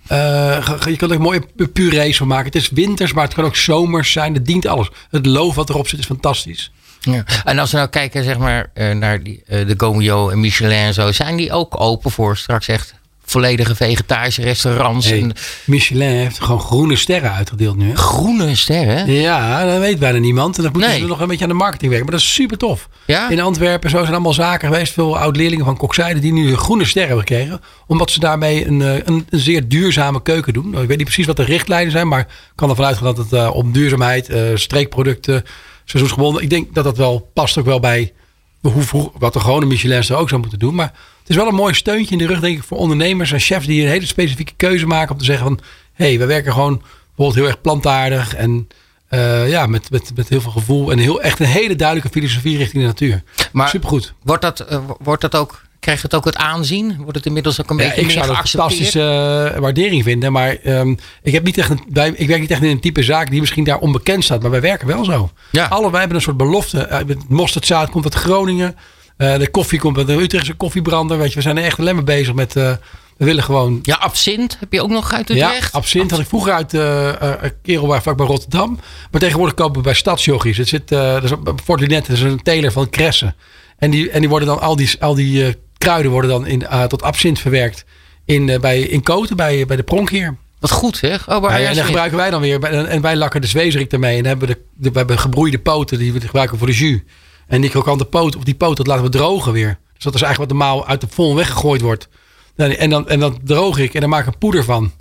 eh, 0.07 0.77
je 0.85 0.95
kan 0.95 1.11
er 1.11 1.21
mooie 1.21 1.41
pu- 1.55 1.67
purees 1.67 2.17
van 2.17 2.27
maken. 2.27 2.45
Het 2.45 2.55
is 2.55 2.69
winters, 2.69 3.13
maar 3.13 3.23
het 3.23 3.33
kan 3.33 3.45
ook 3.45 3.55
zomers 3.55 4.11
zijn. 4.11 4.33
Het 4.33 4.45
dient 4.45 4.65
alles. 4.65 4.89
Het 5.09 5.25
loof 5.25 5.55
wat 5.55 5.69
erop 5.69 5.87
zit 5.87 5.99
is 5.99 6.05
fantastisch. 6.05 6.71
Ja. 7.01 7.23
En 7.43 7.59
als 7.59 7.71
we 7.71 7.77
nou 7.77 7.89
kijken 7.89 8.23
zeg 8.23 8.37
maar, 8.37 8.69
eh, 8.73 8.91
naar 8.95 9.23
die, 9.23 9.43
eh, 9.47 9.67
de 9.67 9.73
Gomio 9.77 10.29
en 10.29 10.39
Michelin 10.39 10.77
en 10.77 10.93
zo. 10.93 11.11
Zijn 11.11 11.35
die 11.35 11.51
ook 11.51 11.79
open 11.81 12.11
voor 12.11 12.37
straks 12.37 12.67
echt 12.67 12.93
volledige 13.29 13.75
vegetarische 13.75 14.41
restaurants? 14.41 15.09
Hey, 15.09 15.19
En 15.19 15.33
Michelin 15.65 16.09
heeft 16.15 16.39
gewoon 16.39 16.59
groene 16.61 16.95
sterren 16.95 17.31
uitgedeeld 17.33 17.77
nu. 17.77 17.87
Hè? 17.89 17.95
groene 17.95 18.55
sterren? 18.55 19.11
Ja, 19.11 19.65
dat 19.65 19.79
weet 19.79 19.99
bijna 19.99 20.17
niemand. 20.17 20.57
En 20.57 20.63
dan 20.63 20.71
moeten 20.71 20.89
Nee. 20.91 20.99
ze 20.99 21.05
nog 21.07 21.19
een 21.19 21.27
beetje 21.27 21.43
aan 21.43 21.49
de 21.49 21.55
marketing 21.55 21.89
werken. 21.91 22.09
Maar 22.09 22.17
dat 22.19 22.25
is 22.27 22.33
super 22.33 22.57
tof. 22.57 22.89
Ja? 23.05 23.29
In 23.29 23.39
Antwerpen 23.41 23.89
zo 23.89 23.97
zijn 23.99 24.11
allemaal 24.13 24.33
zaken 24.33 24.67
geweest. 24.69 24.93
Veel 24.93 25.17
oud-leerlingen 25.17 25.65
van 25.65 25.77
kokzijde 25.77 26.19
die 26.19 26.33
nu 26.33 26.55
groene 26.55 26.85
sterren 26.85 27.15
hebben 27.15 27.27
gekregen. 27.27 27.61
Omdat 27.87 28.11
ze 28.11 28.19
daarmee 28.19 28.67
een, 28.67 28.81
eh, 28.81 28.93
een, 28.93 29.25
een 29.29 29.39
zeer 29.39 29.67
duurzame 29.67 30.21
keuken 30.21 30.53
doen. 30.53 30.69
Nou, 30.69 30.81
Ik 30.81 30.87
weet 30.87 30.97
niet 30.97 31.05
precies 31.05 31.25
wat 31.25 31.35
de 31.37 31.43
richtlijnen 31.43 31.91
zijn. 31.91 32.07
Maar 32.07 32.19
ik 32.19 32.27
kan 32.55 32.69
ervan 32.69 32.85
uitgaan 32.85 33.05
dat 33.05 33.17
het 33.17 33.33
eh, 33.33 33.49
om 33.53 33.71
duurzaamheid, 33.71 34.29
eh, 34.29 34.41
streekproducten, 34.53 35.43
seizoensgebonden. 35.85 36.41
Ik 36.43 36.49
denk 36.49 36.73
dat 36.75 36.83
dat 36.83 36.97
wel 36.97 37.29
past 37.33 37.57
ook 37.57 37.65
wel 37.65 37.79
bij 37.79 38.13
hoe 38.61 38.81
vroeg, 38.81 39.09
wat 39.19 39.33
de 39.33 39.39
gewone 39.39 39.65
Michelins 39.65 40.09
er 40.09 40.15
ook 40.15 40.29
zou 40.29 40.41
moeten 40.41 40.59
doen. 40.59 40.75
Maar 40.75 40.91
het 41.27 41.35
is 41.35 41.41
wel 41.41 41.51
een 41.51 41.59
mooi 41.59 41.73
steuntje 41.73 42.11
in 42.11 42.17
de 42.17 42.27
rug 42.27 42.39
denk 42.39 42.57
ik 42.57 42.63
voor 42.63 42.77
ondernemers 42.77 43.31
en 43.31 43.39
chefs 43.39 43.65
die 43.65 43.81
een 43.81 43.89
hele 43.89 44.05
specifieke 44.05 44.53
keuze 44.57 44.85
maken. 44.85 45.11
Om 45.11 45.17
te 45.17 45.25
zeggen 45.25 45.45
van, 45.45 45.59
hé, 45.93 46.05
hey, 46.05 46.19
we 46.19 46.25
werken 46.25 46.53
gewoon 46.53 46.81
bijvoorbeeld 47.05 47.35
heel 47.35 47.45
erg 47.47 47.61
plantaardig. 47.61 48.35
En 48.35 48.67
eh, 49.07 49.49
ja, 49.49 49.65
met, 49.65 49.91
met, 49.91 50.11
met 50.15 50.29
heel 50.29 50.41
veel 50.41 50.51
gevoel. 50.51 50.91
En 50.91 50.97
heel, 50.97 51.21
echt 51.21 51.39
een 51.39 51.45
hele 51.45 51.75
duidelijke 51.75 52.09
filosofie 52.11 52.57
richting 52.57 52.81
de 52.81 52.87
natuur. 52.87 53.23
Maar 53.51 53.69
Supergoed. 53.69 54.13
wordt 54.23 54.41
dat, 54.41 54.59
eh, 54.59 54.79
wordt 54.99 55.21
dat 55.21 55.35
ook, 55.35 55.61
krijgt 55.79 56.01
het 56.01 56.15
ook 56.15 56.25
het 56.25 56.35
aanzien? 56.35 56.95
Wordt 56.97 57.15
het 57.15 57.25
inmiddels 57.25 57.61
ook 57.61 57.69
een 57.69 57.77
Ja, 57.77 57.83
beetje 57.83 58.01
ik 58.01 58.07
meer 58.07 58.15
zou 58.15 58.29
een 58.29 58.47
fantastische 58.47 59.51
eh, 59.53 59.59
waardering 59.59 60.03
vinden. 60.03 60.31
Maar 60.31 60.55
ehm, 60.63 60.95
ik, 61.21 61.33
heb 61.33 61.43
niet 61.43 61.57
echt 61.57 61.69
een, 61.69 61.83
wij, 61.89 62.11
ik 62.15 62.27
werk 62.27 62.39
niet 62.39 62.51
echt 62.51 62.63
in 62.63 62.69
een 62.69 62.79
type 62.79 63.03
zaak 63.03 63.29
die 63.29 63.39
misschien 63.39 63.63
daar 63.63 63.79
onbekend 63.79 64.23
staat. 64.23 64.41
Maar 64.41 64.51
wij 64.51 64.61
werken 64.61 64.87
wel 64.87 65.05
zo. 65.05 65.31
Ja. 65.51 65.65
Alle, 65.65 65.91
wij 65.91 65.99
hebben 65.99 66.17
een 66.17 66.23
soort 66.23 66.37
belofte. 66.37 66.87
Het 67.07 67.29
mosterdzaad 67.29 67.89
komt 67.89 68.03
uit 68.03 68.13
Groningen. 68.13 68.75
Eh, 69.17 69.37
de 69.37 69.49
koffie 69.49 69.79
komt 69.79 69.97
uit 69.97 70.07
de 70.07 70.21
Utrechtse 70.21 70.53
koffiebrander. 70.53 71.17
Weet 71.17 71.29
je, 71.29 71.35
we 71.35 71.41
zijn 71.41 71.57
er 71.57 71.63
echt 71.63 71.79
alleen 71.79 71.95
maar 71.95 72.03
bezig 72.03 72.33
met, 72.33 72.55
eh, 72.55 72.71
We 73.17 73.25
willen 73.25 73.43
gewoon 73.43 73.79
Ja, 73.81 73.95
absint 73.95 74.57
heb 74.59 74.73
je 74.73 74.81
ook 74.81 74.89
nog 74.89 75.13
uit 75.13 75.29
Utrecht. 75.29 75.71
Ja, 75.71 75.77
absint 75.79 76.11
had 76.11 76.19
ik 76.19 76.27
vroeger 76.27 76.53
uit 76.53 76.73
uh, 76.73 76.81
uh, 76.81 77.33
Kerelwaar 77.61 78.01
vlak 78.01 78.17
bij 78.17 78.25
Rotterdam. 78.25 78.79
Maar 79.11 79.21
tegenwoordig 79.21 79.55
kopen 79.55 79.75
we 79.75 79.81
bij 79.81 79.93
Stadsjochies. 79.93 80.57
Het 80.57 80.67
zit, 80.67 80.91
uh, 80.91 81.21
dus 81.21 81.31
Fort 81.63 81.79
Linet 81.79 82.09
is 82.09 82.21
een 82.21 82.43
teler 82.43 82.71
van 82.71 82.89
Kressen. 82.89 83.35
En 83.77 83.91
die, 83.91 84.09
en 84.09 84.19
die 84.19 84.29
worden 84.29 84.47
dan, 84.47 84.59
al 84.59 84.75
die, 84.75 84.95
al 84.99 85.15
die 85.15 85.55
kruiden 85.77 86.11
worden 86.11 86.29
dan 86.31 86.45
in, 86.45 86.65
tot 86.87 87.01
absint 87.01 87.39
verwerkt 87.39 87.85
in, 88.25 88.57
bij, 88.61 88.79
in 88.81 89.03
Koten, 89.03 89.35
bij, 89.35 89.65
bij 89.65 89.75
de 89.75 89.83
Pronkheer. 89.83 90.37
Wat 90.59 90.71
goed 90.71 90.97
zeg. 90.97 91.29
Oh, 91.29 91.49
ja, 91.49 91.57
en 91.57 91.75
dan 91.75 91.85
gebruiken 91.85 92.17
wij 92.17 92.29
dan 92.29 92.41
weer. 92.41 92.63
En 92.63 93.01
wij 93.01 93.15
lakken 93.15 93.41
de 93.41 93.47
zwezerik 93.47 93.91
ermee. 93.91 94.17
En 94.17 94.23
dan 94.23 94.31
hebben 94.31 94.47
we, 94.47 94.53
de, 94.53 94.61
de, 94.75 94.91
we 94.91 94.97
hebben 94.97 95.19
gebroeide 95.19 95.59
poten 95.59 95.97
die 95.97 96.13
we 96.13 96.21
gebruiken 96.21 96.57
voor 96.57 96.67
de 96.67 96.73
jus. 96.73 96.99
En 97.47 97.61
die 97.61 97.69
krokante 97.69 98.05
poot, 98.05 98.35
of 98.35 98.43
die 98.43 98.55
poot, 98.55 98.77
dat 98.77 98.87
laten 98.87 99.03
we 99.03 99.09
drogen 99.09 99.51
weer. 99.51 99.77
Dus 99.93 100.03
dat 100.03 100.15
is 100.15 100.21
eigenlijk 100.21 100.51
wat 100.51 100.59
normaal 100.59 100.87
uit 100.87 101.01
de 101.01 101.07
vol 101.09 101.35
weggegooid 101.35 101.81
wordt. 101.81 102.07
En 102.55 102.89
dan, 102.89 103.09
en 103.09 103.19
dan 103.19 103.39
droog 103.43 103.77
ik 103.77 103.93
en 103.93 104.01
dan 104.01 104.09
maak 104.09 104.21
ik 104.21 104.27
een 104.27 104.37
poeder 104.37 104.63
van. 104.63 104.91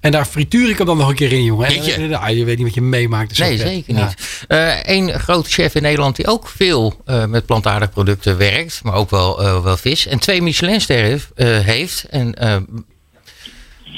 En 0.00 0.10
daar 0.10 0.24
frituur 0.24 0.70
ik 0.70 0.78
hem 0.78 0.86
dan 0.86 0.96
nog 0.96 1.08
een 1.08 1.14
keer 1.14 1.32
in, 1.32 1.44
jongen. 1.44 1.66
En, 1.66 1.82
en, 1.82 2.02
en, 2.02 2.14
ah, 2.14 2.36
je 2.36 2.44
weet 2.44 2.56
niet 2.56 2.66
wat 2.66 2.74
je 2.74 2.80
meemaakt. 2.80 3.28
Dus 3.28 3.38
nee, 3.38 3.58
zeker 3.58 3.94
niet. 3.94 4.14
Eén 4.82 5.08
uh, 5.08 5.14
grote 5.14 5.50
chef 5.50 5.74
in 5.74 5.82
Nederland 5.82 6.16
die 6.16 6.26
ook 6.26 6.48
veel 6.48 7.02
uh, 7.06 7.24
met 7.24 7.46
plantaardige 7.46 7.92
producten 7.92 8.36
werkt. 8.36 8.80
Maar 8.82 8.94
ook 8.94 9.10
wel, 9.10 9.42
uh, 9.42 9.62
wel 9.62 9.76
vis. 9.76 10.06
En 10.06 10.18
twee 10.18 10.42
Michelinsterren 10.42 11.20
heeft. 11.64 12.04
En, 12.04 12.34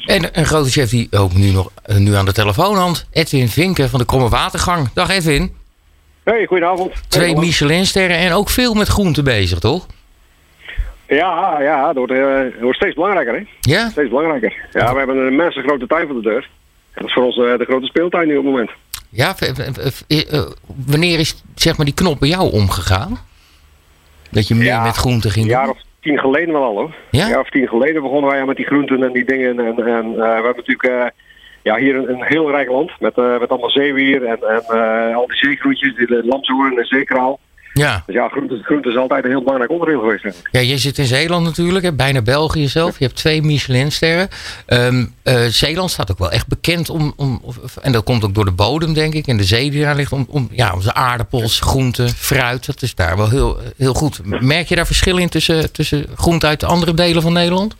en 0.06 0.28
een 0.38 0.46
grote 0.46 0.70
chef 0.70 0.90
die 0.90 1.08
ook 1.10 1.34
nu, 1.34 1.50
nog, 1.50 1.70
nu 1.86 2.14
aan 2.14 2.24
de 2.24 2.32
telefoon 2.32 2.76
hangt. 2.76 3.06
Edwin 3.10 3.48
Vinken 3.48 3.90
van 3.90 3.98
de 3.98 4.04
Kromme 4.04 4.28
Watergang. 4.28 4.88
Dag 4.94 5.08
Edwin. 5.08 5.54
Hey, 6.26 6.46
goedenavond. 6.46 6.92
Twee 7.08 7.36
Michelinsterren 7.36 8.16
en 8.16 8.32
ook 8.32 8.48
veel 8.48 8.74
met 8.74 8.88
groenten 8.88 9.24
bezig, 9.24 9.58
toch? 9.58 9.86
Ja, 11.08 11.60
ja, 11.60 11.86
dat 11.86 11.96
wordt, 11.96 12.12
uh, 12.12 12.60
wordt 12.60 12.76
steeds 12.76 12.94
belangrijker, 12.94 13.34
hè? 13.34 13.44
Ja? 13.60 13.88
Steeds 13.88 14.08
belangrijker. 14.08 14.52
Ja, 14.72 14.92
we 14.92 14.98
hebben 14.98 15.16
een 15.16 15.36
mensen 15.36 15.62
grote 15.62 15.86
tuin 15.86 16.06
voor 16.06 16.14
de 16.14 16.28
deur. 16.28 16.50
En 16.92 17.02
dat 17.02 17.04
is 17.04 17.12
voor 17.12 17.24
ons 17.24 17.36
uh, 17.36 17.58
de 17.58 17.64
grote 17.64 17.86
speeltuin 17.86 18.28
nu 18.28 18.36
op 18.36 18.44
het 18.44 18.52
moment. 18.52 18.70
Ja, 19.08 19.34
uh, 20.08 20.42
wanneer 20.86 21.18
is 21.18 21.42
zeg 21.54 21.76
maar 21.76 21.86
die 21.86 21.94
knop 21.94 22.18
bij 22.18 22.28
jou 22.28 22.52
omgegaan? 22.52 23.18
Dat 24.30 24.48
je 24.48 24.54
meer 24.54 24.66
ja, 24.66 24.82
met 24.82 24.96
groenten 24.96 25.30
ging 25.30 25.44
Een 25.44 25.50
jaar 25.50 25.68
of 25.68 25.78
tien 26.00 26.18
geleden 26.18 26.52
wel 26.52 26.62
al, 26.62 26.76
hoor. 26.76 26.94
Ja? 27.10 27.22
Een 27.22 27.30
jaar 27.30 27.40
of 27.40 27.50
tien 27.50 27.68
geleden 27.68 28.02
begonnen 28.02 28.30
wij 28.30 28.44
met 28.44 28.56
die 28.56 28.66
groenten 28.66 29.02
en 29.02 29.12
die 29.12 29.24
dingen. 29.24 29.58
En, 29.58 29.86
en 29.86 30.14
we 30.14 30.24
hebben 30.24 30.54
natuurlijk 30.56 31.12
ja, 31.66 31.76
hier 31.76 31.96
een, 31.96 32.08
een, 32.08 32.24
heel 32.24 32.50
rijk 32.50 32.68
land 32.68 32.90
met, 33.00 33.16
met 33.16 33.48
allemaal 33.48 33.70
zeewier 33.70 34.24
en, 34.24 34.38
en 34.42 35.14
al 35.14 35.26
die 35.26 35.36
zeegroentjes, 35.36 35.94
die 35.96 36.24
lamshoorn 36.24 36.78
en 36.78 36.84
zeekraal. 36.84 37.40
Ja. 37.72 38.02
Dus 38.06 38.14
ja, 38.14 38.28
groente, 38.28 38.60
groente 38.62 38.88
is 38.88 38.96
altijd 38.96 39.24
een 39.24 39.30
heel 39.30 39.40
belangrijk 39.40 39.70
onderdeel 39.70 40.00
geweest. 40.00 40.42
Ja, 40.50 40.60
je 40.60 40.78
zit 40.78 40.98
in 40.98 41.04
Zeeland 41.04 41.44
natuurlijk, 41.44 41.84
hè, 41.84 41.92
bijna 41.92 42.22
België 42.22 42.68
zelf. 42.68 42.98
Je 42.98 43.04
hebt 43.04 43.16
twee 43.16 43.42
Michelinsterren. 43.42 44.28
Um, 44.66 45.14
uh, 45.24 45.44
Zeeland 45.44 45.90
staat 45.90 46.10
ook 46.10 46.18
wel 46.18 46.30
echt 46.30 46.46
bekend 46.46 46.90
om, 46.90 47.12
om, 47.16 47.42
en 47.82 47.92
dat 47.92 48.04
komt 48.04 48.24
ook 48.24 48.34
door 48.34 48.44
de 48.44 48.50
bodem 48.50 48.92
denk 48.92 49.14
ik, 49.14 49.26
en 49.26 49.36
de 49.36 49.44
zee 49.44 49.70
die 49.70 49.82
daar 49.82 49.96
ligt, 49.96 50.12
om, 50.12 50.26
om 50.28 50.48
ja, 50.50 50.72
onze 50.74 50.94
aardappels, 50.94 51.60
groenten, 51.60 52.08
fruit. 52.08 52.66
Dat 52.66 52.82
is 52.82 52.94
daar 52.94 53.16
wel 53.16 53.30
heel, 53.30 53.58
heel 53.76 53.94
goed. 53.94 54.20
Merk 54.40 54.68
je 54.68 54.76
daar 54.76 54.86
verschil 54.86 55.16
in 55.16 55.28
tussen, 55.28 55.72
tussen 55.72 56.06
groenten 56.14 56.48
uit 56.48 56.64
andere 56.64 56.94
delen 56.94 57.22
van 57.22 57.32
Nederland? 57.32 57.76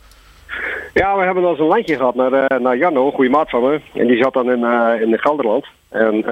Ja, 0.93 1.17
we 1.17 1.23
hebben 1.23 1.43
wel 1.43 1.51
eens 1.51 1.59
een 1.59 1.65
landje 1.65 1.95
gehad 1.95 2.15
naar, 2.15 2.33
uh, 2.33 2.59
naar 2.59 2.77
Janno, 2.77 3.05
een 3.05 3.13
goede 3.13 3.29
maat 3.29 3.49
van 3.49 3.61
me. 3.61 3.81
En 3.93 4.07
die 4.07 4.21
zat 4.21 4.33
dan 4.33 4.51
in, 4.51 4.59
uh, 4.59 5.01
in 5.01 5.19
Gelderland. 5.19 5.65
En... 5.89 6.25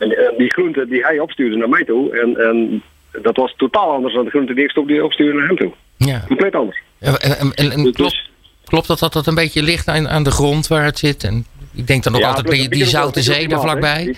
En, 0.00 0.18
en 0.18 0.34
die 0.36 0.52
groente 0.52 0.86
die 0.88 1.04
hij 1.04 1.18
opstuurde 1.18 1.56
naar 1.56 1.68
mij 1.68 1.84
toe. 1.84 2.20
En, 2.20 2.36
en 2.36 2.82
dat 3.22 3.36
was 3.36 3.54
totaal 3.56 3.90
anders 3.90 4.14
dan 4.14 4.24
de 4.24 4.30
groente 4.30 4.54
die 4.54 4.64
ik 4.64 4.70
stop 4.70 4.86
die 4.86 5.04
opstuurde 5.04 5.38
naar 5.38 5.46
hem 5.46 5.56
toe. 5.56 5.72
Ja. 5.96 6.24
Compleet 6.26 6.54
anders. 6.54 6.82
En, 6.98 7.20
en, 7.20 7.52
en, 7.54 7.70
en 7.70 7.92
klopt, 7.92 8.30
klopt 8.64 8.86
dat 8.86 8.98
dat 8.98 9.12
dat 9.12 9.26
een 9.26 9.34
beetje 9.34 9.62
ligt 9.62 9.88
aan, 9.88 10.08
aan 10.08 10.22
de 10.22 10.30
grond 10.30 10.66
waar 10.66 10.84
het 10.84 10.98
zit? 10.98 11.24
En 11.24 11.46
ik 11.74 11.86
denk 11.86 12.02
dan 12.02 12.14
ook 12.14 12.20
Ja, 12.20 12.28
altijd 12.28 12.48
die, 12.48 12.68
die 12.68 12.84
zoute 12.84 13.22
zee 13.22 13.48
daar 13.48 13.60
vlakbij. 13.60 14.16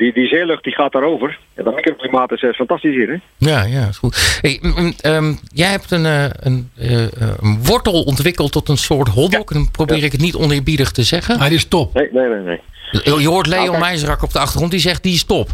Die, 0.00 0.12
die 0.12 0.26
zeelucht 0.26 0.64
die 0.64 0.72
gaat 0.74 0.92
daarover. 0.92 1.38
En 1.54 1.64
dat 1.64 1.74
microklimaat 1.74 2.32
is 2.32 2.42
eh, 2.42 2.52
fantastisch 2.52 2.94
hier. 2.94 3.08
Hè? 3.08 3.16
Ja, 3.50 3.64
ja, 3.64 3.88
is 3.88 3.98
goed. 3.98 4.38
Hey, 4.40 4.60
ehm, 5.00 5.32
jij 5.52 5.70
hebt 5.70 5.90
een, 5.90 6.06
eh, 6.06 6.24
een, 6.40 6.70
eh, 6.78 7.02
een 7.40 7.64
wortel 7.64 8.02
ontwikkeld 8.02 8.52
tot 8.52 8.68
een 8.68 8.76
soort 8.76 9.08
hotdog. 9.08 9.44
En 9.44 9.54
dan 9.54 9.70
probeer 9.70 10.04
ik 10.04 10.12
het 10.12 10.20
niet 10.20 10.36
oneerbiedig 10.36 10.90
te 10.90 11.02
zeggen. 11.02 11.38
Ah, 11.38 11.46
die 11.46 11.56
is 11.56 11.68
top. 11.68 11.94
Nee, 11.94 12.08
nee, 12.12 12.28
nee. 12.28 12.40
nee. 12.40 12.60
Je 13.20 13.28
hoort 13.28 13.46
Leon. 13.46 13.78
Meijzerak 13.78 14.22
op 14.22 14.32
de 14.32 14.38
achtergrond, 14.38 14.70
die 14.70 14.80
zegt 14.80 15.02
die 15.02 15.14
is 15.14 15.24
top. 15.24 15.48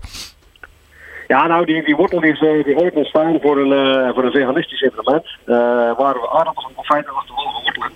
Ja, 1.28 1.46
nou, 1.46 1.66
die, 1.66 1.84
die 1.84 1.96
wortel 1.96 2.20
die 2.20 2.32
is 2.32 2.40
eh, 2.40 2.64
die 2.64 2.76
ooit 2.76 2.94
ontstaan 2.94 3.38
voor 3.42 3.58
een, 3.58 3.72
eh, 3.72 4.14
voor 4.14 4.24
een 4.24 4.30
veganistisch 4.30 4.82
evenement. 4.82 5.26
eh, 5.44 5.56
waar 5.98 6.14
we 6.14 6.30
aardappels 6.30 6.66
en 6.68 6.74
confijten 6.74 7.12
te 7.26 7.32
mogen 7.32 7.62
wortelen. 7.62 7.90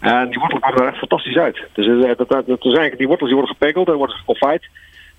En 0.00 0.28
die 0.28 0.38
wortels 0.38 0.60
komen 0.60 0.80
er 0.82 0.88
echt 0.88 0.98
fantastisch 0.98 1.36
uit. 1.36 1.60
Dus 1.72 1.86
eh, 1.86 2.16
dat, 2.16 2.18
dat, 2.18 2.28
dat, 2.28 2.46
dat 2.46 2.64
eigenlijk, 2.64 2.98
die 2.98 3.06
wortels 3.06 3.30
die 3.30 3.38
worden 3.38 3.56
gepekeld 3.56 3.88
en 3.88 3.94
worden 3.94 4.16
geconfijt. 4.16 4.68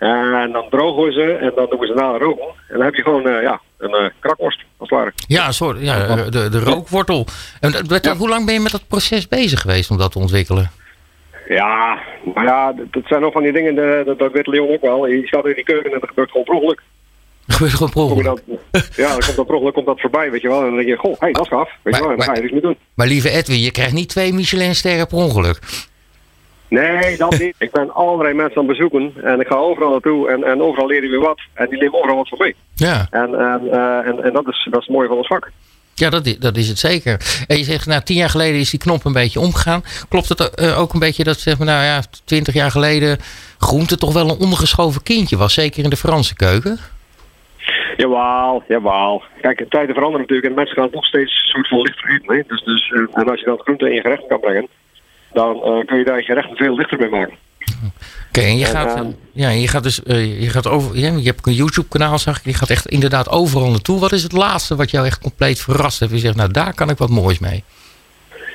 En 0.01 0.49
dan 0.51 0.65
drogen 0.69 1.03
we 1.03 1.11
ze 1.11 1.33
en 1.41 1.51
dan 1.55 1.67
doen 1.69 1.79
we 1.79 1.85
ze 1.87 1.93
na 1.93 2.17
rogel. 2.17 2.55
En 2.67 2.75
dan 2.75 2.85
heb 2.85 2.93
je 2.95 3.01
gewoon 3.01 3.27
eh, 3.27 3.41
ja, 3.41 3.61
een 3.77 3.93
eh, 3.93 4.09
krakworst, 4.19 4.59
als 4.77 4.89
het 4.89 4.99
ware. 4.99 5.11
Ja, 5.27 5.51
soort, 5.51 5.77
ja 5.81 6.15
de, 6.15 6.49
de 6.49 6.59
rookwortel. 6.59 7.25
En, 7.59 7.71
dat- 7.71 7.87
dat- 7.89 8.05
Ja. 8.05 8.15
Hoe 8.15 8.29
lang 8.29 8.45
ben 8.45 8.53
je 8.53 8.59
met 8.59 8.71
dat 8.71 8.87
proces 8.87 9.27
bezig 9.27 9.61
geweest 9.61 9.89
om 9.89 9.97
dat 9.97 10.11
te 10.11 10.19
ontwikkelen? 10.19 10.71
Ja, 11.47 11.99
maar 12.33 12.43
ja, 12.45 12.73
dat- 12.91 13.03
zijn 13.05 13.21
nog 13.21 13.33
van 13.33 13.43
die 13.43 13.51
dingen, 13.51 14.05
dat, 14.05 14.19
dat 14.19 14.31
weet 14.31 14.47
Leon 14.47 14.69
ook 14.69 14.81
wel. 14.81 15.07
Je 15.07 15.27
staat 15.27 15.45
in 15.45 15.53
die 15.53 15.63
keuken 15.63 15.91
en 15.93 15.99
dat 15.99 16.09
gebeurt 16.09 16.31
gewoon 16.31 16.45
per 16.45 16.75
gebeurt 17.47 17.73
gewoon 17.73 17.91
per 17.91 18.01
ongeluk. 18.01 18.41
ja, 18.95 19.07
dan 19.07 19.19
komt 19.19 19.35
dat 19.35 19.45
per 19.45 19.55
ongeluk 19.55 19.73
komt 19.73 19.85
dat 19.85 19.99
voorbij, 20.01 20.31
weet 20.31 20.41
je 20.41 20.47
wel. 20.47 20.59
En 20.59 20.65
dan 20.65 20.75
denk 20.75 20.87
je, 20.87 20.95
goh, 20.95 21.19
hey, 21.19 21.31
dat 21.31 21.41
is 21.43 21.49
gaaf. 21.49 21.69
Weet 21.81 21.95
je 21.95 22.01
wel, 22.01 22.11
en 22.11 22.17
dan 22.17 22.25
ga 22.25 22.33
je 22.35 22.41
dus 22.41 22.51
niet 22.51 22.61
doen. 22.61 22.77
Maar 22.93 23.07
lieve 23.07 23.29
Edwin, 23.29 23.59
je 23.59 23.71
krijgt 23.71 23.93
niet 23.93 24.09
twee 24.09 24.33
Michelinsterren 24.33 25.07
per 25.07 25.17
ongeluk. 25.17 25.59
Nee, 26.79 27.17
dat 27.17 27.39
niet. 27.39 27.55
Ik 27.57 27.71
ben 27.71 27.93
allerlei 27.93 28.33
mensen 28.33 28.57
aan 28.57 28.67
het 28.67 28.77
bezoeken 28.77 29.13
en 29.23 29.39
ik 29.39 29.47
ga 29.47 29.55
overal 29.55 29.89
naartoe 29.89 30.29
en, 30.29 30.43
en 30.43 30.61
overal 30.61 30.87
leer 30.87 31.03
je 31.03 31.09
weer 31.09 31.19
wat. 31.19 31.39
En 31.53 31.69
die 31.69 31.79
nemen 31.79 31.97
overal 31.97 32.15
wat 32.15 32.27
van 32.27 32.37
mee. 32.37 32.55
Ja, 32.75 33.07
En, 33.09 33.35
en, 33.35 33.71
eh, 33.71 34.07
en, 34.07 34.23
en 34.23 34.33
dat, 34.33 34.47
is, 34.47 34.67
dat 34.71 34.81
is 34.81 34.87
mooi 34.87 35.07
van 35.07 35.17
ons 35.17 35.27
vak. 35.27 35.51
ja 35.93 36.09
dat, 36.09 36.25
is, 36.25 36.37
dat 36.37 36.57
is 36.57 36.67
het 36.67 36.79
zeker. 36.79 37.43
En 37.47 37.57
je 37.57 37.63
zegt, 37.63 37.85
nou, 37.85 38.01
tien 38.01 38.17
jaar 38.17 38.29
geleden 38.29 38.59
is 38.59 38.69
die 38.69 38.79
knop 38.79 39.05
een 39.05 39.13
beetje 39.13 39.39
omgegaan. 39.39 39.83
Klopt 40.09 40.29
het 40.29 40.55
eh, 40.55 40.79
ook 40.79 40.93
een 40.93 40.99
beetje 40.99 41.23
dat, 41.23 41.39
zeg 41.39 41.57
maar, 41.57 41.67
nou 41.67 41.83
ja, 41.83 42.01
twintig 42.25 42.53
jaar 42.53 42.71
geleden 42.71 43.17
groente 43.57 43.97
toch 43.97 44.13
wel 44.13 44.29
een 44.29 44.39
ondergeschoven 44.39 45.03
kindje 45.03 45.37
was? 45.37 45.53
Zeker 45.53 45.83
in 45.83 45.89
de 45.89 45.95
Franse 45.95 46.35
keuken? 46.35 46.77
Jawel, 47.97 48.63
jawel. 48.67 49.23
Kijk, 49.41 49.57
de 49.57 49.67
tijden 49.67 49.93
veranderen 49.93 50.21
natuurlijk 50.21 50.47
en 50.47 50.55
mensen 50.55 50.75
gaan 50.75 50.89
nog 50.91 51.05
steeds 51.05 51.31
een 51.31 51.63
soort 51.63 51.67
van. 51.67 52.35
Hè? 52.35 52.41
Dus, 52.47 52.63
dus, 52.63 52.91
eh, 52.91 53.21
en 53.21 53.29
als 53.29 53.39
je 53.39 53.45
dan 53.45 53.59
groente 53.59 53.89
in 53.89 53.95
je 53.95 54.01
gerecht 54.01 54.27
kan 54.27 54.39
brengen, 54.39 54.67
dan 55.33 55.63
eh, 55.63 55.85
kun 55.85 55.97
je 55.97 56.03
daar 56.03 56.17
je 56.17 56.23
gerechten 56.23 56.55
veel 56.55 56.75
lichter 56.75 56.99
mee 56.99 57.09
maken. 57.09 57.37
Oké, 58.27 58.41
en 58.41 58.57
je 58.57 58.65
gaat, 58.65 58.95
eh, 58.95 59.07
ja, 59.31 59.49
je 59.49 59.67
gaat 59.67 59.83
dus, 59.83 60.03
eh, 60.03 60.41
je 60.41 60.49
gaat 60.49 60.67
over, 60.67 60.97
je 60.97 61.21
hebt 61.23 61.47
een 61.47 61.53
YouTube 61.53 61.87
kanaal 61.87 62.19
zag 62.19 62.37
ik, 62.37 62.45
je 62.45 62.53
gaat 62.53 62.69
echt 62.69 62.85
inderdaad 62.85 63.29
overal 63.29 63.69
naartoe. 63.69 63.99
Wat 63.99 64.11
is 64.11 64.23
het 64.23 64.31
laatste 64.31 64.75
wat 64.75 64.91
jou 64.91 65.05
echt 65.05 65.21
compleet 65.21 65.61
verrast 65.61 65.99
heeft? 65.99 66.11
Je 66.11 66.17
zegt, 66.17 66.35
nou 66.35 66.51
daar 66.51 66.73
kan 66.73 66.89
ik 66.89 66.97
wat 66.97 67.09
moois 67.09 67.39
mee. 67.39 67.63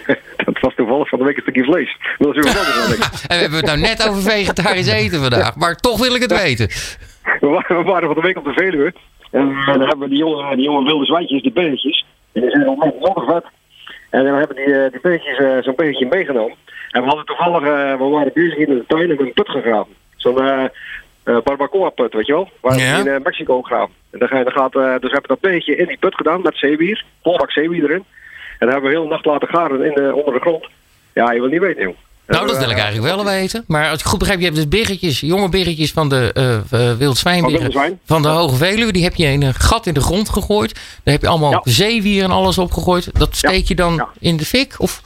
Dat 0.46 0.60
was 0.60 0.74
toevallig 0.74 1.08
van 1.08 1.18
de 1.18 1.24
week 1.24 1.36
een 1.36 1.42
stukje 1.42 1.64
vlees. 1.64 1.96
Dat 2.18 2.36
is 2.36 2.44
ik. 2.44 2.52
En 3.28 3.36
we 3.36 3.42
hebben 3.42 3.58
het 3.58 3.66
nou 3.66 3.78
net 3.78 4.08
over 4.08 4.22
vegetarisch 4.22 4.88
eten 4.88 5.20
vandaag, 5.20 5.56
maar 5.56 5.76
toch 5.76 5.98
wil 5.98 6.14
ik 6.14 6.22
het 6.22 6.42
weten. 6.42 6.68
We 7.40 7.46
waren, 7.46 7.76
we 7.76 7.82
waren 7.82 8.06
van 8.06 8.14
de 8.14 8.20
week 8.20 8.36
op 8.36 8.44
de 8.44 8.52
Veluwe. 8.52 8.94
En 9.30 9.56
dan 9.64 9.80
hebben 9.80 9.98
we 9.98 10.08
die 10.08 10.18
jonge, 10.18 10.56
die 10.56 10.64
jonge 10.64 10.84
wilde 10.84 11.04
zwijntjes, 11.04 11.42
die 11.42 11.52
beentjes. 11.52 12.04
En 12.32 12.40
die 12.40 12.50
zijn 12.50 12.68
ongelooflijk 12.68 13.30
vet. 13.30 13.44
En 14.10 14.24
dan 14.24 14.38
hebben 14.38 14.56
die, 14.56 14.90
die 14.90 15.00
beentjes 15.00 15.38
eh, 15.38 15.62
zo'n 15.62 15.74
beetje 15.76 16.06
meegenomen. 16.06 16.56
En 16.96 17.02
we 17.02 17.08
hadden 17.08 17.26
toevallig, 17.26 17.62
eh, 17.62 17.98
we 17.98 18.04
waren 18.04 18.30
bezig 18.34 18.56
in 18.56 18.66
de 18.74 18.84
tuin 18.88 19.10
en 19.10 19.20
een 19.20 19.32
put 19.32 19.48
gegraven. 19.48 19.92
Zo'n 20.16 20.40
eh 20.40 20.64
eh, 21.24 21.36
barbacoa 21.44 21.88
put, 21.88 22.12
weet 22.12 22.26
je 22.26 22.32
wel? 22.32 22.48
Waar 22.60 22.78
Ja. 22.78 23.02
we 23.02 23.10
in 23.10 23.20
Mexico 23.22 23.62
graven. 23.62 23.94
En 24.10 24.18
dan, 24.18 24.28
ga 24.28 24.38
je- 24.38 24.44
dan 24.44 24.52
gaat, 24.52 24.72
dus 24.72 24.82
we 24.82 25.08
hebben 25.10 25.22
dat 25.28 25.40
beentje 25.40 25.76
in 25.76 25.86
die 25.86 25.96
put 25.98 26.14
gedaan 26.14 26.40
met 26.42 26.56
zeewier. 26.58 27.04
Vol 27.22 27.36
bak 27.36 27.50
zeewier 27.50 27.82
erin. 27.84 28.04
En 28.58 28.66
dan 28.66 28.68
hebben 28.68 28.90
we 28.90 28.96
heel 28.96 29.06
nacht 29.06 29.24
laten 29.24 29.48
garen 29.48 29.84
in 29.84 29.92
de, 29.94 30.14
onder 30.14 30.34
de 30.34 30.40
grond. 30.40 30.66
Ja, 31.14 31.32
je 31.32 31.40
wil 31.40 31.48
niet 31.50 31.60
weten, 31.60 31.82
joh. 31.82 31.96
Nou, 32.26 32.46
dat 32.46 32.58
wil 32.58 32.70
ik 32.70 32.78
eigenlijk 32.78 33.14
wel 33.14 33.24
weten. 33.24 33.64
Maar 33.66 33.90
als 33.90 34.00
ik 34.00 34.06
goed 34.06 34.18
begrijp, 34.18 34.38
je 34.38 34.44
hebt 34.44 34.56
dus 34.56 34.68
biggetjes, 34.68 35.20
jonge 35.20 35.48
biggetjes 35.48 35.92
van 35.92 36.08
de 36.08 36.32
wild 36.98 37.18
Van 37.18 37.98
van 38.04 38.22
de 38.22 38.28
Hoge 38.28 38.54
Veluwe. 38.56 38.92
Die 38.92 39.02
heb 39.04 39.14
je 39.14 39.26
in 39.26 39.42
een 39.42 39.54
gat 39.54 39.86
in 39.86 39.94
de 39.94 40.00
grond 40.00 40.28
gegooid. 40.28 40.74
Daar 40.74 41.14
heb 41.14 41.22
je 41.22 41.28
allemaal 41.28 41.50
Ja. 41.50 41.60
zeewier 41.64 42.24
en 42.24 42.30
alles 42.30 42.58
opgegooid. 42.58 43.18
Dat 43.18 43.36
steek 43.36 43.68
je 43.68 43.74
dan 43.74 43.94
Ja. 43.94 44.08
in 44.20 44.36
de 44.36 44.44
fik? 44.44 44.74
Of? 44.78 45.02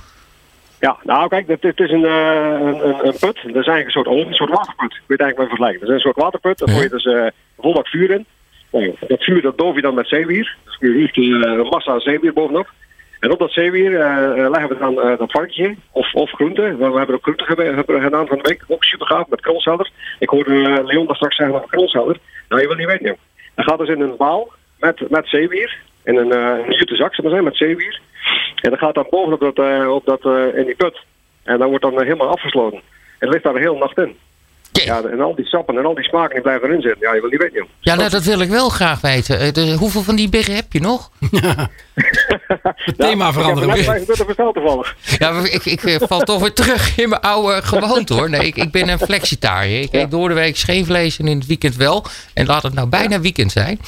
Ja, 0.80 0.96
nou 1.02 1.28
kijk, 1.28 1.48
het, 1.48 1.62
het 1.62 1.80
is 1.80 1.90
een, 1.90 2.04
eh, 2.04 2.60
een, 2.60 2.88
een, 2.88 3.06
een 3.06 3.18
put. 3.20 3.20
Dat 3.20 3.44
is 3.44 3.52
eigenlijk 3.52 3.84
een 3.86 3.90
soort 3.90 4.06
oven, 4.06 4.26
een 4.26 4.34
soort 4.34 4.50
waterput. 4.50 4.92
Ik 4.92 5.02
weet 5.06 5.20
eigenlijk 5.20 5.36
maar 5.36 5.46
vergelijken. 5.46 5.80
Dat 5.80 5.88
is 5.88 5.94
een 5.94 6.10
soort 6.10 6.16
waterput, 6.24 6.58
daar 6.58 6.68
gooi 6.68 6.82
je 6.82 6.88
dus 6.88 7.04
eh 7.04 7.26
vol 7.58 7.72
bak 7.72 7.88
vuur 7.88 8.10
in. 8.10 8.26
Nou, 8.72 8.94
dat 9.08 9.22
vuur 9.24 9.42
dat 9.42 9.58
doof 9.58 9.74
je 9.74 9.80
dan 9.80 9.94
met 9.94 10.08
zeewier. 10.08 10.56
Dus 10.64 11.10
je 11.12 11.44
eh, 11.44 11.52
een 11.52 11.66
massa 11.66 11.98
zeewier 12.00 12.32
bovenop. 12.32 12.68
En 13.20 13.30
op 13.30 13.38
dat 13.38 13.52
zeewier 13.52 14.00
eh, 14.00 14.44
eh, 14.44 14.50
leggen 14.50 14.68
we 14.68 14.76
dan 14.78 15.00
eh, 15.00 15.18
dat 15.18 15.30
varkentje. 15.30 15.76
Of, 15.92 16.14
of 16.14 16.30
groenten. 16.30 16.78
We, 16.78 16.90
we 16.90 16.96
hebben 16.96 17.16
ook 17.16 17.36
hebben 17.46 18.02
gedaan 18.02 18.26
van 18.26 18.36
de 18.36 18.48
week. 18.48 18.64
Ook 18.66 18.84
super 18.84 19.06
gaaf 19.06 19.28
met 19.28 19.40
krolselder. 19.40 19.90
Ik 20.18 20.28
hoorde 20.28 20.62
eh, 20.62 20.84
Leon 20.84 21.06
daar 21.06 21.16
straks 21.16 21.36
zeggen 21.36 21.56
over 21.56 21.68
krolselder. 21.68 22.18
Nou, 22.48 22.60
je 22.60 22.66
wil 22.66 22.76
niet 22.76 22.86
weten, 22.86 23.06
joh. 23.06 23.18
Dat 23.54 23.64
gaat 23.64 23.78
dus 23.78 23.88
in 23.88 24.00
een 24.00 24.16
baal 24.16 24.52
met, 24.78 25.10
met 25.10 25.28
zeewier. 25.28 25.78
In 26.04 26.16
een, 26.16 26.32
uh, 26.32 26.66
een 26.66 26.72
jute 26.72 26.96
zak, 26.96 27.14
zullen 27.14 27.30
we 27.30 27.36
zeggen, 27.36 27.44
met 27.44 27.56
zeewier. 27.56 28.00
En 28.54 28.70
dat 28.70 28.78
gaat 28.78 28.94
dan 28.94 29.06
bovenop 29.10 29.40
dat, 29.40 29.58
eh, 29.58 29.94
op 29.94 30.04
dat, 30.04 30.24
eh, 30.24 30.58
in 30.58 30.64
die 30.64 30.74
put. 30.74 31.00
En 31.42 31.58
dat 31.58 31.68
wordt 31.68 31.84
dan 31.84 31.92
eh, 31.92 32.02
helemaal 32.02 32.28
afgesloten. 32.28 32.78
En 32.78 32.82
het 33.18 33.30
ligt 33.30 33.44
daar 33.44 33.52
de 33.52 33.58
hele 33.60 33.78
nacht 33.78 33.98
in. 33.98 34.16
Oké. 34.72 34.84
Ja, 34.84 35.02
en 35.02 35.20
al 35.20 35.34
die 35.34 35.46
sappen 35.46 35.78
en 35.78 35.84
al 35.84 35.94
die 35.94 36.04
smaken 36.04 36.32
die 36.34 36.42
blijven 36.42 36.68
erin 36.68 36.80
zitten. 36.80 37.00
Ja, 37.00 37.14
je 37.14 37.20
wil 37.20 37.30
niet 37.30 37.40
weten, 37.40 37.56
joh. 37.56 37.68
Ja, 37.80 37.94
nou, 37.94 38.10
dat 38.10 38.24
wil 38.24 38.40
ik 38.40 38.48
wel 38.48 38.68
graag 38.68 39.00
weten. 39.00 39.38
Eh, 39.38 39.52
dus 39.52 39.74
hoeveel 39.74 40.02
van 40.02 40.16
die 40.16 40.28
biggen 40.28 40.54
heb 40.54 40.72
je 40.72 40.80
nog? 40.80 41.10
Het 42.60 42.98
thema 42.98 43.32
veranderen 43.32 43.78
Ik 43.78 43.86
heb 44.36 44.52
toevallig. 44.54 44.96
Ja, 45.18 45.44
ik, 45.44 45.64
ik 45.64 45.82
eh, 45.82 45.96
val 46.08 46.20
toch 46.20 46.40
weer 46.40 46.52
terug 46.52 46.98
in 46.98 47.08
mijn 47.08 47.20
oude 47.20 47.62
gewoonte 47.62 48.14
hoor. 48.14 48.30
Nee, 48.30 48.46
ik, 48.46 48.56
ik 48.56 48.70
ben 48.70 48.88
een 48.88 48.98
flexitariër. 48.98 49.80
Ik 49.80 49.92
eet 49.92 50.10
door 50.10 50.28
de 50.28 50.34
week 50.34 50.56
geen 50.56 50.84
vlees 50.84 51.18
en 51.18 51.28
in 51.28 51.38
het 51.38 51.46
weekend 51.46 51.76
wel. 51.76 52.04
En 52.34 52.46
laat 52.46 52.62
het 52.62 52.74
nou 52.74 52.88
bijna 52.88 53.20
weekend 53.20 53.52
zijn. 53.52 53.80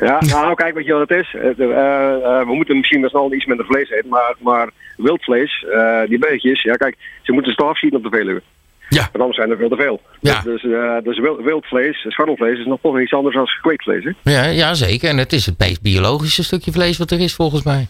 Ja, 0.00 0.18
nou 0.20 0.54
kijk, 0.54 0.74
weet 0.74 0.84
je 0.86 0.92
wat 0.92 1.08
het 1.08 1.18
is? 1.20 1.34
Eh, 1.34 1.58
eh, 1.58 2.40
eh, 2.40 2.46
we 2.46 2.54
moeten 2.54 2.76
misschien 2.76 3.08
z'n 3.08 3.16
allen 3.16 3.34
iets 3.34 3.46
minder 3.46 3.66
vlees 3.66 3.90
eten, 3.90 4.08
maar, 4.08 4.34
maar 4.38 4.70
wildvlees, 4.96 5.64
eh, 5.72 6.00
die 6.08 6.18
beetjes, 6.18 6.62
ja 6.62 6.74
kijk, 6.74 6.96
ze 7.22 7.32
moeten 7.32 7.52
ze 7.52 7.58
toch 7.58 7.68
afschieten 7.68 7.98
op 7.98 8.10
de 8.10 8.16
Veluwe. 8.16 8.42
Ja. 8.88 9.00
Want 9.00 9.18
anders 9.18 9.36
zijn 9.36 9.50
er 9.50 9.56
veel 9.56 9.68
te 9.68 9.76
veel. 9.76 10.00
Ja. 10.20 10.40
Dus, 10.44 10.64
eh, 10.64 10.96
dus 11.02 11.18
wild, 11.18 11.42
wildvlees, 11.42 12.06
scharrelvlees 12.08 12.58
is 12.58 12.66
nog 12.66 12.78
toch 12.82 13.00
iets 13.00 13.12
anders 13.12 13.34
dan 13.34 13.46
gekweekt 13.46 13.84
hè? 13.84 14.32
Ja, 14.32 14.44
ja, 14.44 14.74
zeker. 14.74 15.08
En 15.08 15.18
het 15.18 15.32
is 15.32 15.46
het 15.46 15.58
meest 15.58 15.82
biologische 15.82 16.44
stukje 16.44 16.72
vlees 16.72 16.98
wat 16.98 17.10
er 17.10 17.20
is 17.20 17.34
volgens 17.34 17.62
mij. 17.62 17.86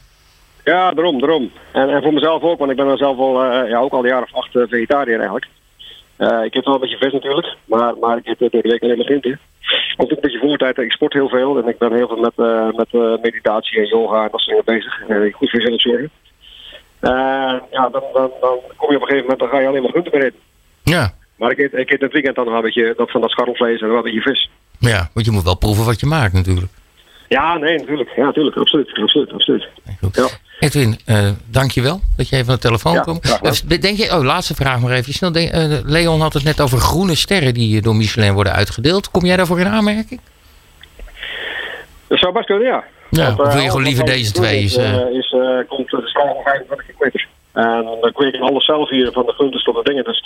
Ja, 0.64 0.92
daarom, 0.92 1.20
daarom. 1.20 1.50
En, 1.72 1.88
en 1.88 2.02
voor 2.02 2.12
mezelf 2.12 2.42
ook, 2.42 2.59
want 2.59 2.70
ik 2.70 2.76
ben 2.76 2.86
dan 2.86 2.96
zelf 2.96 3.18
al, 3.18 3.44
ja, 3.66 3.78
ook 3.78 3.92
al 3.92 3.98
een 3.98 4.09
jaar 4.09 4.22
of 4.22 4.34
acht 4.34 4.50
vegetariër 4.52 5.16
eigenlijk. 5.16 5.46
Eh, 6.18 6.44
ik 6.44 6.54
eet 6.54 6.64
wel 6.64 6.74
een 6.74 6.80
beetje 6.80 6.96
vis 6.96 7.12
natuurlijk, 7.12 7.56
maar, 7.64 7.98
maar 7.98 8.16
ik 8.16 8.26
eet 8.26 8.38
door 8.38 8.50
de 8.50 8.68
week 8.68 8.82
alleen 8.82 8.96
maar 8.96 9.06
groenten. 9.06 9.40
Ook 9.96 10.10
een 10.10 10.18
beetje 10.20 10.38
voortijd, 10.38 10.78
ik 10.78 10.92
sport 10.92 11.12
heel 11.12 11.28
veel 11.28 11.58
en 11.58 11.68
ik 11.68 11.78
ben 11.78 11.92
heel 11.92 12.08
veel 12.08 12.16
met, 12.16 12.32
eh, 12.36 12.68
met 12.76 12.88
eh, 12.90 13.22
meditatie 13.22 13.78
en 13.78 13.86
yoga 13.86 14.24
en 14.24 14.28
dat 14.30 14.40
soort 14.40 14.66
dingen 14.66 14.80
bezig. 14.80 15.08
En 15.08 15.24
ik 15.24 15.34
goed 15.34 15.50
voor 15.50 15.60
mezelf 15.60 15.80
zorgen. 15.80 16.10
Eh, 17.00 17.54
ja, 17.70 17.88
dan, 17.88 18.02
dan, 18.12 18.30
dan 18.40 18.58
kom 18.76 18.90
je 18.90 18.96
op 18.96 19.02
een 19.02 19.08
gegeven 19.08 19.20
moment, 19.20 19.38
dan 19.38 19.48
ga 19.48 19.58
je 19.58 19.66
alleen 19.66 19.82
maar 19.82 19.90
groenten 19.90 20.12
meer 20.18 20.24
eten. 20.26 20.40
Ja. 20.82 21.14
Maar 21.36 21.50
ik 21.50 21.58
eet, 21.58 21.72
ik 21.72 21.90
eet 21.90 22.00
het 22.00 22.12
weekend 22.12 22.36
dan 22.36 22.44
wel 22.44 22.56
een 22.56 22.62
beetje 22.62 22.94
dat, 22.96 23.10
van 23.10 23.20
dat 23.20 23.30
scharrelvlees 23.30 23.80
en 23.80 23.88
wel 23.88 23.96
een 23.96 24.02
beetje 24.02 24.20
vis. 24.20 24.50
Ja, 24.78 25.10
want 25.12 25.26
je 25.26 25.32
moet 25.32 25.44
wel 25.44 25.56
proeven 25.56 25.84
wat 25.84 26.00
je 26.00 26.06
maakt 26.06 26.32
natuurlijk. 26.32 26.72
Ja, 27.28 27.56
nee, 27.56 27.78
natuurlijk. 27.78 28.10
Ja, 28.16 28.24
natuurlijk. 28.24 28.56
Absoluut. 28.56 28.98
Absoluut. 28.98 29.32
Absoluut. 29.32 29.68
Ja. 30.12 30.28
Edwin, 30.61 30.98
eh 31.04 31.28
dankjewel 31.46 32.00
dat 32.16 32.28
je 32.28 32.36
even 32.36 32.48
aan 32.48 32.54
de 32.54 32.61
telefoon 32.61 32.92
Ja, 32.92 33.02
gedaan. 33.02 33.52
Eh, 33.68 33.80
Denk 33.80 33.98
je, 33.98 34.14
oh, 34.16 34.22
laatste 34.24 34.54
vraag 34.54 34.80
maar 34.80 34.92
even 34.92 35.12
snel. 35.12 35.32
Denk- 35.32 35.50
eh, 35.50 35.78
Leon 35.84 36.20
had 36.20 36.32
het 36.32 36.44
net 36.44 36.61
over 36.61 36.78
groene 36.78 37.14
sterren 37.14 37.54
die 37.54 37.80
door 37.80 37.96
Michelin 37.96 38.32
worden 38.34 38.52
uitgedeeld. 38.52 39.11
Kom 39.11 39.24
jij 39.24 39.36
daarvoor 39.36 39.61
in 39.61 39.66
aanmerking? 39.66 40.20
Dat 42.06 42.18
zou 42.18 42.32
best 42.32 42.46
kunnen, 42.46 42.66
ja. 42.66 42.84
Ja, 43.11 43.34
Want, 43.34 43.52
wil 43.52 43.62
je 43.62 43.68
gewoon 43.68 43.82
liever 43.82 44.04
deze 44.04 44.32
twee? 44.32 44.62
Is, 44.62 44.76
Is, 44.76 44.86
is, 45.12 45.34
komt 45.68 45.90
de 45.90 46.02
straal 46.04 46.34
van 46.34 46.42
25 46.42 46.86
kilometer. 46.86 47.26
En 47.52 47.98
dan 48.00 48.12
kweken 48.12 48.40
alles 48.40 48.64
zelf 48.64 48.88
hier, 48.90 49.12
van 49.12 49.26
de 49.26 49.32
groentes 49.32 49.62
tot 49.64 49.74
de 49.74 49.82
dingen. 49.82 50.04
Dus 50.04 50.24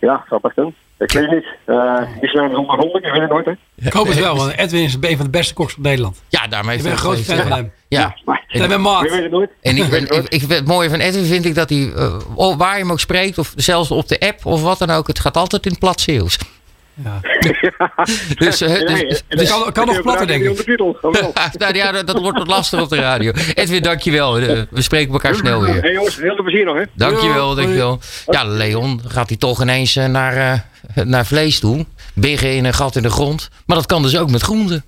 ja, 0.00 0.24
zou 0.28 0.40
best 0.40 0.54
kunnen. 0.54 0.74
Ik 0.98 1.12
weet 1.12 1.22
het 1.22 1.30
niet. 1.30 1.46
Uh, 1.66 2.00
die 2.20 2.30
zijn 2.30 2.50
zonder 2.50 2.78
honderd, 2.78 3.04
ik 3.04 3.12
weet 3.12 3.20
het 3.20 3.30
nooit, 3.30 3.44
hè. 3.44 3.52
Ik 3.74 3.92
hoop 3.92 4.06
het 4.06 4.18
wel, 4.18 4.36
want 4.36 4.56
Edwin 4.56 4.82
is 4.82 4.96
een 5.00 5.16
van 5.16 5.24
de 5.24 5.30
beste 5.30 5.54
koks 5.54 5.72
van 5.72 5.82
Nederland. 5.82 6.22
ja, 6.28 6.46
daarmee 6.46 6.76
Ik 6.76 6.82
ben 6.82 6.92
een 6.92 6.98
groot 6.98 7.18
fan 7.18 7.36
van 7.36 7.52
hem. 7.52 7.72
Ja. 7.88 8.16
Maar, 8.24 8.44
En 8.48 8.70
het 8.70 9.30
nooit. 9.30 9.50
En 9.60 9.76
ik, 9.76 9.90
ben, 9.90 10.02
ik, 10.28 10.42
het 10.48 10.66
mooie 10.66 10.90
van 10.90 10.98
Edwin 10.98 11.24
vind 11.24 11.44
ik 11.44 11.54
dat 11.54 11.68
hij, 11.68 11.92
eh, 11.92 12.18
oh, 12.34 12.56
waar 12.56 12.72
je 12.72 12.82
hem 12.82 12.92
ook 12.92 13.00
spreekt, 13.00 13.38
of 13.38 13.52
zelfs 13.56 13.90
op 13.90 14.08
de 14.08 14.20
app 14.20 14.46
of 14.46 14.62
wat 14.62 14.78
dan 14.78 14.90
ook, 14.90 15.06
het 15.06 15.18
gaat 15.18 15.36
altijd 15.36 15.66
in 15.66 15.78
plat 15.78 16.00
Zeeuws. 16.00 16.38
Ja. 17.04 17.20
Dus, 18.38 18.60
eh, 18.60 18.68
Nee, 18.68 18.84
dus, 18.84 18.94
nee, 18.94 19.06
dus- 19.06 19.22
Dat 19.28 19.48
kan, 19.48 19.72
kan 19.72 19.86
nog 19.86 20.02
platter, 20.02 20.26
denk 20.26 20.44
ik. 20.44 20.66
Nou 21.58 21.74
ja, 21.74 21.92
dat, 21.92 22.06
dat 22.06 22.20
wordt 22.20 22.38
wat 22.38 22.46
lastig 22.46 22.80
op 22.80 22.88
de 22.88 22.96
radio. 22.96 23.32
Edwin, 23.54 23.82
dankjewel. 23.82 24.38
Eh, 24.38 24.62
we 24.70 24.82
spreken 24.82 25.12
elkaar 25.12 25.34
snel 25.34 25.60
weer. 25.60 25.80
Hey 25.82 25.92
jongens, 25.92 26.16
heel 26.16 26.34
veel 26.34 26.44
plezier 26.44 26.64
nog, 26.64 26.76
hè. 26.76 26.82
Dankjewel, 26.94 27.48
Ja, 27.48 27.54
dankjewel. 27.54 28.00
Ja, 28.26 28.44
Leon, 28.44 29.00
gaat 29.06 29.28
hij 29.28 29.36
toch 29.36 29.62
ineens 29.62 29.96
eh, 29.96 30.06
naar, 30.06 30.64
eh, 30.94 31.04
naar 31.04 31.26
vlees 31.26 31.58
toe. 31.58 31.86
Biggen 32.14 32.56
in 32.56 32.64
een 32.64 32.74
gat 32.74 32.96
in 32.96 33.02
de 33.02 33.10
grond. 33.10 33.48
Maar 33.66 33.76
dat 33.76 33.86
kan 33.86 34.02
dus 34.02 34.16
ook 34.16 34.30
met 34.30 34.42
groenten. 34.42 34.84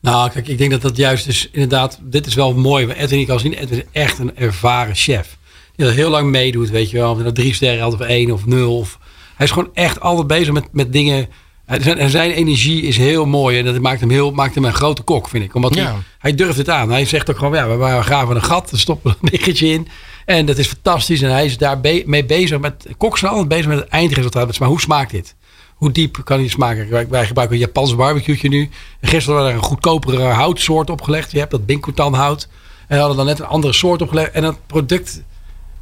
Nou, 0.00 0.30
kijk, 0.30 0.48
ik 0.48 0.58
denk 0.58 0.70
dat 0.70 0.82
dat 0.82 0.96
juist 0.96 1.26
is 1.26 1.48
inderdaad, 1.52 1.98
dit 2.02 2.26
is 2.26 2.34
wel 2.34 2.54
mooi. 2.54 2.86
Wat 2.86 2.96
Edwin, 2.96 3.18
ik 3.20 3.26
kan 3.26 3.40
zien, 3.40 3.52
Edwin 3.52 3.78
is 3.78 3.84
echt 4.02 4.18
een 4.18 4.36
ervaren 4.36 4.94
chef. 4.94 5.36
Die 5.76 5.86
dat 5.86 5.94
heel 5.94 6.10
lang 6.10 6.30
meedoet, 6.30 6.70
weet 6.70 6.90
je 6.90 6.96
wel. 6.96 7.08
Of 7.08 7.14
hij 7.14 7.22
nou 7.22 7.34
drie 7.34 7.54
sterren 7.54 7.82
had 7.82 7.92
of 7.94 8.00
één 8.00 8.30
of 8.30 8.46
nul. 8.46 8.76
Of, 8.78 8.98
hij 9.36 9.46
is 9.46 9.52
gewoon 9.52 9.70
echt 9.74 10.00
altijd 10.00 10.26
bezig 10.26 10.52
met, 10.52 10.64
met 10.72 10.92
dingen. 10.92 11.28
Hij- 11.68 11.80
Zijn, 11.82 11.98
en 11.98 12.10
zijn 12.10 12.30
energie 12.30 12.82
is 12.82 12.96
heel 12.96 13.26
mooi. 13.26 13.58
En 13.58 13.64
dat 13.64 13.80
maakt 13.80 14.00
hem, 14.00 14.10
heel, 14.10 14.30
maakt 14.30 14.54
hem 14.54 14.64
een 14.64 14.72
grote 14.74 15.02
kok, 15.02 15.28
vind 15.28 15.44
ik. 15.44 15.54
Omdat 15.54 15.74
Ja. 15.74 15.84
hij, 15.84 15.94
hij 16.18 16.34
durft 16.34 16.58
het 16.58 16.68
aan. 16.70 16.90
Hij 16.90 17.04
zegt 17.04 17.30
ook 17.30 17.38
gewoon, 17.38 17.54
ja, 17.54 17.68
we, 17.68 17.76
we 17.76 18.02
graven 18.02 18.36
een 18.36 18.42
gat. 18.42 18.70
Er 18.70 18.78
stoppen 18.78 19.10
we 19.10 19.16
een 19.20 19.28
biggetje 19.30 19.66
in. 19.68 19.88
En 20.24 20.46
dat 20.46 20.58
is 20.58 20.66
fantastisch. 20.66 21.22
En 21.22 21.30
hij 21.30 21.44
is 21.44 21.56
daar 21.58 21.80
be- 21.80 22.02
mee 22.06 22.24
bezig. 22.24 22.58
Met, 22.58 22.86
koks 22.96 23.20
zijn 23.20 23.30
altijd 23.30 23.48
bezig 23.48 23.66
met 23.66 23.78
het 23.78 23.88
eindresultaat. 23.88 24.58
Maar 24.58 24.68
hoe 24.68 24.80
smaakt 24.80 25.10
dit? 25.10 25.34
Hoe 25.74 25.92
diep 25.92 26.20
kan 26.24 26.38
die 26.38 26.48
smaken? 26.50 26.90
Wij, 26.90 27.08
wij 27.08 27.26
gebruiken 27.26 27.56
een 27.56 27.62
Japans 27.62 27.94
barbecue 27.96 28.48
nu. 28.50 28.68
En 29.00 29.08
gisteren 29.08 29.34
hadden 29.38 29.44
we 29.44 29.48
er 29.50 29.54
een 29.64 29.68
goedkopere 29.70 30.22
houtsoort 30.22 30.90
opgelegd. 30.90 31.32
Je 31.32 31.38
hebt 31.38 31.50
dat 31.50 31.66
Binkotan 31.66 32.14
hout. 32.14 32.48
En 32.80 32.94
we 32.94 32.98
hadden 32.98 33.16
dan 33.16 33.26
net 33.26 33.38
een 33.40 33.46
andere 33.46 33.72
soort 33.72 34.02
opgelegd. 34.02 34.30
En 34.32 34.42
dat 34.42 34.56
product, 34.66 35.22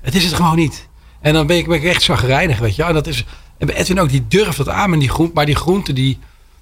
het 0.00 0.14
is 0.14 0.24
het 0.24 0.34
gewoon 0.34 0.56
niet. 0.56 0.88
En 1.20 1.32
dan 1.32 1.46
ben 1.46 1.56
ik, 1.56 1.66
ben 1.68 1.76
ik 1.76 1.84
echt 1.84 2.02
zagrijnig, 2.02 2.58
weet 2.58 2.76
je. 2.76 2.82
En 2.82 2.94
dat 2.94 3.06
is, 3.06 3.24
en 3.58 3.66
bij 3.66 3.76
Edwin 3.76 4.00
ook, 4.00 4.08
die 4.10 4.24
durft 4.28 4.56
dat 4.56 4.68
aan. 4.68 4.90
Maar 4.90 4.98
die, 4.98 5.08
groen, 5.08 5.30
maar 5.34 5.46
die 5.46 5.54
groenten, 5.56 5.94
die, 5.94 6.18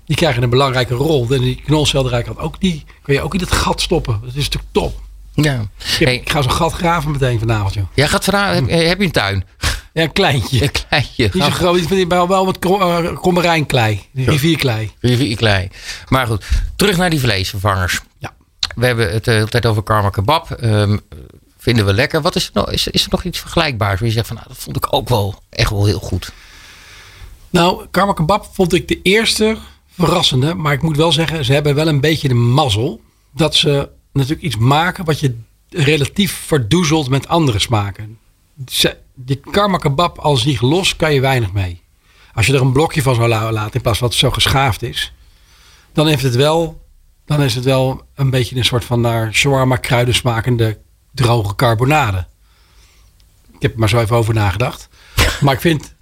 die 0.07 0.17
krijgen 0.17 0.43
een 0.43 0.51
belangrijke 0.51 0.95
rol. 0.95 1.27
En 1.31 1.41
die 1.41 1.61
knolselderijkant 1.65 2.39
ook, 2.39 2.61
die 2.61 2.85
kun 3.03 3.15
je 3.15 3.23
ook 3.23 3.35
in 3.35 3.41
het 3.41 3.53
gat 3.53 3.81
stoppen. 3.81 4.19
Dat 4.21 4.29
is 4.35 4.45
natuurlijk 4.45 4.73
top. 4.73 5.01
Ja. 5.35 5.53
Ik, 5.55 5.59
heb- 5.99 6.09
Hey, 6.09 6.15
ik 6.15 6.31
ga 6.31 6.43
zo'n 6.43 6.53
gat 6.53 6.73
graven 6.73 7.11
meteen 7.11 7.39
vanavond, 7.39 7.75
joh. 7.75 7.85
jij 7.95 8.09
gaat 8.09 8.25
vandaag, 8.25 8.55
heb, 8.55 8.71
heb 8.71 8.99
je 8.99 9.05
een 9.05 9.11
tuin? 9.11 9.45
Ja, 9.93 10.03
een 10.03 10.13
kleintje. 10.13 10.63
Een 10.63 10.71
kleintje. 10.89 11.31
Niet 11.33 11.43
zo 11.43 11.51
groot, 11.51 11.77
ik 11.77 11.89
die 11.89 12.07
wel, 12.07 12.45
met 12.45 12.59
krom- 12.59 12.81
eh, 12.81 13.17
kommerijnklei. 13.21 14.03
Rivierklei. 14.15 14.93
Rivierklei. 15.01 15.69
Maar 16.09 16.27
goed, 16.27 16.45
terug 16.77 16.97
naar 16.97 17.11
die 17.11 17.21
vleesvervangers. 17.21 18.01
Ja. 18.19 18.33
We 18.75 18.87
hebben 18.87 19.13
het 19.13 19.25
de 19.25 19.31
hele 19.31 19.49
tijd 19.49 19.67
over 19.67 19.83
karma 19.83 20.11
kebab. 20.11 20.51
Ehm, 20.51 20.97
vinden 21.59 21.87
we 21.87 21.93
lekker. 21.93 22.23
Wat 22.23 22.37
is 22.37 22.45
er, 22.45 22.51
nog, 22.55 22.71
is, 22.71 22.87
is 22.89 23.03
er 23.03 23.09
nog 23.11 23.25
iets 23.25 23.39
vergelijkbaars 23.39 23.99
waar 24.01 24.09
je 24.09 24.15
zegt 24.15 24.27
van 24.27 24.37
nou, 24.37 24.49
dat 24.49 24.57
vond 24.59 24.77
ik 24.77 24.87
ook 24.91 25.09
wel 25.09 25.43
echt 25.51 25.71
wel 25.71 25.85
heel 25.87 25.99
goed. 26.01 26.33
Nou, 27.55 27.87
Karma 27.91 28.13
Kebab 28.13 28.49
vond 28.53 28.73
ik 28.73 28.89
de 28.89 29.03
eerste 29.03 29.57
verrassende. 29.89 30.55
Maar 30.55 30.73
ik 30.73 30.83
moet 30.83 30.97
wel 30.97 31.13
zeggen, 31.13 31.45
ze 31.45 31.53
hebben 31.53 31.75
wel 31.75 31.89
een 31.89 32.01
beetje 32.01 32.29
de 32.29 32.35
mazzel. 32.35 33.01
Dat 33.35 33.55
ze 33.55 33.89
natuurlijk 34.13 34.43
iets 34.43 34.57
maken 34.57 35.05
wat 35.05 35.21
je 35.21 35.39
relatief 35.69 36.33
verdoezelt 36.47 37.09
met 37.09 37.29
andere 37.29 37.59
smaken. 37.59 38.19
Die 39.15 39.41
Karma 39.51 39.77
Kebab 39.79 40.19
als 40.19 40.43
zich 40.43 40.61
los 40.61 40.97
kan 40.97 41.15
je 41.15 41.21
weinig 41.21 41.53
mee. 41.53 41.83
Als 42.35 42.47
je 42.47 42.53
er 42.55 42.61
een 42.61 42.73
blokje 42.73 43.03
van 43.03 43.15
zou 43.15 43.29
la- 43.29 43.53
laten 43.53 43.75
in 43.75 43.81
plaats 43.81 43.99
van 43.99 44.09
dat 44.09 44.17
zo 44.17 44.31
geschaafd 44.31 44.83
is. 44.83 45.13
Dan 45.93 46.07
heeft 46.07 46.23
het 46.23 46.35
wel, 46.35 46.83
dan 47.27 47.43
is 47.43 47.55
het 47.55 47.65
wel 47.65 48.03
een 48.15 48.31
beetje 48.31 48.57
een 48.57 48.65
soort 48.65 48.85
van 48.85 49.01
naar 49.01 49.35
shawarma 49.35 49.77
kruiden 49.77 50.15
smakende 50.15 50.79
droge 51.13 51.55
carbonade. 51.55 52.27
Ik 53.53 53.63
heb 53.63 53.73
er 53.73 53.79
maar 53.79 53.89
zo 53.89 53.99
even 53.99 54.17
over 54.17 54.35
nagedacht. 54.35 54.89
Maar 55.41 55.55
ik 55.55 55.61
vind, 55.61 55.94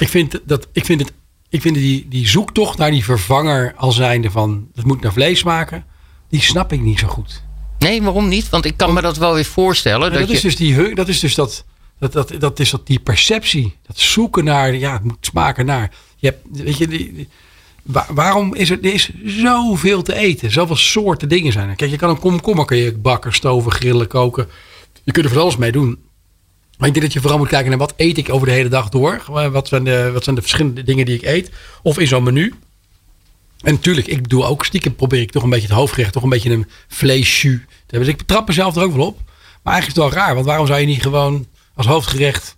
ik 0.00 0.08
vind, 0.08 0.40
dat, 0.44 0.68
ik 0.72 0.84
vind, 0.84 1.00
het, 1.00 1.12
ik 1.48 1.60
vind 1.60 1.74
die, 1.74 2.06
die 2.08 2.28
zoektocht 2.28 2.78
naar 2.78 2.90
die 2.90 3.04
vervanger 3.04 3.72
al 3.76 3.92
zijnde 3.92 4.30
van 4.30 4.68
het 4.74 4.84
moet 4.84 5.00
naar 5.00 5.12
vlees 5.12 5.38
smaken. 5.38 5.84
Die 6.28 6.40
snap 6.40 6.72
ik 6.72 6.80
niet 6.80 6.98
zo 6.98 7.06
goed. 7.06 7.42
Nee, 7.78 8.02
waarom 8.02 8.28
niet? 8.28 8.48
Want 8.48 8.64
ik 8.64 8.76
kan 8.76 8.94
me 8.94 9.00
dat 9.00 9.16
wel 9.16 9.34
weer 9.34 9.44
voorstellen. 9.44 10.06
En 10.06 10.12
dat 10.12 10.20
dat, 10.20 10.30
is 10.30 10.40
dus 10.40 10.56
die, 10.56 10.94
dat 10.94 11.08
is 11.08 11.20
dus 11.20 11.34
dat, 11.34 11.64
dat, 11.98 12.12
dat, 12.12 12.32
dat 12.38 12.60
is 12.60 12.70
dat 12.70 12.86
die 12.86 12.98
perceptie. 13.00 13.76
Dat 13.86 13.98
zoeken 13.98 14.44
naar, 14.44 14.74
ja, 14.74 14.92
het 14.92 15.04
moet 15.04 15.16
smaken 15.20 15.66
naar. 15.66 15.90
Je 16.16 16.26
hebt, 16.26 16.44
weet 16.64 16.78
je, 16.78 16.88
die, 16.88 17.12
die- 17.14 17.28
wa- 17.82 18.06
waarom 18.10 18.54
is 18.54 18.70
er, 18.70 18.78
er 18.82 18.92
is 18.94 19.10
zoveel 19.24 20.02
te 20.02 20.14
eten? 20.14 20.50
Zoveel 20.52 20.76
soorten 20.76 21.28
dingen 21.28 21.52
zijn 21.52 21.68
er. 21.68 21.74
Kijk, 21.76 21.90
je 21.90 21.96
kan 21.96 22.10
een 22.10 22.18
komkommer 22.18 22.64
kun 22.64 22.76
je 22.76 22.92
bakken, 22.92 23.32
stoven, 23.32 23.72
grillen, 23.72 24.06
koken. 24.06 24.48
Je 25.02 25.12
kunt 25.12 25.24
er 25.26 25.32
van 25.32 25.42
alles 25.42 25.56
mee 25.56 25.72
doen. 25.72 25.98
Maar 26.80 26.88
ik 26.88 26.94
denk 26.94 27.06
dat 27.06 27.14
je 27.14 27.20
vooral 27.20 27.38
moet 27.38 27.48
kijken 27.48 27.68
naar 27.68 27.78
wat 27.78 27.94
eet 27.96 28.18
ik 28.18 28.32
over 28.32 28.46
de 28.46 28.52
hele 28.52 28.68
dag 28.68 28.88
door. 28.88 29.22
Wat 29.26 29.68
zijn 29.68 29.84
de, 29.84 30.10
wat 30.12 30.24
zijn 30.24 30.34
de 30.34 30.40
verschillende 30.40 30.82
dingen 30.82 31.04
die 31.04 31.14
ik 31.14 31.22
eet. 31.22 31.50
Of 31.82 31.98
in 31.98 32.06
zo'n 32.06 32.22
menu. 32.22 32.54
En 33.60 33.72
natuurlijk, 33.72 34.06
ik 34.06 34.28
doe 34.28 34.44
ook 34.44 34.64
stiekem, 34.64 34.94
probeer 34.94 35.20
ik 35.20 35.30
toch 35.30 35.42
een 35.42 35.50
beetje 35.50 35.66
het 35.66 35.76
hoofdgerecht, 35.76 36.12
toch 36.12 36.22
een 36.22 36.28
beetje 36.28 36.50
een 36.50 36.66
vleesjus. 36.88 37.60
Dus 37.86 38.08
ik 38.08 38.16
betrap 38.16 38.46
mezelf 38.46 38.76
er 38.76 38.82
ook 38.82 38.94
wel 38.94 39.06
op. 39.06 39.20
Maar 39.62 39.72
eigenlijk 39.72 39.86
is 39.86 40.04
het 40.04 40.14
wel 40.14 40.24
raar, 40.24 40.34
want 40.34 40.46
waarom 40.46 40.66
zou 40.66 40.80
je 40.80 40.86
niet 40.86 41.02
gewoon 41.02 41.46
als 41.74 41.86
hoofdgerecht 41.86 42.56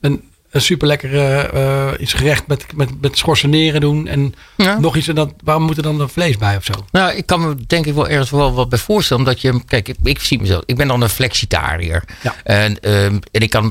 een, 0.00 0.22
een 0.54 0.60
super 0.60 0.86
lekkere 0.88 1.96
iets 1.98 2.12
gerecht 2.12 2.46
met, 2.46 2.66
met, 2.74 3.00
met 3.00 3.18
schorseneren 3.18 3.80
doen 3.80 4.06
en 4.06 4.34
Ja. 4.56 4.78
nog 4.78 4.96
iets 4.96 5.08
en 5.08 5.14
dan, 5.14 5.34
waarom 5.44 5.64
moet 5.64 5.76
er 5.76 5.82
dan 5.82 6.10
vlees 6.10 6.36
bij 6.36 6.56
of 6.56 6.64
zo? 6.64 6.72
Nou, 6.90 7.16
ik 7.16 7.26
kan 7.26 7.40
me 7.48 7.54
denk 7.66 7.86
ik 7.86 7.94
wel 7.94 8.08
ergens 8.08 8.30
wel 8.30 8.52
wat 8.54 8.68
bij 8.68 8.78
voorstellen. 8.78 9.24
Omdat 9.24 9.40
je, 9.40 9.64
kijk, 9.66 9.88
ik, 9.88 9.96
ik 10.02 10.20
zie 10.20 10.40
mezelf, 10.40 10.62
ik 10.66 10.76
ben 10.76 10.88
dan 10.88 11.00
een 11.02 11.08
flexitariër. 11.08 12.04
Ja. 12.22 12.34
En, 12.44 12.80
ehm, 12.80 13.18
en 13.30 13.40
ik 13.40 13.50
kan 13.50 13.64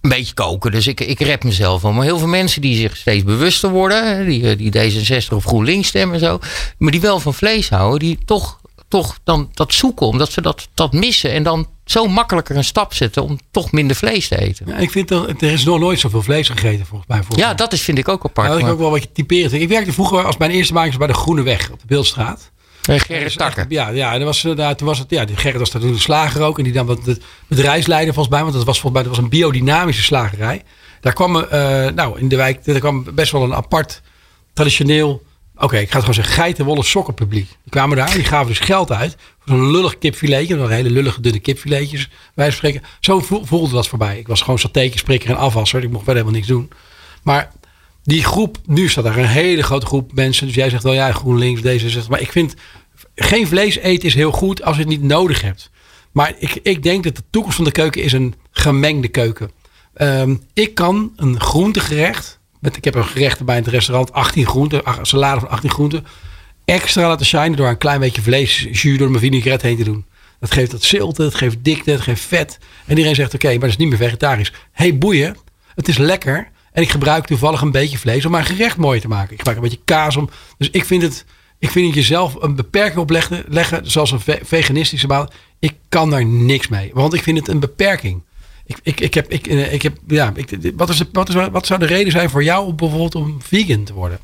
een 0.00 0.10
beetje 0.10 0.34
koken, 0.34 0.70
dus 0.70 0.86
ik, 0.86 1.00
ik 1.00 1.20
red 1.20 1.44
mezelf 1.44 1.82
wel. 1.82 1.92
Maar 1.92 2.04
heel 2.04 2.18
veel 2.18 2.28
mensen 2.28 2.60
die 2.60 2.76
zich 2.76 2.96
steeds 2.96 3.24
bewuster 3.24 3.70
worden, 3.70 4.26
die, 4.26 4.50
eh, 4.50 4.56
die 4.58 4.70
D66 4.72 5.28
of 5.34 5.44
GroenLinks 5.44 5.88
stemmen 5.88 6.14
en 6.14 6.20
zo, 6.20 6.38
maar 6.78 6.90
die 6.92 7.00
wel 7.00 7.20
van 7.20 7.34
vlees 7.34 7.68
houden, 7.68 7.98
die 7.98 8.18
toch, 8.24 8.60
toch 8.88 9.18
dan 9.24 9.50
dat 9.54 9.74
zoeken, 9.74 10.06
omdat 10.06 10.32
ze 10.32 10.40
dat, 10.40 10.68
dat 10.74 10.92
missen. 10.92 11.32
En 11.32 11.42
dan 11.42 11.68
zo 11.86 12.06
makkelijker 12.06 12.56
een 12.56 12.64
stap 12.64 12.94
zetten 12.94 13.22
om 13.22 13.38
toch 13.50 13.72
minder 13.72 13.96
vlees 13.96 14.28
te 14.28 14.40
eten. 14.40 14.66
Ja, 14.68 14.76
ik 14.76 14.90
vind 14.90 15.08
dat 15.08 15.28
er 15.28 15.52
is 15.52 15.64
nog 15.64 15.78
nooit 15.78 15.98
zoveel 16.00 16.22
vlees 16.22 16.48
gegeten 16.48 16.86
volgens 16.86 17.08
mij. 17.08 17.16
Volgens 17.18 17.38
Ja, 17.40 17.46
mij. 17.46 17.54
dat 17.56 17.72
is, 17.72 17.82
vind 17.82 17.98
ik 17.98 18.08
ook 18.08 18.24
apart. 18.24 18.48
Ja, 18.48 18.54
dat 18.54 18.62
is 18.62 18.70
ook 18.70 18.78
wel 18.78 18.90
wat 18.90 19.02
je 19.02 19.12
typerend. 19.12 19.52
Ik 19.52 19.68
werkte 19.68 19.92
vroeger 19.92 20.24
als 20.24 20.36
mijn 20.36 20.50
eerste 20.50 20.74
was 20.74 20.96
bij 20.96 21.06
de 21.06 21.14
Groene 21.14 21.42
Weg 21.42 21.70
op 21.70 21.80
de 21.80 21.86
Beeldstraat. 21.86 22.50
Eh, 22.82 23.00
Gerrit. 23.00 23.66
Ja, 23.68 23.88
ja, 23.88 24.14
en 24.14 24.24
was, 24.24 24.44
eh, 24.44 24.56
daar, 24.56 24.76
toen 24.76 24.86
was 24.86 24.98
het, 24.98 25.10
ja, 25.10 25.24
die 25.24 25.36
Gerrit 25.36 25.58
was 25.58 25.70
daar 25.70 25.82
toen 25.82 25.92
de 25.92 25.98
slager 25.98 26.42
ook. 26.42 26.58
En 26.58 26.64
die 26.64 26.72
dan 26.72 26.86
wat 26.86 27.04
het 27.06 27.22
bedrijfsleider 27.46 28.14
volgens 28.14 28.34
mij. 28.34 28.42
Want 28.44 28.54
dat 28.54 28.64
was 28.64 28.80
volgens 28.80 29.02
mij 29.02 29.02
dat 29.02 29.16
was 29.16 29.24
een 29.24 29.38
biodynamische 29.38 30.02
slagerij. 30.02 30.62
Daar 31.00 31.12
kwam, 31.12 31.36
eh, 31.36 31.86
nou, 31.94 32.18
in 32.18 32.28
de 32.28 32.36
wijk, 32.36 32.64
daar 32.64 32.78
kwam 32.78 33.06
best 33.14 33.32
wel 33.32 33.42
een 33.42 33.54
apart, 33.54 34.02
traditioneel, 34.52 35.22
oké, 35.56 35.76
ik 35.78 35.86
ga 35.90 35.92
het 35.92 35.98
gewoon 36.00 36.14
zeggen, 36.14 36.34
geitenwolle 36.34 36.82
sokkenpubliek. 36.82 37.46
Die 37.48 37.70
kwamen 37.70 37.96
daar, 37.96 38.14
die 38.14 38.24
gaven 38.24 38.46
dus 38.46 38.58
geld 38.58 38.92
uit 38.92 39.16
voor 39.38 39.56
zo'n 39.56 39.70
lullig 39.70 39.98
kipfiletje. 39.98 40.56
Waren 40.56 40.76
hele 40.76 40.90
lullige 40.90 41.20
dunne 41.20 41.38
kipfiletjes, 41.38 42.08
wij 42.34 42.50
spreken. 42.50 42.82
Zo 43.00 43.20
vo- 43.20 43.44
voelde 43.44 43.74
dat 43.74 43.88
voorbij. 43.88 44.18
Ik 44.18 44.26
was 44.26 44.40
gewoon 44.42 44.58
satéetje, 44.58 45.18
en 45.24 45.36
afwasser. 45.36 45.82
Ik 45.82 45.90
mocht 45.90 46.04
verder 46.04 46.22
helemaal 46.22 46.40
niks 46.40 46.46
doen. 46.52 46.70
Maar 47.22 47.52
die 48.02 48.24
groep, 48.24 48.58
nu 48.66 48.88
staat 48.88 49.04
daar 49.04 49.16
een 49.18 49.26
hele 49.26 49.62
grote 49.62 49.86
groep 49.86 50.12
mensen. 50.14 50.46
Dus 50.46 50.54
jij 50.56 50.70
zegt 50.70 50.82
wel, 50.82 50.92
ja, 50.92 51.12
GroenLinks, 51.12 51.60
D66. 51.60 52.08
Maar 52.08 52.20
ik 52.20 52.32
vind, 52.32 52.54
geen 53.14 53.46
vlees 53.46 53.76
eten 53.76 54.08
is 54.08 54.14
heel 54.14 54.32
goed 54.32 54.62
als 54.62 54.74
je 54.76 54.80
het 54.82 54.90
niet 54.90 55.02
nodig 55.02 55.40
hebt. 55.42 55.70
Maar 56.12 56.34
ik, 56.38 56.58
ik 56.62 56.82
denk 56.82 57.04
dat 57.04 57.16
de 57.16 57.22
toekomst 57.30 57.56
van 57.56 57.64
de 57.64 57.70
keuken 57.72 58.02
is 58.02 58.12
een 58.12 58.34
gemengde 58.50 59.08
keuken. 59.08 59.50
Ehm, 59.94 60.36
ik 60.52 60.74
kan 60.74 61.12
een 61.16 61.40
groentegerecht, 61.40 62.38
ik 62.74 62.84
heb 62.84 62.94
een 62.94 63.04
gerecht 63.04 63.44
bij 63.44 63.56
het 63.56 63.66
restaurant, 63.66 64.12
18 64.12 64.46
groenten, 64.46 64.82
salade 65.02 65.40
van 65.40 65.48
18 65.48 65.70
groenten, 65.70 66.06
extra 66.64 67.08
laten 67.08 67.26
shinen 67.26 67.56
door 67.56 67.68
een 67.68 67.78
klein 67.78 68.00
beetje 68.00 68.22
vleesjus 68.22 68.98
door 68.98 69.08
mijn 69.10 69.22
vinaigrette 69.22 69.66
heen 69.66 69.76
te 69.76 69.84
doen. 69.84 70.04
Dat 70.40 70.50
geeft 70.50 70.70
dat 70.70 70.82
zilte, 70.82 71.22
het 71.22 71.34
geeft 71.34 71.56
dikte, 71.60 71.90
het 71.90 72.00
geeft 72.00 72.24
vet. 72.24 72.58
En 72.84 72.90
iedereen 72.90 73.14
zegt, 73.14 73.34
oké, 73.34 73.48
maar 73.48 73.58
dat 73.58 73.68
is 73.68 73.76
niet 73.76 73.88
meer 73.88 73.98
vegetarisch. 73.98 74.52
hey, 74.72 74.98
boeien, 74.98 75.36
het 75.74 75.88
is 75.88 75.98
lekker. 75.98 76.48
En 76.72 76.82
ik 76.82 76.90
gebruik 76.90 77.26
toevallig 77.26 77.60
een 77.60 77.70
beetje 77.70 77.98
vlees 77.98 78.24
om 78.24 78.30
mijn 78.30 78.44
gerecht 78.44 78.76
mooi 78.76 79.00
te 79.00 79.08
maken. 79.08 79.30
Ik 79.30 79.36
gebruik 79.36 79.56
een 79.56 79.62
beetje 79.62 79.80
kaas 79.84 80.16
om. 80.16 80.30
Dus 80.58 80.70
ik 80.70 80.84
vind 80.84 81.02
het, 81.02 81.24
ik 81.58 81.70
vind 81.70 81.86
het 81.86 81.94
jezelf 81.94 82.34
een 82.42 82.54
beperking 82.54 82.98
opleggen, 83.00 83.44
leggen, 83.48 83.90
zoals 83.90 84.10
een 84.10 84.20
ve- 84.20 84.40
veganistische 84.42 85.06
baan. 85.06 85.28
Ik 85.58 85.74
kan 85.88 86.10
daar 86.10 86.26
niks 86.26 86.68
mee, 86.68 86.90
want 86.92 87.14
ik 87.14 87.22
vind 87.22 87.38
het 87.38 87.48
een 87.48 87.60
beperking. 87.60 88.22
Ik, 88.66 88.78
ik, 88.82 89.00
ik 89.00 89.14
heb, 89.14 89.30
ik, 89.30 89.46
eh, 89.46 89.72
ik 89.72 89.82
heb, 89.82 89.96
ja, 90.06 90.32
ik, 90.34 90.72
wat, 90.76 90.88
is 90.88 90.98
de, 90.98 91.06
wat, 91.12 91.28
is, 91.28 91.34
wat 91.34 91.66
zou 91.66 91.80
de 91.80 91.86
reden 91.86 92.12
zijn 92.12 92.30
voor 92.30 92.42
jou 92.42 92.66
om 92.66 92.76
bijvoorbeeld 92.76 93.14
om 93.14 93.42
vegan 93.42 93.84
te 93.84 93.92
worden? 93.92 94.18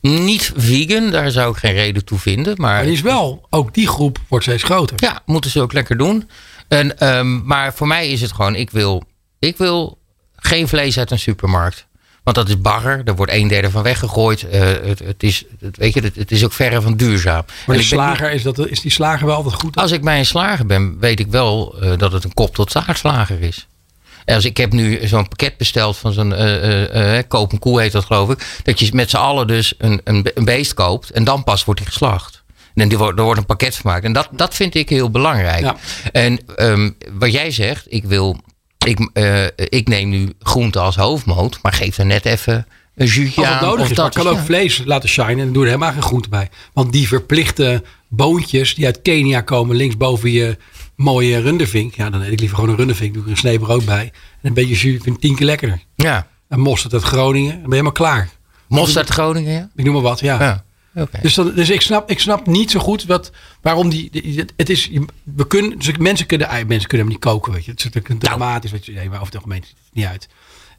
Niet 0.00 0.52
vegan, 0.56 1.10
daar 1.10 1.30
zou 1.30 1.50
ik 1.50 1.56
geen 1.56 1.72
reden 1.72 2.04
toe 2.04 2.18
vinden. 2.18 2.54
Maar 2.56 2.74
Maar 2.74 2.92
is 2.92 3.00
wel, 3.00 3.46
ook 3.50 3.74
die 3.74 3.88
groep 3.88 4.18
wordt 4.28 4.44
steeds 4.44 4.62
groter. 4.62 4.96
Ja, 5.00 5.22
moeten 5.26 5.50
ze 5.50 5.60
ook 5.60 5.72
lekker 5.72 5.96
doen. 5.96 6.28
En, 6.68 6.98
ehm, 6.98 7.46
maar 7.46 7.74
voor 7.74 7.86
mij 7.86 8.08
is 8.08 8.20
het 8.20 8.32
gewoon, 8.32 8.54
ik 8.54 8.70
wil, 8.70 9.02
ik 9.38 9.56
wil 9.56 9.98
geen 10.36 10.68
vlees 10.68 10.98
uit 10.98 11.10
een 11.10 11.18
supermarkt. 11.18 11.86
Want 12.22 12.36
dat 12.36 12.48
is 12.48 12.60
bagger, 12.60 13.02
er 13.04 13.16
wordt 13.16 13.32
een 13.32 13.48
derde 13.48 13.70
van 13.70 13.82
weggegooid. 13.82 14.48
Eh, 14.48 14.60
het, 14.60 14.98
het, 14.98 15.22
is, 15.22 15.44
het, 15.60 15.76
weet 15.76 15.94
je, 15.94 16.00
het, 16.00 16.16
het 16.16 16.30
is 16.30 16.44
ook 16.44 16.52
verre 16.52 16.80
van 16.80 16.96
duurzaam. 16.96 17.44
Maar 17.66 17.76
de 17.76 17.82
slager, 17.82 18.32
is, 18.32 18.42
dat, 18.42 18.58
is 18.58 18.80
die 18.80 18.90
slager 18.90 19.26
wel 19.26 19.36
altijd 19.36 19.54
goed? 19.54 19.76
als 19.76 19.90
ik 19.90 20.02
bij 20.02 20.18
een 20.18 20.26
slager 20.26 20.66
ben, 20.66 20.98
weet 20.98 21.20
ik 21.20 21.26
wel 21.26 21.76
eh, 21.80 21.98
dat 21.98 22.12
het 22.12 22.24
een 22.24 22.34
kop 22.34 22.54
tot 22.54 22.70
zaagslager 22.70 23.40
is. 23.40 23.66
Als 24.26 24.44
ik 24.44 24.56
heb 24.56 24.72
nu 24.72 25.06
zo'n 25.06 25.28
pakket 25.28 25.56
besteld 25.56 25.96
van 25.96 26.12
zo'n 26.12 26.34
eh, 26.34 26.54
eh, 26.54 27.18
eh, 27.18 27.24
koop 27.28 27.52
een 27.52 27.58
koe 27.58 27.80
heet 27.80 27.92
dat 27.92 28.04
geloof 28.04 28.30
ik. 28.30 28.60
Dat 28.62 28.80
je 28.80 28.90
met 28.92 29.10
z'n 29.10 29.16
allen 29.16 29.46
dus 29.46 29.74
een, 29.78 30.00
een, 30.04 30.30
een 30.34 30.44
beest 30.44 30.74
koopt 30.74 31.10
en 31.10 31.24
dan 31.24 31.44
pas 31.44 31.64
wordt 31.64 31.80
die 31.80 31.88
geslacht. 31.88 32.44
En 32.82 32.88
die 32.88 32.98
wordt, 32.98 33.18
er 33.18 33.24
wordt 33.24 33.40
een 33.40 33.46
pakket 33.46 33.74
gemaakt. 33.74 34.04
En 34.04 34.12
dat, 34.12 34.28
dat 34.32 34.54
vind 34.54 34.74
ik 34.74 34.88
heel 34.88 35.10
belangrijk. 35.10 35.60
Ja. 35.60 35.76
En 36.12 36.40
ehm, 36.56 36.90
wat 37.12 37.32
jij 37.32 37.50
zegt, 37.50 37.86
ik 37.88 38.04
wil. 38.04 38.36
Ik, 38.86 39.10
eh, 39.12 39.44
ik 39.56 39.88
neem 39.88 40.08
nu 40.08 40.32
groente 40.40 40.78
als 40.78 40.96
hoofdmoot, 40.96 41.58
maar 41.62 41.72
geef 41.72 41.98
er 41.98 42.06
net 42.06 42.24
even 42.24 42.66
een 42.94 43.06
jus 43.06 43.40
aan. 43.40 43.64
nodig 43.64 43.84
of 43.84 43.90
is, 43.90 43.96
dat 43.96 44.14
kan 44.14 44.26
ook 44.26 44.36
ja. 44.36 44.44
vlees 44.44 44.82
laten 44.84 45.08
shinen 45.08 45.38
en 45.38 45.52
doe 45.52 45.62
er 45.62 45.68
helemaal 45.68 45.92
geen 45.92 46.02
groente 46.02 46.28
bij. 46.28 46.48
Want 46.72 46.92
die 46.92 47.08
verplichte 47.08 47.82
boontjes 48.08 48.74
die 48.74 48.84
uit 48.84 49.02
Kenia 49.02 49.40
komen 49.40 49.76
links 49.76 49.96
boven 49.96 50.32
je 50.32 50.56
mooie 50.96 51.40
rundervink. 51.40 51.94
Ja, 51.94 52.10
dan 52.10 52.20
eet 52.22 52.32
ik 52.32 52.38
liever 52.40 52.56
gewoon 52.56 52.70
een 52.72 52.76
rundervink. 52.78 53.14
Doe 53.14 53.22
ik 53.22 53.28
een 53.28 53.36
snee 53.36 53.58
brood 53.58 53.84
bij. 53.84 54.02
En 54.42 54.48
een 54.48 54.54
beetje 54.54 54.90
jus, 54.90 55.02
vind 55.02 55.20
tien 55.20 55.34
keer 55.36 55.46
lekkerder. 55.46 55.82
Ja. 55.94 56.26
En 56.48 56.60
mosterd 56.60 56.92
uit 56.92 57.02
Groningen, 57.02 57.50
dan 57.50 57.56
ben 57.60 57.64
je 57.68 57.70
helemaal 57.70 57.92
klaar. 57.92 58.30
Mosterd 58.68 59.08
Groningen, 59.08 59.52
ja. 59.52 59.68
Ik 59.74 59.84
noem 59.84 59.92
maar 59.94 60.02
wat, 60.02 60.20
ja. 60.20 60.40
ja. 60.42 60.64
Dus, 61.22 61.34
dan, 61.34 61.52
dus 61.54 61.70
ik, 61.70 61.80
snap, 61.80 62.10
ik 62.10 62.20
snap 62.20 62.46
niet 62.46 62.70
zo 62.70 62.80
goed 62.80 63.04
wat, 63.04 63.30
waarom 63.62 63.88
die, 63.88 64.10
die- 64.10 64.44
Het 64.56 64.70
is, 64.70 64.90
we 65.22 65.46
kunnen, 65.46 65.78
dus 65.78 65.96
mensen, 65.96 66.26
kunnen, 66.26 66.48
mensen 66.66 66.88
kunnen 66.88 67.06
hem 67.06 67.08
niet 67.16 67.24
koken, 67.24 67.52
weet 67.52 67.64
je. 67.64 67.70
Het 67.70 67.78
is 67.80 67.84
natuurlijk 67.84 68.22
Nou. 68.22 68.36
dramatisch, 68.36 68.70
weet 68.70 68.86
je. 68.86 68.92
Nee, 68.92 69.04
maar 69.08 69.14
over 69.20 69.26
het 69.26 69.36
algemeen 69.36 69.62
ziet 69.64 69.76
het 69.84 69.94
niet 69.94 70.04
uit. 70.06 70.28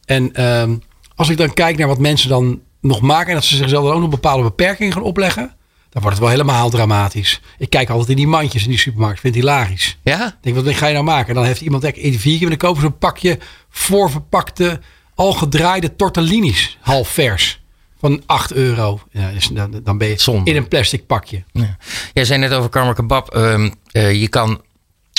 En 0.06 0.34
ehm, 0.34 0.76
als 1.16 1.30
ik 1.30 1.38
dan 1.38 1.54
kijk 1.54 1.78
naar 1.78 1.88
wat 1.88 2.00
mensen 2.00 2.30
dan 2.30 2.62
nog 2.82 3.02
maken... 3.02 3.28
en 3.28 3.34
dat 3.34 3.44
ze 3.44 3.56
zichzelf 3.56 3.86
dan 3.86 3.94
ook 3.94 4.02
nog 4.02 4.10
bepaalde 4.10 4.44
beperkingen 4.44 4.94
gaan 4.94 5.02
opleggen... 5.04 5.56
dan 5.98 6.06
wordt 6.06 6.22
het 6.22 6.32
wel 6.32 6.38
helemaal 6.38 6.70
dramatisch. 6.70 7.42
Ik 7.58 7.70
kijk 7.70 7.90
altijd 7.90 8.10
in 8.10 8.16
die 8.16 8.28
mandjes 8.28 8.64
in 8.64 8.70
die 8.70 8.80
supermarkt. 8.80 9.20
vind 9.20 9.36
het 9.36 9.44
hilarisch. 9.44 9.98
Ja? 10.04 10.28
Ik 10.28 10.34
denk, 10.42 10.56
wat 10.56 10.76
ga 10.76 10.88
je 10.88 10.94
nou 10.94 11.06
maken? 11.06 11.28
En 11.28 11.36
dan 11.36 11.44
heeft 11.46 11.62
iemand 11.62 11.84
echt 11.84 11.96
in 11.96 12.20
vier 12.20 12.34
keer... 12.38 12.44
en 12.44 12.58
dan 12.58 12.58
kopen 12.58 12.82
ze 12.82 12.88
een 12.88 12.98
pakje 12.98 13.40
voorverpakte... 13.70 14.80
al 15.16 15.34
gedraaide 15.34 15.96
tortellinis, 15.96 16.78
half 16.82 17.08
vers... 17.08 17.62
van 18.00 18.22
8 18.26 18.54
euro. 18.54 19.02
Ja, 19.12 19.32
dus 19.32 19.48
dan, 19.48 19.80
dan 19.84 19.98
ben 19.98 20.08
je 20.08 20.20
Zonde. 20.20 20.52
in 20.52 20.58
een 20.58 20.68
plastic 20.68 21.06
pakje. 21.08 21.44
Ja. 21.52 21.78
Jij 22.14 22.26
zei 22.26 22.40
net 22.40 22.54
over 22.54 22.70
karma 22.70 22.94
kebab. 22.94 23.30
ehm, 23.30 23.70
eh, 23.92 24.22
je 24.22 24.28
kan, 24.28 24.62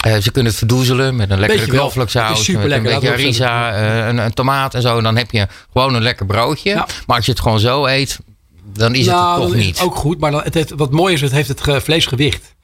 eh, 0.02 0.16
ze 0.16 0.30
kunnen 0.30 0.50
het 0.50 0.58
verdoezelen 0.60 1.16
met 1.16 1.30
een 1.30 1.40
lekkere 1.40 1.66
knoflooksaus. 1.66 2.48
Met 2.48 2.62
een 2.62 2.68
lekker, 2.68 2.92
beetje 2.92 3.08
harissa, 3.08 3.72
eh, 3.72 4.06
een, 4.06 4.18
een 4.18 4.34
tomaat 4.34 4.74
en 4.74 4.82
zo. 4.82 4.96
En 4.96 5.02
dan 5.02 5.16
heb 5.16 5.30
je 5.30 5.46
gewoon 5.72 5.94
een 5.94 6.02
lekker 6.02 6.26
broodje. 6.26 6.70
Ja. 6.70 6.86
Maar 7.06 7.16
als 7.16 7.26
je 7.26 7.32
het 7.32 7.40
gewoon 7.40 7.60
zo 7.60 7.86
eet, 7.86 8.18
dan 8.72 8.94
is 8.94 9.06
het 9.06 9.14
nou, 9.14 9.40
het 9.40 9.48
toch 9.48 9.58
is 9.58 9.64
niet. 9.64 9.78
het 9.78 9.86
ook 9.86 9.94
goed. 9.96 10.18
Maar 10.20 10.30
dan, 10.30 10.42
het 10.42 10.54
heeft, 10.54 10.70
wat 10.76 10.90
mooi 10.90 11.14
is, 11.14 11.20
het 11.20 11.32
heeft 11.32 11.48
het 11.48 11.60
ge- 11.60 11.80
vleesgewicht. 11.80 12.54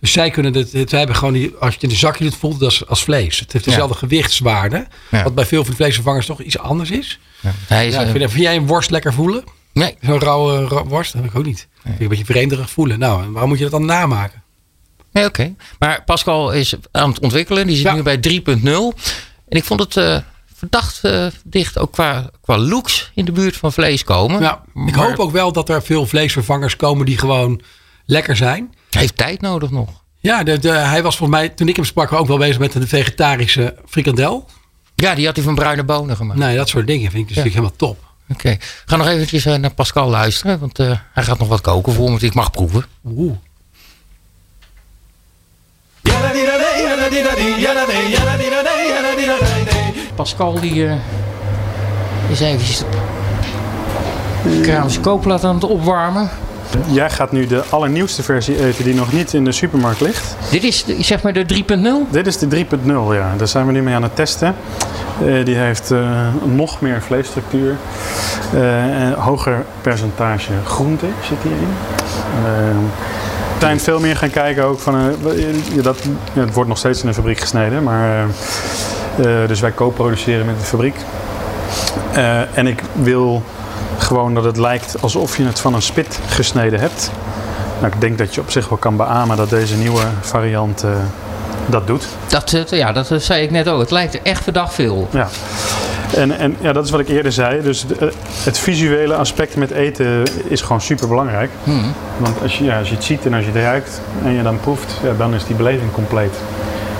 Dus 0.00 0.12
zij 0.12 0.30
kunnen 0.30 0.54
het, 0.54 0.90
hebben 0.90 1.16
gewoon 1.16 1.32
die, 1.32 1.50
als 1.54 1.68
je 1.68 1.74
het 1.74 1.82
in 1.82 1.88
de 1.88 1.94
zakje 1.94 2.24
doet, 2.24 2.36
voelt 2.36 2.54
het 2.54 2.62
als, 2.62 2.86
als 2.86 3.02
vlees. 3.04 3.38
Het 3.40 3.52
heeft 3.52 3.64
dezelfde 3.64 3.94
gewichtswaarde. 3.96 4.86
Ja. 5.10 5.22
Wat 5.22 5.34
bij 5.34 5.46
veel 5.46 5.62
van 5.62 5.70
de 5.70 5.76
vleesvervangers 5.76 6.26
toch 6.26 6.40
iets 6.40 6.58
anders 6.58 6.90
is. 6.90 7.18
Hij 7.66 7.86
is, 7.86 7.94
Ja, 7.94 8.00
eh, 8.04 8.10
vind, 8.10 8.30
vind 8.30 8.42
jij 8.42 8.56
een 8.56 8.66
worst 8.66 8.90
lekker 8.90 9.12
voelen? 9.12 9.44
nee, 9.72 9.96
Zo'n 10.00 10.18
rauwe 10.20 10.66
ra- 10.66 10.84
worst? 10.84 11.12
Dat 11.12 11.22
heb 11.22 11.30
ik 11.30 11.36
ook 11.38 11.44
niet. 11.44 11.68
Vind 11.82 11.94
ik 11.94 12.00
een 12.00 12.08
beetje 12.08 12.24
vreemderig 12.24 12.70
voelen. 12.70 12.98
Nou, 12.98 13.30
waarom 13.30 13.48
moet 13.48 13.58
je 13.58 13.64
dat 13.64 13.72
dan 13.72 13.84
namaken? 13.84 14.42
nee 15.12 15.24
oké. 15.24 15.54
Maar 15.78 16.02
Pascal 16.04 16.52
is 16.52 16.74
aan 16.92 17.08
het 17.08 17.20
ontwikkelen. 17.20 17.66
Die 17.66 17.76
zit 17.76 17.84
Ja. 17.84 17.94
nu 17.94 18.02
bij 18.02 18.16
3.0. 18.18 18.94
En 19.48 19.56
ik 19.56 19.64
vond 19.64 19.80
het 19.80 19.96
eh, 19.96 20.18
verdacht 20.56 21.04
eh, 21.04 21.26
dicht 21.44 21.78
ook 21.78 21.92
qua, 21.92 22.30
qua 22.42 22.58
looks 22.58 23.10
in 23.14 23.24
de 23.24 23.32
buurt 23.32 23.56
van 23.56 23.72
vlees 23.72 24.04
komen. 24.04 24.40
Ja, 24.40 24.62
ik 24.74 24.74
Maar 24.74 24.94
hoop 24.94 25.18
ook 25.18 25.30
wel 25.32 25.52
dat 25.52 25.68
er 25.68 25.82
veel 25.82 26.06
vleesvervangers 26.06 26.76
komen 26.76 27.06
die 27.06 27.18
gewoon 27.18 27.60
lekker 28.06 28.36
zijn. 28.36 28.74
Heeft 28.90 29.16
tijd 29.16 29.40
nodig 29.40 29.70
nog. 29.70 29.90
Ja, 30.18 30.42
de, 30.42 30.58
de- 30.58 30.68
hij 30.70 31.02
was 31.02 31.16
volgens 31.16 31.38
mij, 31.38 31.48
toen 31.48 31.68
ik 31.68 31.76
hem 31.76 31.84
sprak, 31.84 32.12
ook 32.12 32.26
wel 32.26 32.38
bezig 32.38 32.58
met 32.58 32.74
een 32.74 32.88
vegetarische 32.88 33.76
frikandel. 33.86 34.48
Ja, 34.94 35.14
die 35.14 35.26
had 35.26 35.36
hij 35.36 35.44
van 35.44 35.54
bruine 35.54 35.84
bonen 35.84 36.16
gemaakt. 36.16 36.38
Nou, 36.38 36.56
dat 36.56 36.68
soort 36.68 36.86
dingen 36.86 37.10
vind 37.10 37.22
ik 37.22 37.28
dus 37.28 37.36
natuurlijk 37.36 37.54
helemaal 37.64 37.94
top. 37.94 38.04
Oké, 38.28 38.56
ga 38.86 38.96
nog 38.96 39.06
eventjes 39.06 39.44
eh, 39.46 39.54
naar 39.54 39.74
Pascal 39.74 40.08
luisteren, 40.08 40.58
want 40.58 40.78
eh, 40.78 40.98
hij 41.12 41.24
gaat 41.24 41.38
nog 41.38 41.48
wat 41.48 41.60
koken 41.60 41.92
voor 41.92 42.04
me, 42.04 42.10
want 42.10 42.22
ik 42.22 42.34
mag 42.34 42.50
proeven. 42.50 42.84
Oeh. 43.04 43.36
Pascal 50.16 50.60
die 50.60 50.86
eh, 50.86 50.92
is 52.28 52.40
eventjes 52.40 52.78
de 54.42 54.60
Kraamse 54.60 55.00
koopplaat 55.00 55.44
aan 55.44 55.54
het 55.54 55.64
opwarmen. 55.64 56.28
Jij 56.86 57.10
gaat 57.10 57.32
nu 57.32 57.46
de 57.46 57.62
allernieuwste 57.70 58.22
versie 58.22 58.64
eten 58.66 58.84
die 58.84 58.94
nog 58.94 59.12
niet 59.12 59.32
in 59.34 59.44
de 59.44 59.52
supermarkt 59.52 60.00
ligt. 60.00 60.36
Dit 60.50 60.64
is 60.64 60.84
de- 60.84 61.02
zeg 61.02 61.22
maar 61.22 61.32
de 61.32 61.44
3.0? 61.46 62.10
Dit 62.10 62.26
is 62.26 62.38
de 62.38 62.46
3.0, 62.46 63.14
ja. 63.14 63.34
Daar 63.36 63.48
zijn 63.48 63.66
we 63.66 63.72
nu 63.72 63.82
mee 63.82 63.94
aan 63.94 64.02
het 64.02 64.16
testen. 64.16 64.54
Eh, 65.26 65.44
die 65.44 65.56
heeft 65.56 65.90
eh, 65.90 66.28
nog 66.44 66.80
meer 66.80 67.02
vleesstructuur. 67.02 67.76
En 68.54 69.12
hoger 69.12 69.64
percentage 69.80 70.52
groente 70.64 71.06
zit 71.28 71.38
hierin. 71.42 71.68
We 73.58 73.62
zijn 73.62 73.80
veel 73.80 74.00
meer 74.00 74.16
gaan 74.16 74.30
kijken 74.30 74.64
ook 74.64 74.80
van... 74.80 75.14
dat, 75.82 75.96
ja, 76.32 76.40
het 76.42 76.54
wordt 76.54 76.68
nog 76.68 76.78
steeds 76.78 77.00
in 77.00 77.06
de 77.08 77.14
fabriek 77.14 77.40
gesneden. 77.40 77.82
Maar, 77.82 78.26
dus 79.46 79.60
wij 79.60 79.74
co-produceren 79.74 80.46
met 80.46 80.58
de 80.58 80.64
fabriek. 80.64 80.96
Eh, 82.12 82.58
en 82.58 82.66
ik 82.66 82.82
wil 82.92 83.42
gewoon 83.98 84.34
dat 84.34 84.44
het 84.44 84.56
lijkt 84.56 84.96
alsof 85.02 85.36
je 85.36 85.44
het 85.44 85.60
van 85.60 85.74
een 85.74 85.82
spit 85.82 86.18
gesneden 86.28 86.80
hebt. 86.80 87.10
Nou, 87.80 87.92
ik 87.92 88.00
denk 88.00 88.18
dat 88.18 88.34
je 88.34 88.40
op 88.40 88.50
zich 88.50 88.68
wel 88.68 88.78
kan 88.78 88.96
beamen 88.96 89.36
dat 89.36 89.50
deze 89.50 89.76
nieuwe 89.76 90.02
variant 90.20 90.82
eh, 90.84 90.90
dat 91.66 91.86
doet. 91.86 92.06
Dat, 92.28 92.52
eh, 92.52 92.78
ja, 92.78 92.92
dat 92.92 93.10
eh, 93.10 93.18
zei 93.18 93.42
ik 93.42 93.50
net 93.50 93.68
ook. 93.68 93.80
Het 93.80 93.90
lijkt 93.90 94.14
er 94.14 94.20
echt 94.22 94.42
verdacht 94.42 94.74
veel. 94.74 95.08
Ja. 95.10 95.28
En, 96.16 96.38
en 96.38 96.56
ja, 96.60 96.72
dat 96.72 96.84
is 96.84 96.90
wat 96.90 97.00
ik 97.00 97.08
eerder 97.08 97.32
zei. 97.32 97.62
Dus 97.62 97.86
de- 97.86 97.94
eh, 97.98 98.08
het 98.44 98.58
visuele 98.58 99.14
aspect 99.14 99.56
met 99.56 99.70
eten 99.70 100.22
is 100.48 100.60
gewoon 100.60 100.80
super 100.80 101.08
belangrijk. 101.08 101.50
Want 102.18 102.42
als 102.42 102.58
je, 102.58 102.64
ja, 102.64 102.78
als 102.78 102.88
je 102.88 102.94
het 102.94 103.04
ziet 103.04 103.26
en 103.26 103.34
als 103.34 103.44
je 103.44 103.50
het 103.52 103.60
ruikt 103.62 104.00
en 104.24 104.32
je 104.32 104.42
dan 104.42 104.60
proeft, 104.60 104.92
ja, 105.02 105.12
dan 105.18 105.34
is 105.34 105.44
die 105.46 105.56
beleving 105.56 105.92
compleet. 105.92 106.34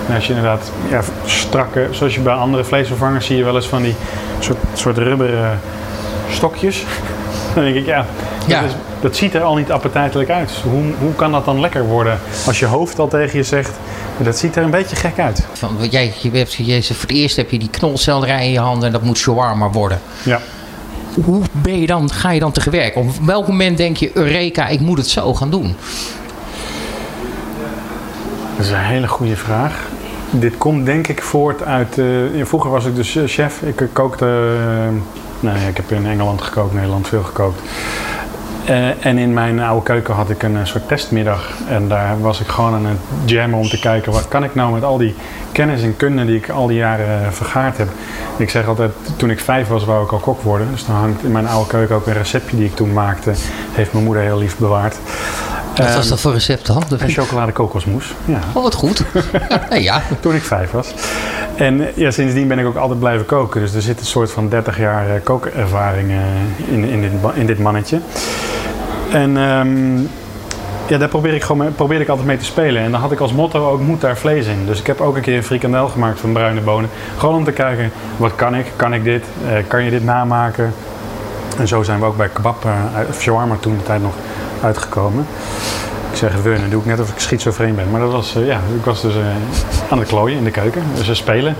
En 0.07 0.15
als 0.15 0.27
je 0.27 0.33
inderdaad 0.33 0.71
ja, 0.89 1.01
strakke, 1.47 1.87
zoals 1.91 2.15
je 2.15 2.21
bij 2.21 2.33
andere 2.33 2.63
vleesvervangers 2.63 3.25
zie 3.25 3.37
je 3.37 3.43
wel 3.43 3.55
eens 3.55 3.67
van 3.67 3.81
die 3.81 3.95
soort, 4.39 4.57
soort 4.73 4.97
rubberen 4.97 5.59
stokjes. 6.31 6.83
Dan 7.53 7.63
denk 7.63 7.75
ik, 7.75 7.85
ja, 7.85 8.05
dat, 8.47 8.63
is- 8.63 8.75
dat 9.01 9.15
ziet 9.15 9.33
er 9.33 9.41
al 9.41 9.55
niet 9.55 9.71
appetijtelijk 9.71 10.29
uit. 10.29 10.47
Dus 10.47 10.61
Hoe, 10.61 10.83
hoe 10.99 11.15
kan 11.15 11.31
dat 11.31 11.45
dan 11.45 11.59
lekker 11.59 11.85
worden 11.85 12.19
als 12.45 12.59
je 12.59 12.65
hoofd 12.65 12.99
al 12.99 13.07
tegen 13.07 13.37
je 13.37 13.43
zegt, 13.43 13.71
dat 14.17 14.37
ziet 14.37 14.55
er 14.55 14.63
een 14.63 14.69
beetje 14.71 14.95
gek 14.95 15.19
uit. 15.19 15.45
Van, 15.53 15.77
jij, 15.89 16.13
je 16.21 16.29
hebt, 16.31 16.53
je, 16.53 16.83
voor 16.83 16.95
het 17.01 17.11
eerst 17.11 17.35
heb 17.35 17.51
je 17.51 17.59
die 17.59 17.69
knolselderij 17.69 18.45
in 18.45 18.51
je 18.51 18.59
handen 18.59 18.85
en 18.87 18.91
dat 18.91 19.01
moet 19.01 19.17
shawarma 19.17 19.69
worden. 19.69 19.99
Ja. 20.23 20.39
Hoe 21.23 21.41
ben 21.51 21.79
je 21.79 21.87
dan, 21.87 22.11
ga 22.11 22.31
je 22.31 22.39
dan 22.39 22.51
te 22.51 22.69
werk? 22.69 22.95
Op 22.95 23.09
welk 23.25 23.47
moment 23.47 23.77
denk 23.77 23.97
je, 23.97 24.11
Eureka, 24.13 24.67
ik 24.67 24.79
moet 24.79 24.97
het 24.97 25.07
zo 25.09 25.33
gaan 25.33 25.49
doen? 25.49 25.75
Dat 28.57 28.65
is 28.65 28.71
een 28.71 28.77
hele 28.77 29.07
goede 29.07 29.35
vraag. 29.35 29.73
Dit 30.31 30.57
komt 30.57 30.85
denk 30.85 31.07
ik 31.07 31.21
voort 31.21 31.63
uit. 31.63 31.97
eh, 31.97 32.05
vroeger 32.45 32.71
was 32.71 32.85
ik 32.85 32.95
dus 32.95 33.15
eh, 33.15 33.23
chef. 33.25 33.61
Ik 33.61 33.81
eh, 33.81 33.87
kookte. 33.93 34.25
eh, 34.25 34.93
nou 35.39 35.59
ja, 35.59 35.67
ik 35.67 35.77
heb 35.77 35.91
in 35.91 36.05
Engeland 36.05 36.41
gekookt, 36.41 36.73
Nederland 36.73 37.07
veel 37.07 37.23
gekookt. 37.23 37.61
En 38.99 39.17
in 39.17 39.33
mijn 39.33 39.59
oude 39.59 39.83
keuken 39.83 40.13
had 40.13 40.29
ik 40.29 40.43
een 40.43 40.67
soort 40.67 40.87
testmiddag. 40.87 41.51
En 41.69 41.87
daar 41.87 42.21
was 42.21 42.39
ik 42.39 42.47
gewoon 42.47 42.73
aan 42.73 42.85
het 42.85 42.97
jammen 43.25 43.59
om 43.59 43.67
te 43.69 43.79
kijken 43.79 44.11
wat 44.11 44.27
kan 44.27 44.43
ik 44.43 44.55
nou 44.55 44.73
met 44.73 44.83
al 44.83 44.97
die 44.97 45.15
kennis 45.51 45.81
en 45.81 45.97
kunde 45.97 46.25
die 46.25 46.35
ik 46.35 46.49
al 46.49 46.67
die 46.67 46.77
jaren 46.77 47.33
vergaard 47.33 47.77
heb. 47.77 47.87
Ik 48.37 48.49
zeg 48.49 48.67
altijd, 48.67 48.91
toen 49.15 49.29
ik 49.29 49.39
vijf 49.39 49.67
was, 49.67 49.85
wou 49.85 50.03
ik 50.03 50.11
al 50.11 50.17
kok 50.19 50.41
worden. 50.41 50.67
Dus 50.71 50.85
dan 50.85 50.95
hangt 50.95 51.23
in 51.23 51.31
mijn 51.31 51.47
oude 51.47 51.69
keuken 51.69 51.95
ook 51.95 52.07
een 52.07 52.13
receptje 52.13 52.57
die 52.57 52.65
ik 52.65 52.75
toen 52.75 52.93
maakte. 52.93 53.31
Heeft 53.71 53.93
mijn 53.93 54.05
moeder 54.05 54.23
heel 54.23 54.37
lief 54.37 54.57
bewaard. 54.57 54.95
Wat 55.77 55.93
was 55.93 55.95
Ehm, 56.03 56.09
dat 56.09 56.19
voor 56.19 56.33
recept 56.33 56.65
dan? 56.67 56.83
Een 56.97 57.09
chocolade 57.09 57.51
kokosmoes. 57.51 58.13
Ja, 58.25 58.39
Oh, 58.53 58.63
wat 58.63 58.73
goed. 58.73 59.03
Ja. 59.79 60.01
toen 60.19 60.35
ik 60.35 60.41
vijf 60.43 60.71
was. 60.71 60.93
En 61.55 61.87
ja, 61.95 62.11
sindsdien 62.11 62.47
ben 62.47 62.59
ik 62.59 62.65
ook 62.65 62.75
altijd 62.75 62.99
blijven 62.99 63.25
koken. 63.25 63.61
Dus 63.61 63.73
er 63.73 63.81
zit 63.81 63.99
een 63.99 64.05
soort 64.05 64.31
van 64.31 64.49
30 64.49 64.77
jaar 64.79 65.09
eh, 65.15 65.23
kookervaring 65.23 66.09
eh, 66.11 66.73
in, 66.73 66.83
in, 66.83 67.01
dit, 67.01 67.11
in 67.33 67.45
dit 67.45 67.59
mannetje. 67.59 67.99
En 69.11 69.37
ehm, 69.37 69.97
ja, 70.87 70.97
daar 70.97 71.07
probeer 71.07 71.33
ik, 71.33 71.41
gewoon 71.43 71.57
mee, 71.57 71.69
probeer 71.69 72.01
ik 72.01 72.07
altijd 72.09 72.27
mee 72.27 72.37
te 72.37 72.45
spelen. 72.45 72.81
En 72.81 72.91
dan 72.91 73.01
had 73.01 73.11
ik 73.11 73.19
als 73.19 73.33
motto 73.33 73.69
ook 73.69 73.79
moet 73.81 74.01
daar 74.01 74.17
vlees 74.17 74.45
in. 74.45 74.65
Dus 74.65 74.79
ik 74.79 74.87
heb 74.87 75.01
ook 75.01 75.15
een 75.15 75.21
keer 75.21 75.37
een 75.37 75.43
frikandel 75.43 75.87
gemaakt 75.87 76.19
van 76.19 76.31
bruine 76.31 76.61
bonen. 76.61 76.89
Gewoon 77.17 77.35
om 77.35 77.43
te 77.43 77.51
kijken, 77.51 77.91
wat 78.17 78.35
kan 78.35 78.55
ik? 78.55 78.65
Kan 78.75 78.93
ik 78.93 79.03
dit? 79.03 79.23
Eh, 79.47 79.53
kan 79.67 79.83
je 79.83 79.89
dit 79.89 80.03
namaken? 80.03 80.73
En 81.57 81.67
zo 81.67 81.83
zijn 81.83 81.99
we 81.99 82.05
ook 82.05 82.17
bij 82.17 82.29
kebab, 82.33 82.65
of 83.09 83.21
shawarma 83.21 83.55
toen 83.59 83.77
de 83.77 83.83
tijd 83.83 84.01
nog 84.01 84.13
uitgekomen. 84.61 85.25
Ik 86.11 86.17
zeg 86.17 86.31
het 86.33 86.41
we, 86.43 86.57
dan 86.59 86.69
doe 86.69 86.79
ik 86.79 86.85
net 86.85 86.99
of 86.99 87.09
ik 87.09 87.19
schizofreen 87.19 87.75
ben. 87.75 87.91
Maar 87.91 87.99
dat 88.01 88.11
was, 88.11 88.35
eh, 88.35 88.45
ja, 88.47 88.59
ik 88.77 88.85
was 88.85 89.01
dus 89.01 89.15
eh, 89.15 89.21
aan 89.89 89.99
het 89.99 90.07
klooien 90.07 90.37
in 90.37 90.43
de 90.43 90.51
keuken. 90.51 90.83
Dus 90.95 91.07
we 91.07 91.13
spelen. 91.15 91.55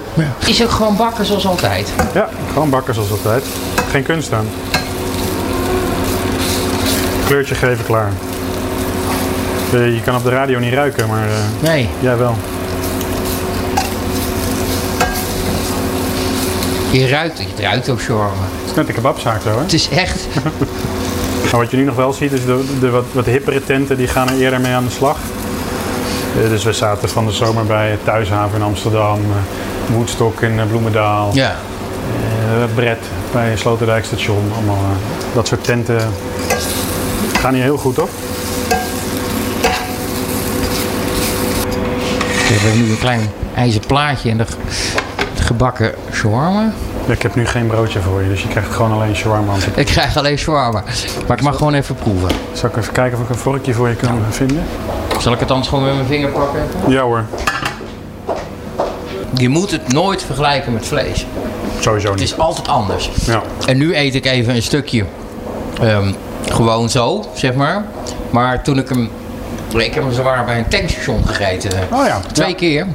Is 0.45 0.63
ook 0.63 0.69
gewoon 0.71 0.95
bakken 0.95 1.25
zoals 1.25 1.47
altijd. 1.47 1.93
Ja, 2.13 2.29
gewoon 2.53 2.69
bakken 2.69 2.93
zoals 2.93 3.11
altijd. 3.11 3.43
Geen 3.91 4.03
kunst 4.03 4.33
aan. 4.33 4.45
Kleurtje 7.25 7.55
geven, 7.55 7.85
klaar. 7.85 8.09
Eh, 9.73 9.93
Je 9.95 10.01
kan 10.01 10.15
op 10.15 10.23
de 10.23 10.29
radio 10.29 10.59
niet 10.59 10.73
ruiken, 10.73 11.07
maar 11.07 11.27
eh, 11.27 11.33
Nee, 11.69 11.89
jij 11.99 12.17
wel. 12.17 12.35
je 16.91 17.07
ruikt, 17.07 17.37
het 17.39 17.59
ruikt 17.59 17.89
ook 17.89 17.99
shawarma. 18.01 18.41
Het 18.61 18.69
is 18.69 18.75
net 18.75 18.87
een 18.87 18.93
kebabzaak 18.93 19.41
zo, 19.41 19.49
hè? 19.49 19.59
Het 19.61 19.73
is 19.73 19.89
echt... 19.89 20.27
Maar 21.51 21.59
wat 21.61 21.71
je 21.71 21.77
nu 21.77 21.83
nog 21.83 21.95
wel 21.95 22.13
ziet, 22.13 22.31
is 22.31 22.45
de, 22.45 22.77
de 22.79 22.89
wat, 22.89 23.05
wat 23.11 23.25
hippere 23.25 23.63
tenten, 23.63 23.97
die 23.97 24.07
gaan 24.07 24.29
er 24.29 24.37
eerder 24.39 24.61
mee 24.61 24.73
aan 24.73 24.85
de 24.85 24.91
slag. 24.91 25.17
Eh, 26.43 26.49
dus 26.49 26.63
we 26.63 26.73
zaten 26.73 27.09
van 27.09 27.25
de 27.25 27.31
zomer 27.31 27.65
bij 27.65 27.97
Thuishaven 28.03 28.57
in 28.57 28.65
Amsterdam, 28.65 29.19
Woodstock 29.93 30.41
in 30.41 30.59
eh, 30.59 30.65
Bloemendaal, 30.65 31.29
Ja. 31.33 31.55
Brett 32.75 33.05
bij 33.31 33.57
Sloterdijk 33.57 34.05
station. 34.05 34.51
Allemaal 34.55 34.79
dat 35.33 35.47
soort 35.47 35.63
tenten 35.63 35.99
gaan 37.39 37.53
hier 37.53 37.63
heel 37.63 37.77
goed 37.77 37.99
op. 37.99 38.09
We 42.47 42.53
hebben 42.53 42.81
nu 42.81 42.89
een 42.91 42.99
klein 42.99 43.29
ijzer 43.55 43.81
plaatje 43.87 44.29
en 44.29 44.37
de 44.37 44.45
gebakken 45.39 45.93
shawarma. 46.13 46.73
Ik 47.07 47.21
heb 47.21 47.35
nu 47.35 47.45
geen 47.45 47.67
broodje 47.67 47.99
voor 47.99 48.21
je, 48.21 48.29
dus 48.29 48.41
je 48.41 48.47
krijgt 48.47 48.71
gewoon 48.73 48.91
alleen 48.91 49.15
shawarma. 49.15 49.53
Ik 49.75 49.85
krijg 49.85 50.17
alleen 50.17 50.37
shawarma. 50.37 50.83
Maar 51.27 51.37
ik 51.37 51.43
mag 51.43 51.57
gewoon 51.57 51.73
even 51.73 51.95
proeven. 51.95 52.29
Zal 52.53 52.69
ik 52.69 52.77
even 52.77 52.93
kijken 52.93 53.17
of 53.17 53.23
ik 53.23 53.29
een 53.29 53.35
vorkje 53.35 53.73
voor 53.73 53.89
je 53.89 53.95
kan 53.95 54.21
vinden? 54.29 54.63
Zal 55.19 55.33
ik 55.33 55.39
het 55.39 55.51
anders 55.51 55.69
gewoon 55.69 55.83
met 55.85 55.93
mijn 55.95 56.05
vinger 56.07 56.29
pakken? 56.29 56.61
Ja 56.87 57.01
hoor, 57.01 57.23
Je 59.33 59.49
moet 59.49 59.71
het 59.71 59.93
nooit 59.93 60.23
vergelijken 60.23 60.73
met 60.73 60.85
vlees. 60.85 61.25
sowieso 61.79 62.09
Het 62.09 62.19
niet. 62.19 62.29
is 62.31 62.37
altijd 62.37 62.67
anders. 62.67 63.09
Ja. 63.25 63.41
En 63.67 63.77
nu 63.77 63.95
eet 63.97 64.15
ik 64.15 64.25
even 64.25 64.55
een 64.55 64.61
stukje 64.63 65.05
ehm, 65.81 66.11
gewoon 66.49 66.89
zo, 66.89 67.25
zeg 67.33 67.53
maar. 67.53 67.85
Maar 68.29 68.63
toen 68.63 68.77
ik 68.77 68.89
hem... 68.89 69.09
Ik 69.77 69.93
heb 69.93 70.03
hem 70.03 70.13
zwaar 70.13 70.45
bij 70.45 70.57
een 70.57 70.67
tankstation 70.67 71.27
gegeten. 71.27 71.71
Oh 71.91 72.05
ja. 72.05 72.19
Twee 72.31 72.49
Ja. 72.49 72.55
keer. 72.55 72.87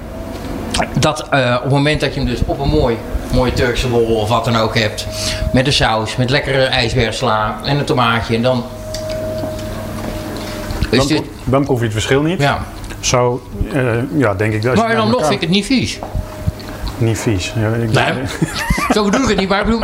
Dat 0.98 1.28
eh, 1.30 1.54
op 1.56 1.62
het 1.62 1.72
moment 1.72 2.00
dat 2.00 2.14
je 2.14 2.20
hem 2.20 2.28
dus 2.28 2.38
op 2.46 2.58
een 2.60 2.68
mooi, 2.68 2.96
mooie 3.32 3.52
Turkse 3.52 3.88
bol 3.88 4.04
of 4.14 4.28
wat 4.28 4.44
dan 4.44 4.56
ook 4.56 4.78
hebt. 4.78 5.06
Met 5.52 5.66
een 5.66 5.72
saus, 5.72 6.16
met 6.16 6.30
lekkere 6.30 6.64
ijsbergsla 6.64 7.60
en 7.64 7.78
een 7.78 7.84
tomaatje. 7.84 8.34
En 8.36 8.42
dan... 8.42 8.64
Is 10.90 10.98
Dan, 10.98 11.06
dit, 11.06 11.22
dan 11.44 11.64
proef 11.64 11.78
je 11.78 11.84
het 11.84 11.92
verschil 11.92 12.22
niet. 12.22 12.40
ja. 12.40 12.58
Zo, 13.00 13.42
eh, 13.72 13.82
ja, 14.16 14.34
denk 14.34 14.52
ik 14.52 14.62
dat. 14.62 14.76
Maar 14.76 14.88
dan 14.88 14.96
nog 14.96 15.10
elkaar- 15.12 15.26
vind 15.28 15.34
ik 15.42 15.48
het 15.48 15.50
niet 15.56 15.66
vies. 15.66 15.98
Niet 16.98 17.18
vies. 17.18 17.52
Ja, 17.56 17.68
ik 17.74 17.90
Nee, 17.92 18.24
zo 18.94 19.04
bedoel 19.04 19.22
ik 19.22 19.28
het 19.28 19.38
niet, 19.38 19.48
maar 19.48 19.58
ik 19.60 19.64
bedoel... 19.64 19.82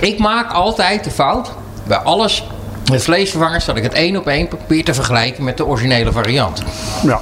Ik 0.00 0.18
maak 0.18 0.52
altijd 0.52 1.04
de 1.04 1.10
fout, 1.10 1.50
bij 1.86 1.96
alles, 1.96 2.44
met 2.90 3.02
vleesvervangers, 3.02 3.64
dat 3.64 3.76
ik 3.76 3.82
het 3.82 3.92
één 3.92 4.16
op 4.16 4.26
één 4.26 4.48
probeer 4.48 4.84
te 4.84 4.94
vergelijken 4.94 5.44
met 5.44 5.56
de 5.56 5.66
originele 5.66 6.12
variant. 6.12 6.62
ja. 7.02 7.20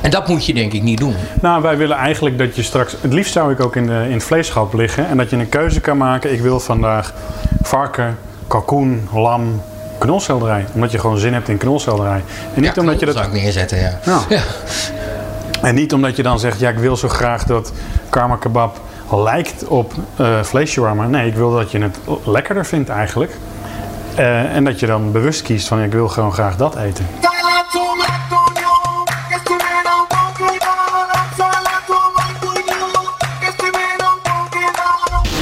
En 0.00 0.10
dat 0.10 0.28
moet 0.28 0.46
je 0.46 0.54
denk 0.54 0.72
ik 0.72 0.82
niet 0.82 0.98
doen. 0.98 1.14
Nou, 1.40 1.62
wij 1.62 1.76
willen 1.76 1.96
eigenlijk 1.96 2.38
dat 2.38 2.56
je 2.56 2.62
straks... 2.62 2.96
Het 3.00 3.12
liefst 3.12 3.32
zou 3.32 3.52
ik 3.52 3.64
ook 3.64 3.76
in, 3.76 3.86
de, 3.86 4.04
in 4.04 4.12
het 4.12 4.24
vleesschap 4.24 4.74
liggen. 4.74 5.08
En 5.08 5.16
dat 5.16 5.30
je 5.30 5.36
een 5.36 5.48
keuze 5.48 5.80
kan 5.80 5.96
maken. 5.96 6.32
Ik 6.32 6.40
wil 6.40 6.60
vandaag 6.60 7.12
varken, 7.62 8.18
kalkoen, 8.46 9.08
lam, 9.12 9.62
knolselderij. 9.98 10.64
Omdat 10.74 10.90
je 10.90 10.98
gewoon 10.98 11.18
zin 11.18 11.32
hebt 11.32 11.48
in 11.48 11.56
knolselderij. 11.56 12.22
En 12.54 12.60
niet 12.62 12.74
ja, 12.74 12.80
omdat 12.80 13.00
je 13.00 13.06
dat... 13.06 13.14
zou 13.14 13.26
ik 13.26 13.32
neerzetten, 13.32 13.78
ja. 13.78 13.98
Ja. 14.04 14.20
Ja. 14.28 14.42
En 15.62 15.74
niet 15.74 15.92
omdat 15.92 16.16
je 16.16 16.22
dan 16.22 16.38
zegt, 16.38 16.58
ja, 16.58 16.68
ik 16.68 16.78
wil 16.78 16.96
zo 16.96 17.08
graag 17.08 17.44
dat 17.44 17.72
karma 18.08 18.36
kebab 18.36 18.80
lijkt 19.10 19.64
op 19.64 19.92
eh 20.16 20.64
shawarma. 20.64 21.06
Nee, 21.06 21.26
ik 21.26 21.34
wil 21.34 21.52
dat 21.52 21.70
je 21.70 21.78
het 21.78 21.98
lekkerder 22.24 22.66
vindt 22.66 22.88
eigenlijk. 22.88 23.36
Eh, 24.14 24.54
en 24.54 24.64
dat 24.64 24.80
je 24.80 24.86
dan 24.86 25.12
bewust 25.12 25.42
kiest 25.42 25.68
van, 25.68 25.82
ik 25.82 25.92
wil 25.92 26.08
gewoon 26.08 26.32
graag 26.32 26.56
dat 26.56 26.76
eten. 26.76 27.06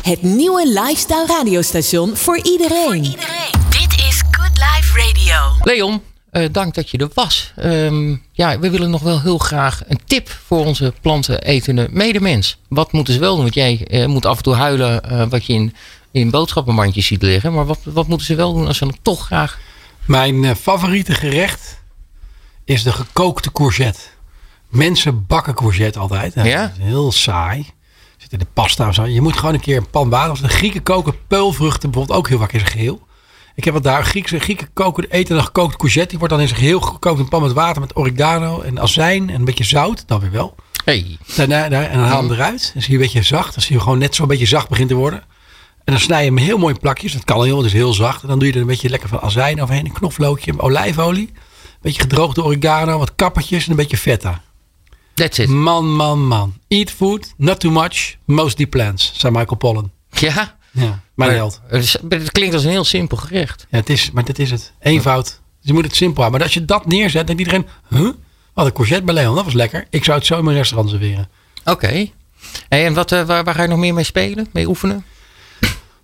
Het 0.08 0.22
nieuwe 0.22 0.68
lifestyle 0.68 1.26
radiostation 1.26 2.16
voor 2.16 2.38
iedereen. 2.42 3.02
Dit 3.68 3.98
is 4.08 4.22
Good 4.30 4.50
Life 4.52 4.98
Radio. 4.98 5.36
Leon, 5.62 6.02
eh, 6.30 6.48
dank 6.52 6.74
dat 6.74 6.90
je 6.90 6.98
er 6.98 7.10
was. 7.14 7.52
Ehm, 7.56 8.16
ja, 8.32 8.58
we 8.58 8.70
willen 8.70 8.90
nog 8.90 9.02
wel 9.02 9.20
heel 9.20 9.38
graag 9.38 9.82
een 9.86 10.00
tip 10.04 10.28
voor 10.28 10.66
onze 10.66 10.92
plantenetende 11.00 11.88
medemens. 11.90 12.58
Wat 12.68 12.92
moeten 12.92 13.14
ze 13.14 13.20
wel 13.20 13.34
doen? 13.34 13.42
Want 13.42 13.54
jij 13.54 13.86
eh, 13.86 14.06
moet 14.06 14.26
af 14.26 14.36
en 14.36 14.42
toe 14.42 14.54
huilen 14.54 15.02
eh, 15.02 15.28
wat 15.28 15.44
je 15.44 15.52
in, 15.52 15.74
in 16.10 16.30
boodschappenmandjes 16.30 17.06
ziet 17.06 17.22
liggen. 17.22 17.52
Maar 17.52 17.66
wat, 17.66 17.80
wat 17.84 18.06
moeten 18.06 18.26
ze 18.26 18.34
wel 18.34 18.54
doen 18.54 18.66
als 18.66 18.78
ze 18.78 18.84
dan 18.84 18.98
toch 19.02 19.26
graag... 19.26 19.58
Mijn 20.04 20.44
eh, 20.44 20.54
favoriete 20.54 21.14
gerecht 21.14 21.80
is 22.64 22.82
de 22.82 22.92
gekookte 22.92 23.52
courgette. 23.52 24.00
Mensen 24.68 25.26
bakken 25.26 25.54
courgette 25.54 25.98
altijd. 25.98 26.34
Ja? 26.34 26.62
Dat 26.62 26.70
is 26.78 26.84
heel 26.84 27.12
saai. 27.12 27.76
Zit 28.28 28.40
in 28.40 28.46
de 28.46 28.52
pasta 28.52 28.88
of 28.88 28.94
zo. 28.94 29.06
Je 29.06 29.20
moet 29.20 29.36
gewoon 29.36 29.54
een 29.54 29.60
keer 29.60 29.76
een 29.76 29.90
pan 29.90 30.08
water. 30.08 30.30
Als 30.30 30.40
de 30.40 30.48
Grieken 30.48 30.82
koken 30.82 31.14
peulvruchten 31.26 31.90
bijvoorbeeld 31.90 32.18
ook 32.18 32.28
heel 32.28 32.38
vaak 32.38 32.52
in 32.52 32.58
zijn 32.60 32.72
geheel. 32.72 33.06
Ik 33.54 33.64
heb 33.64 33.74
wat 33.74 33.82
daar. 33.82 34.04
Griekse 34.04 34.38
Grieken 34.38 34.72
koken 34.72 35.10
eten 35.10 35.36
een 35.36 35.44
gekookte 35.44 35.76
courgette. 35.76 36.08
Die 36.08 36.18
wordt 36.18 36.32
dan 36.34 36.42
in 36.42 36.48
zijn 36.48 36.60
geheel 36.60 36.80
gekookt 36.80 37.18
in 37.18 37.24
een 37.24 37.28
pan 37.28 37.42
met 37.42 37.52
water 37.52 37.80
met 37.80 37.96
oregano 37.96 38.60
en 38.60 38.80
azijn 38.80 39.30
en 39.30 39.34
een 39.34 39.44
beetje 39.44 39.64
zout. 39.64 40.02
Dan 40.06 40.20
weer 40.20 40.30
wel. 40.30 40.54
Hey, 40.84 41.18
Daarna, 41.36 41.68
daar, 41.68 41.82
en 41.82 41.98
dan 41.98 42.08
haal 42.08 42.22
hem 42.22 42.32
eruit. 42.32 42.70
Dan 42.72 42.82
zie 42.82 42.92
je 42.92 42.98
een 42.98 43.04
beetje 43.04 43.22
zacht. 43.22 43.54
Dan 43.54 43.62
zie 43.62 43.76
je 43.76 43.82
gewoon 43.82 43.98
net 43.98 44.14
zo'n 44.14 44.28
beetje 44.28 44.46
zacht 44.46 44.68
begint 44.68 44.88
te 44.88 44.94
worden. 44.94 45.18
En 45.84 45.92
dan 45.92 46.00
snij 46.00 46.24
je 46.24 46.28
hem 46.28 46.38
heel 46.38 46.58
mooi 46.58 46.74
in 46.74 46.80
plakjes. 46.80 47.12
Dat 47.12 47.24
kan 47.24 47.36
al 47.36 47.42
heel, 47.42 47.52
want 47.52 47.64
het 47.64 47.74
is 47.74 47.80
heel 47.80 47.92
zacht. 47.92 48.22
En 48.22 48.28
dan 48.28 48.38
doe 48.38 48.48
je 48.48 48.54
er 48.54 48.60
een 48.60 48.66
beetje 48.66 48.88
lekker 48.88 49.08
van 49.08 49.20
azijn 49.20 49.62
overheen. 49.62 49.84
Een 49.84 49.92
knoflookje, 49.92 50.60
olijfolie. 50.60 51.28
Een 51.28 51.78
beetje 51.80 52.00
gedroogde 52.00 52.44
oregano, 52.44 52.98
wat 52.98 53.14
kappertjes 53.14 53.64
en 53.64 53.70
een 53.70 53.76
beetje 53.76 53.96
feta. 53.96 54.42
That's 55.18 55.38
it. 55.38 55.48
Man, 55.48 55.96
man, 55.96 56.26
man. 56.28 56.54
Eat 56.68 56.90
food, 56.90 57.32
not 57.36 57.60
too 57.60 57.70
much, 57.72 58.16
mostly 58.24 58.66
plants, 58.66 59.12
zei 59.14 59.32
Michael 59.32 59.56
Pollan. 59.56 59.90
Ja, 60.10 60.56
Ja, 60.70 61.00
mijn 61.14 61.30
held. 61.32 61.60
het, 61.66 62.32
klinkt 62.32 62.54
als 62.54 62.64
een 62.64 62.70
heel 62.70 62.84
simpel 62.84 63.16
gerecht. 63.16 63.66
Ja, 63.70 63.78
het 63.78 63.90
is, 63.90 64.10
maar 64.10 64.24
dit 64.24 64.38
is 64.38 64.50
het. 64.50 64.72
Eenvoud. 64.80 65.24
Dus 65.24 65.34
je 65.60 65.72
moet 65.72 65.84
het 65.84 65.96
simpel 65.96 66.20
houden. 66.20 66.38
Maar 66.40 66.48
als 66.48 66.54
je 66.58 66.64
dat 66.64 66.86
neerzet, 66.86 67.26
denkt 67.26 67.42
iedereen, 67.42 67.66
huh? 67.88 68.08
Oh, 68.54 68.64
de 68.64 68.72
courgette 68.72 69.04
bij 69.04 69.14
Leon, 69.14 69.34
dat 69.34 69.44
was 69.44 69.52
lekker. 69.54 69.86
Ik 69.90 70.04
zou 70.04 70.18
het 70.18 70.26
zo 70.26 70.38
in 70.38 70.44
mijn 70.44 70.56
restaurant 70.56 70.90
serveren. 70.90 71.28
Oké. 71.64 72.06
Hey, 72.68 72.86
en 72.86 72.94
wat, 72.94 73.12
eh, 73.12 73.22
waar, 73.22 73.44
waar 73.44 73.54
ga 73.54 73.62
je 73.62 73.68
nog 73.68 73.78
meer 73.78 73.94
mee 73.94 74.04
spelen? 74.04 74.48
Mee 74.52 74.68
oefenen? 74.68 75.04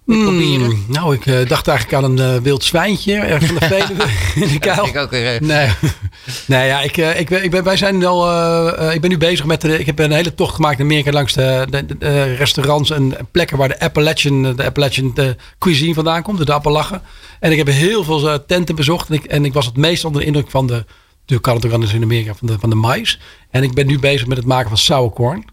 Mm, 0.06 0.84
nou, 0.88 1.14
ik 1.14 1.26
eh, 1.26 1.48
dacht 1.48 1.68
eigenlijk 1.68 2.04
aan 2.04 2.10
een 2.18 2.34
eh, 2.36 2.42
wild 2.42 2.64
zwijntje 2.64 3.14
ergens 3.14 3.50
van 3.50 3.54
de 3.60 3.66
Veluwe 3.74 4.04
in 4.46 4.52
de 4.52 4.58
kuil. 4.58 4.86
Ik 4.86 4.96
ook, 4.96 5.12
eh, 5.12 5.40
Nee, 5.40 5.68
nee 6.46 6.66
ja, 6.66 6.80
ik, 6.80 6.96
eh, 6.96 7.20
ik, 7.20 7.28
ben- 7.28 7.44
ik 7.44 7.50
ben, 7.50 7.64
wij 7.64 7.76
zijn 7.76 8.00
wel. 8.00 8.28
eh, 8.30 8.88
eh, 8.88 8.94
ik 8.94 9.00
ben 9.00 9.10
nu 9.10 9.18
bezig 9.18 9.44
met. 9.44 9.60
De, 9.60 9.78
ik 9.78 9.86
heb 9.86 9.98
een 9.98 10.12
hele 10.12 10.34
tocht 10.34 10.54
gemaakt 10.54 10.78
in 10.78 10.84
Amerika 10.84 11.10
langs 11.12 11.32
de, 11.32 11.66
de, 11.70 11.86
de, 11.86 11.98
de 11.98 12.34
restaurants 12.34 12.90
en 12.90 13.16
plekken 13.30 13.56
waar 13.56 13.68
de 13.68 13.80
Appalachian, 13.80 14.42
de 14.56 14.64
Appalachian 14.64 15.10
de 15.14 15.36
cuisine 15.58 15.94
vandaan 15.94 16.22
komt, 16.22 16.46
de 16.46 16.52
Appalachen. 16.52 17.02
En 17.40 17.50
ik 17.52 17.58
heb 17.58 17.66
heel 17.66 18.04
veel 18.04 18.30
eh, 18.30 18.38
tenten 18.46 18.74
bezocht 18.74 19.08
en 19.08 19.14
ik, 19.14 19.24
en 19.24 19.44
ik 19.44 19.52
was 19.52 19.66
het 19.66 19.76
meest 19.76 20.04
onder 20.04 20.20
de 20.20 20.26
indruk 20.26 20.50
van 20.50 20.66
de. 20.66 20.84
Natuurlijk 21.20 21.42
kan 21.48 21.54
het 21.56 21.66
ook 21.66 21.72
anders 21.72 21.92
in 21.92 22.02
Amerika 22.02 22.34
van 22.34 22.46
de, 22.46 22.56
van 22.60 22.70
de 22.70 22.76
mais. 22.76 23.20
En 23.50 23.62
ik 23.62 23.74
ben 23.74 23.86
nu 23.86 23.98
bezig 23.98 24.26
met 24.26 24.36
het 24.36 24.46
maken 24.46 24.68
van 24.68 24.78
sourcorn. 24.78 25.44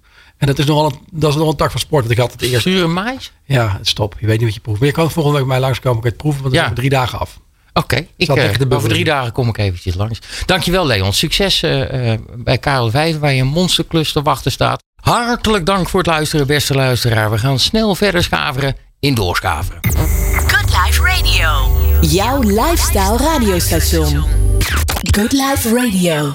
En 0.41 0.47
dat 0.47 0.59
is 0.59 0.65
nogal 0.65 0.85
een, 0.85 0.99
dat 1.11 1.29
is 1.29 1.35
nogal 1.35 1.51
een 1.51 1.57
tak 1.57 1.71
van 1.71 1.79
sport. 1.79 2.01
Want 2.01 2.13
ik 2.15 2.21
had 2.21 2.31
het 2.31 2.41
eerst. 2.41 2.61
Zure 2.61 2.87
mais? 2.87 3.31
Ja, 3.45 3.79
stop. 3.81 4.15
Je 4.19 4.25
weet 4.25 4.35
niet 4.37 4.45
wat 4.45 4.53
je 4.53 4.59
proeft. 4.59 4.79
Maar 4.79 4.87
je 4.87 4.93
kan 4.93 5.11
volgende 5.11 5.37
week 5.37 5.47
bij 5.47 5.57
mij 5.57 5.65
langskomen. 5.67 6.01
Je 6.03 6.07
het 6.07 6.17
proeven. 6.17 6.41
Want 6.41 6.53
dan 6.53 6.63
Ja. 6.63 6.67
zijn 6.67 6.75
we 6.75 6.87
drie 6.87 6.99
dagen 6.99 7.19
af. 7.19 7.39
Oké, 7.73 7.95
ik, 7.95 8.25
Zat 8.25 8.37
eh, 8.37 8.49
over 8.69 8.89
drie 8.89 9.03
dagen 9.03 9.31
kom 9.31 9.47
ik 9.47 9.57
eventjes 9.57 9.95
langs. 9.95 10.19
Dankjewel 10.45 10.85
Leon. 10.85 11.13
Succes 11.13 11.61
eh, 11.63 12.11
eh, 12.13 12.19
bij 12.35 12.57
Karel 12.57 12.89
Vijver 12.89 13.19
waar 13.19 13.33
je 13.33 13.41
een 13.41 13.47
monsterklus 13.47 14.11
te 14.11 14.21
wachten 14.21 14.51
staat. 14.51 14.83
Hartelijk 14.95 15.65
dank 15.65 15.89
voor 15.89 15.99
het 15.99 16.09
luisteren 16.09 16.47
beste 16.47 16.73
luisteraar. 16.73 17.31
We 17.31 17.37
gaan 17.37 17.59
snel 17.59 17.95
verder 17.95 18.23
schaveren 18.23 18.75
in 18.99 19.13
doorschaveren. 19.15 19.79
Good 20.47 20.69
Life 20.85 21.03
Radio. 21.03 21.71
Jouw 22.01 22.41
lifestyle 22.41 23.17
radiostation. 23.17 24.25
Good 25.11 25.31
Life 25.31 25.75
Radio. 25.75 26.33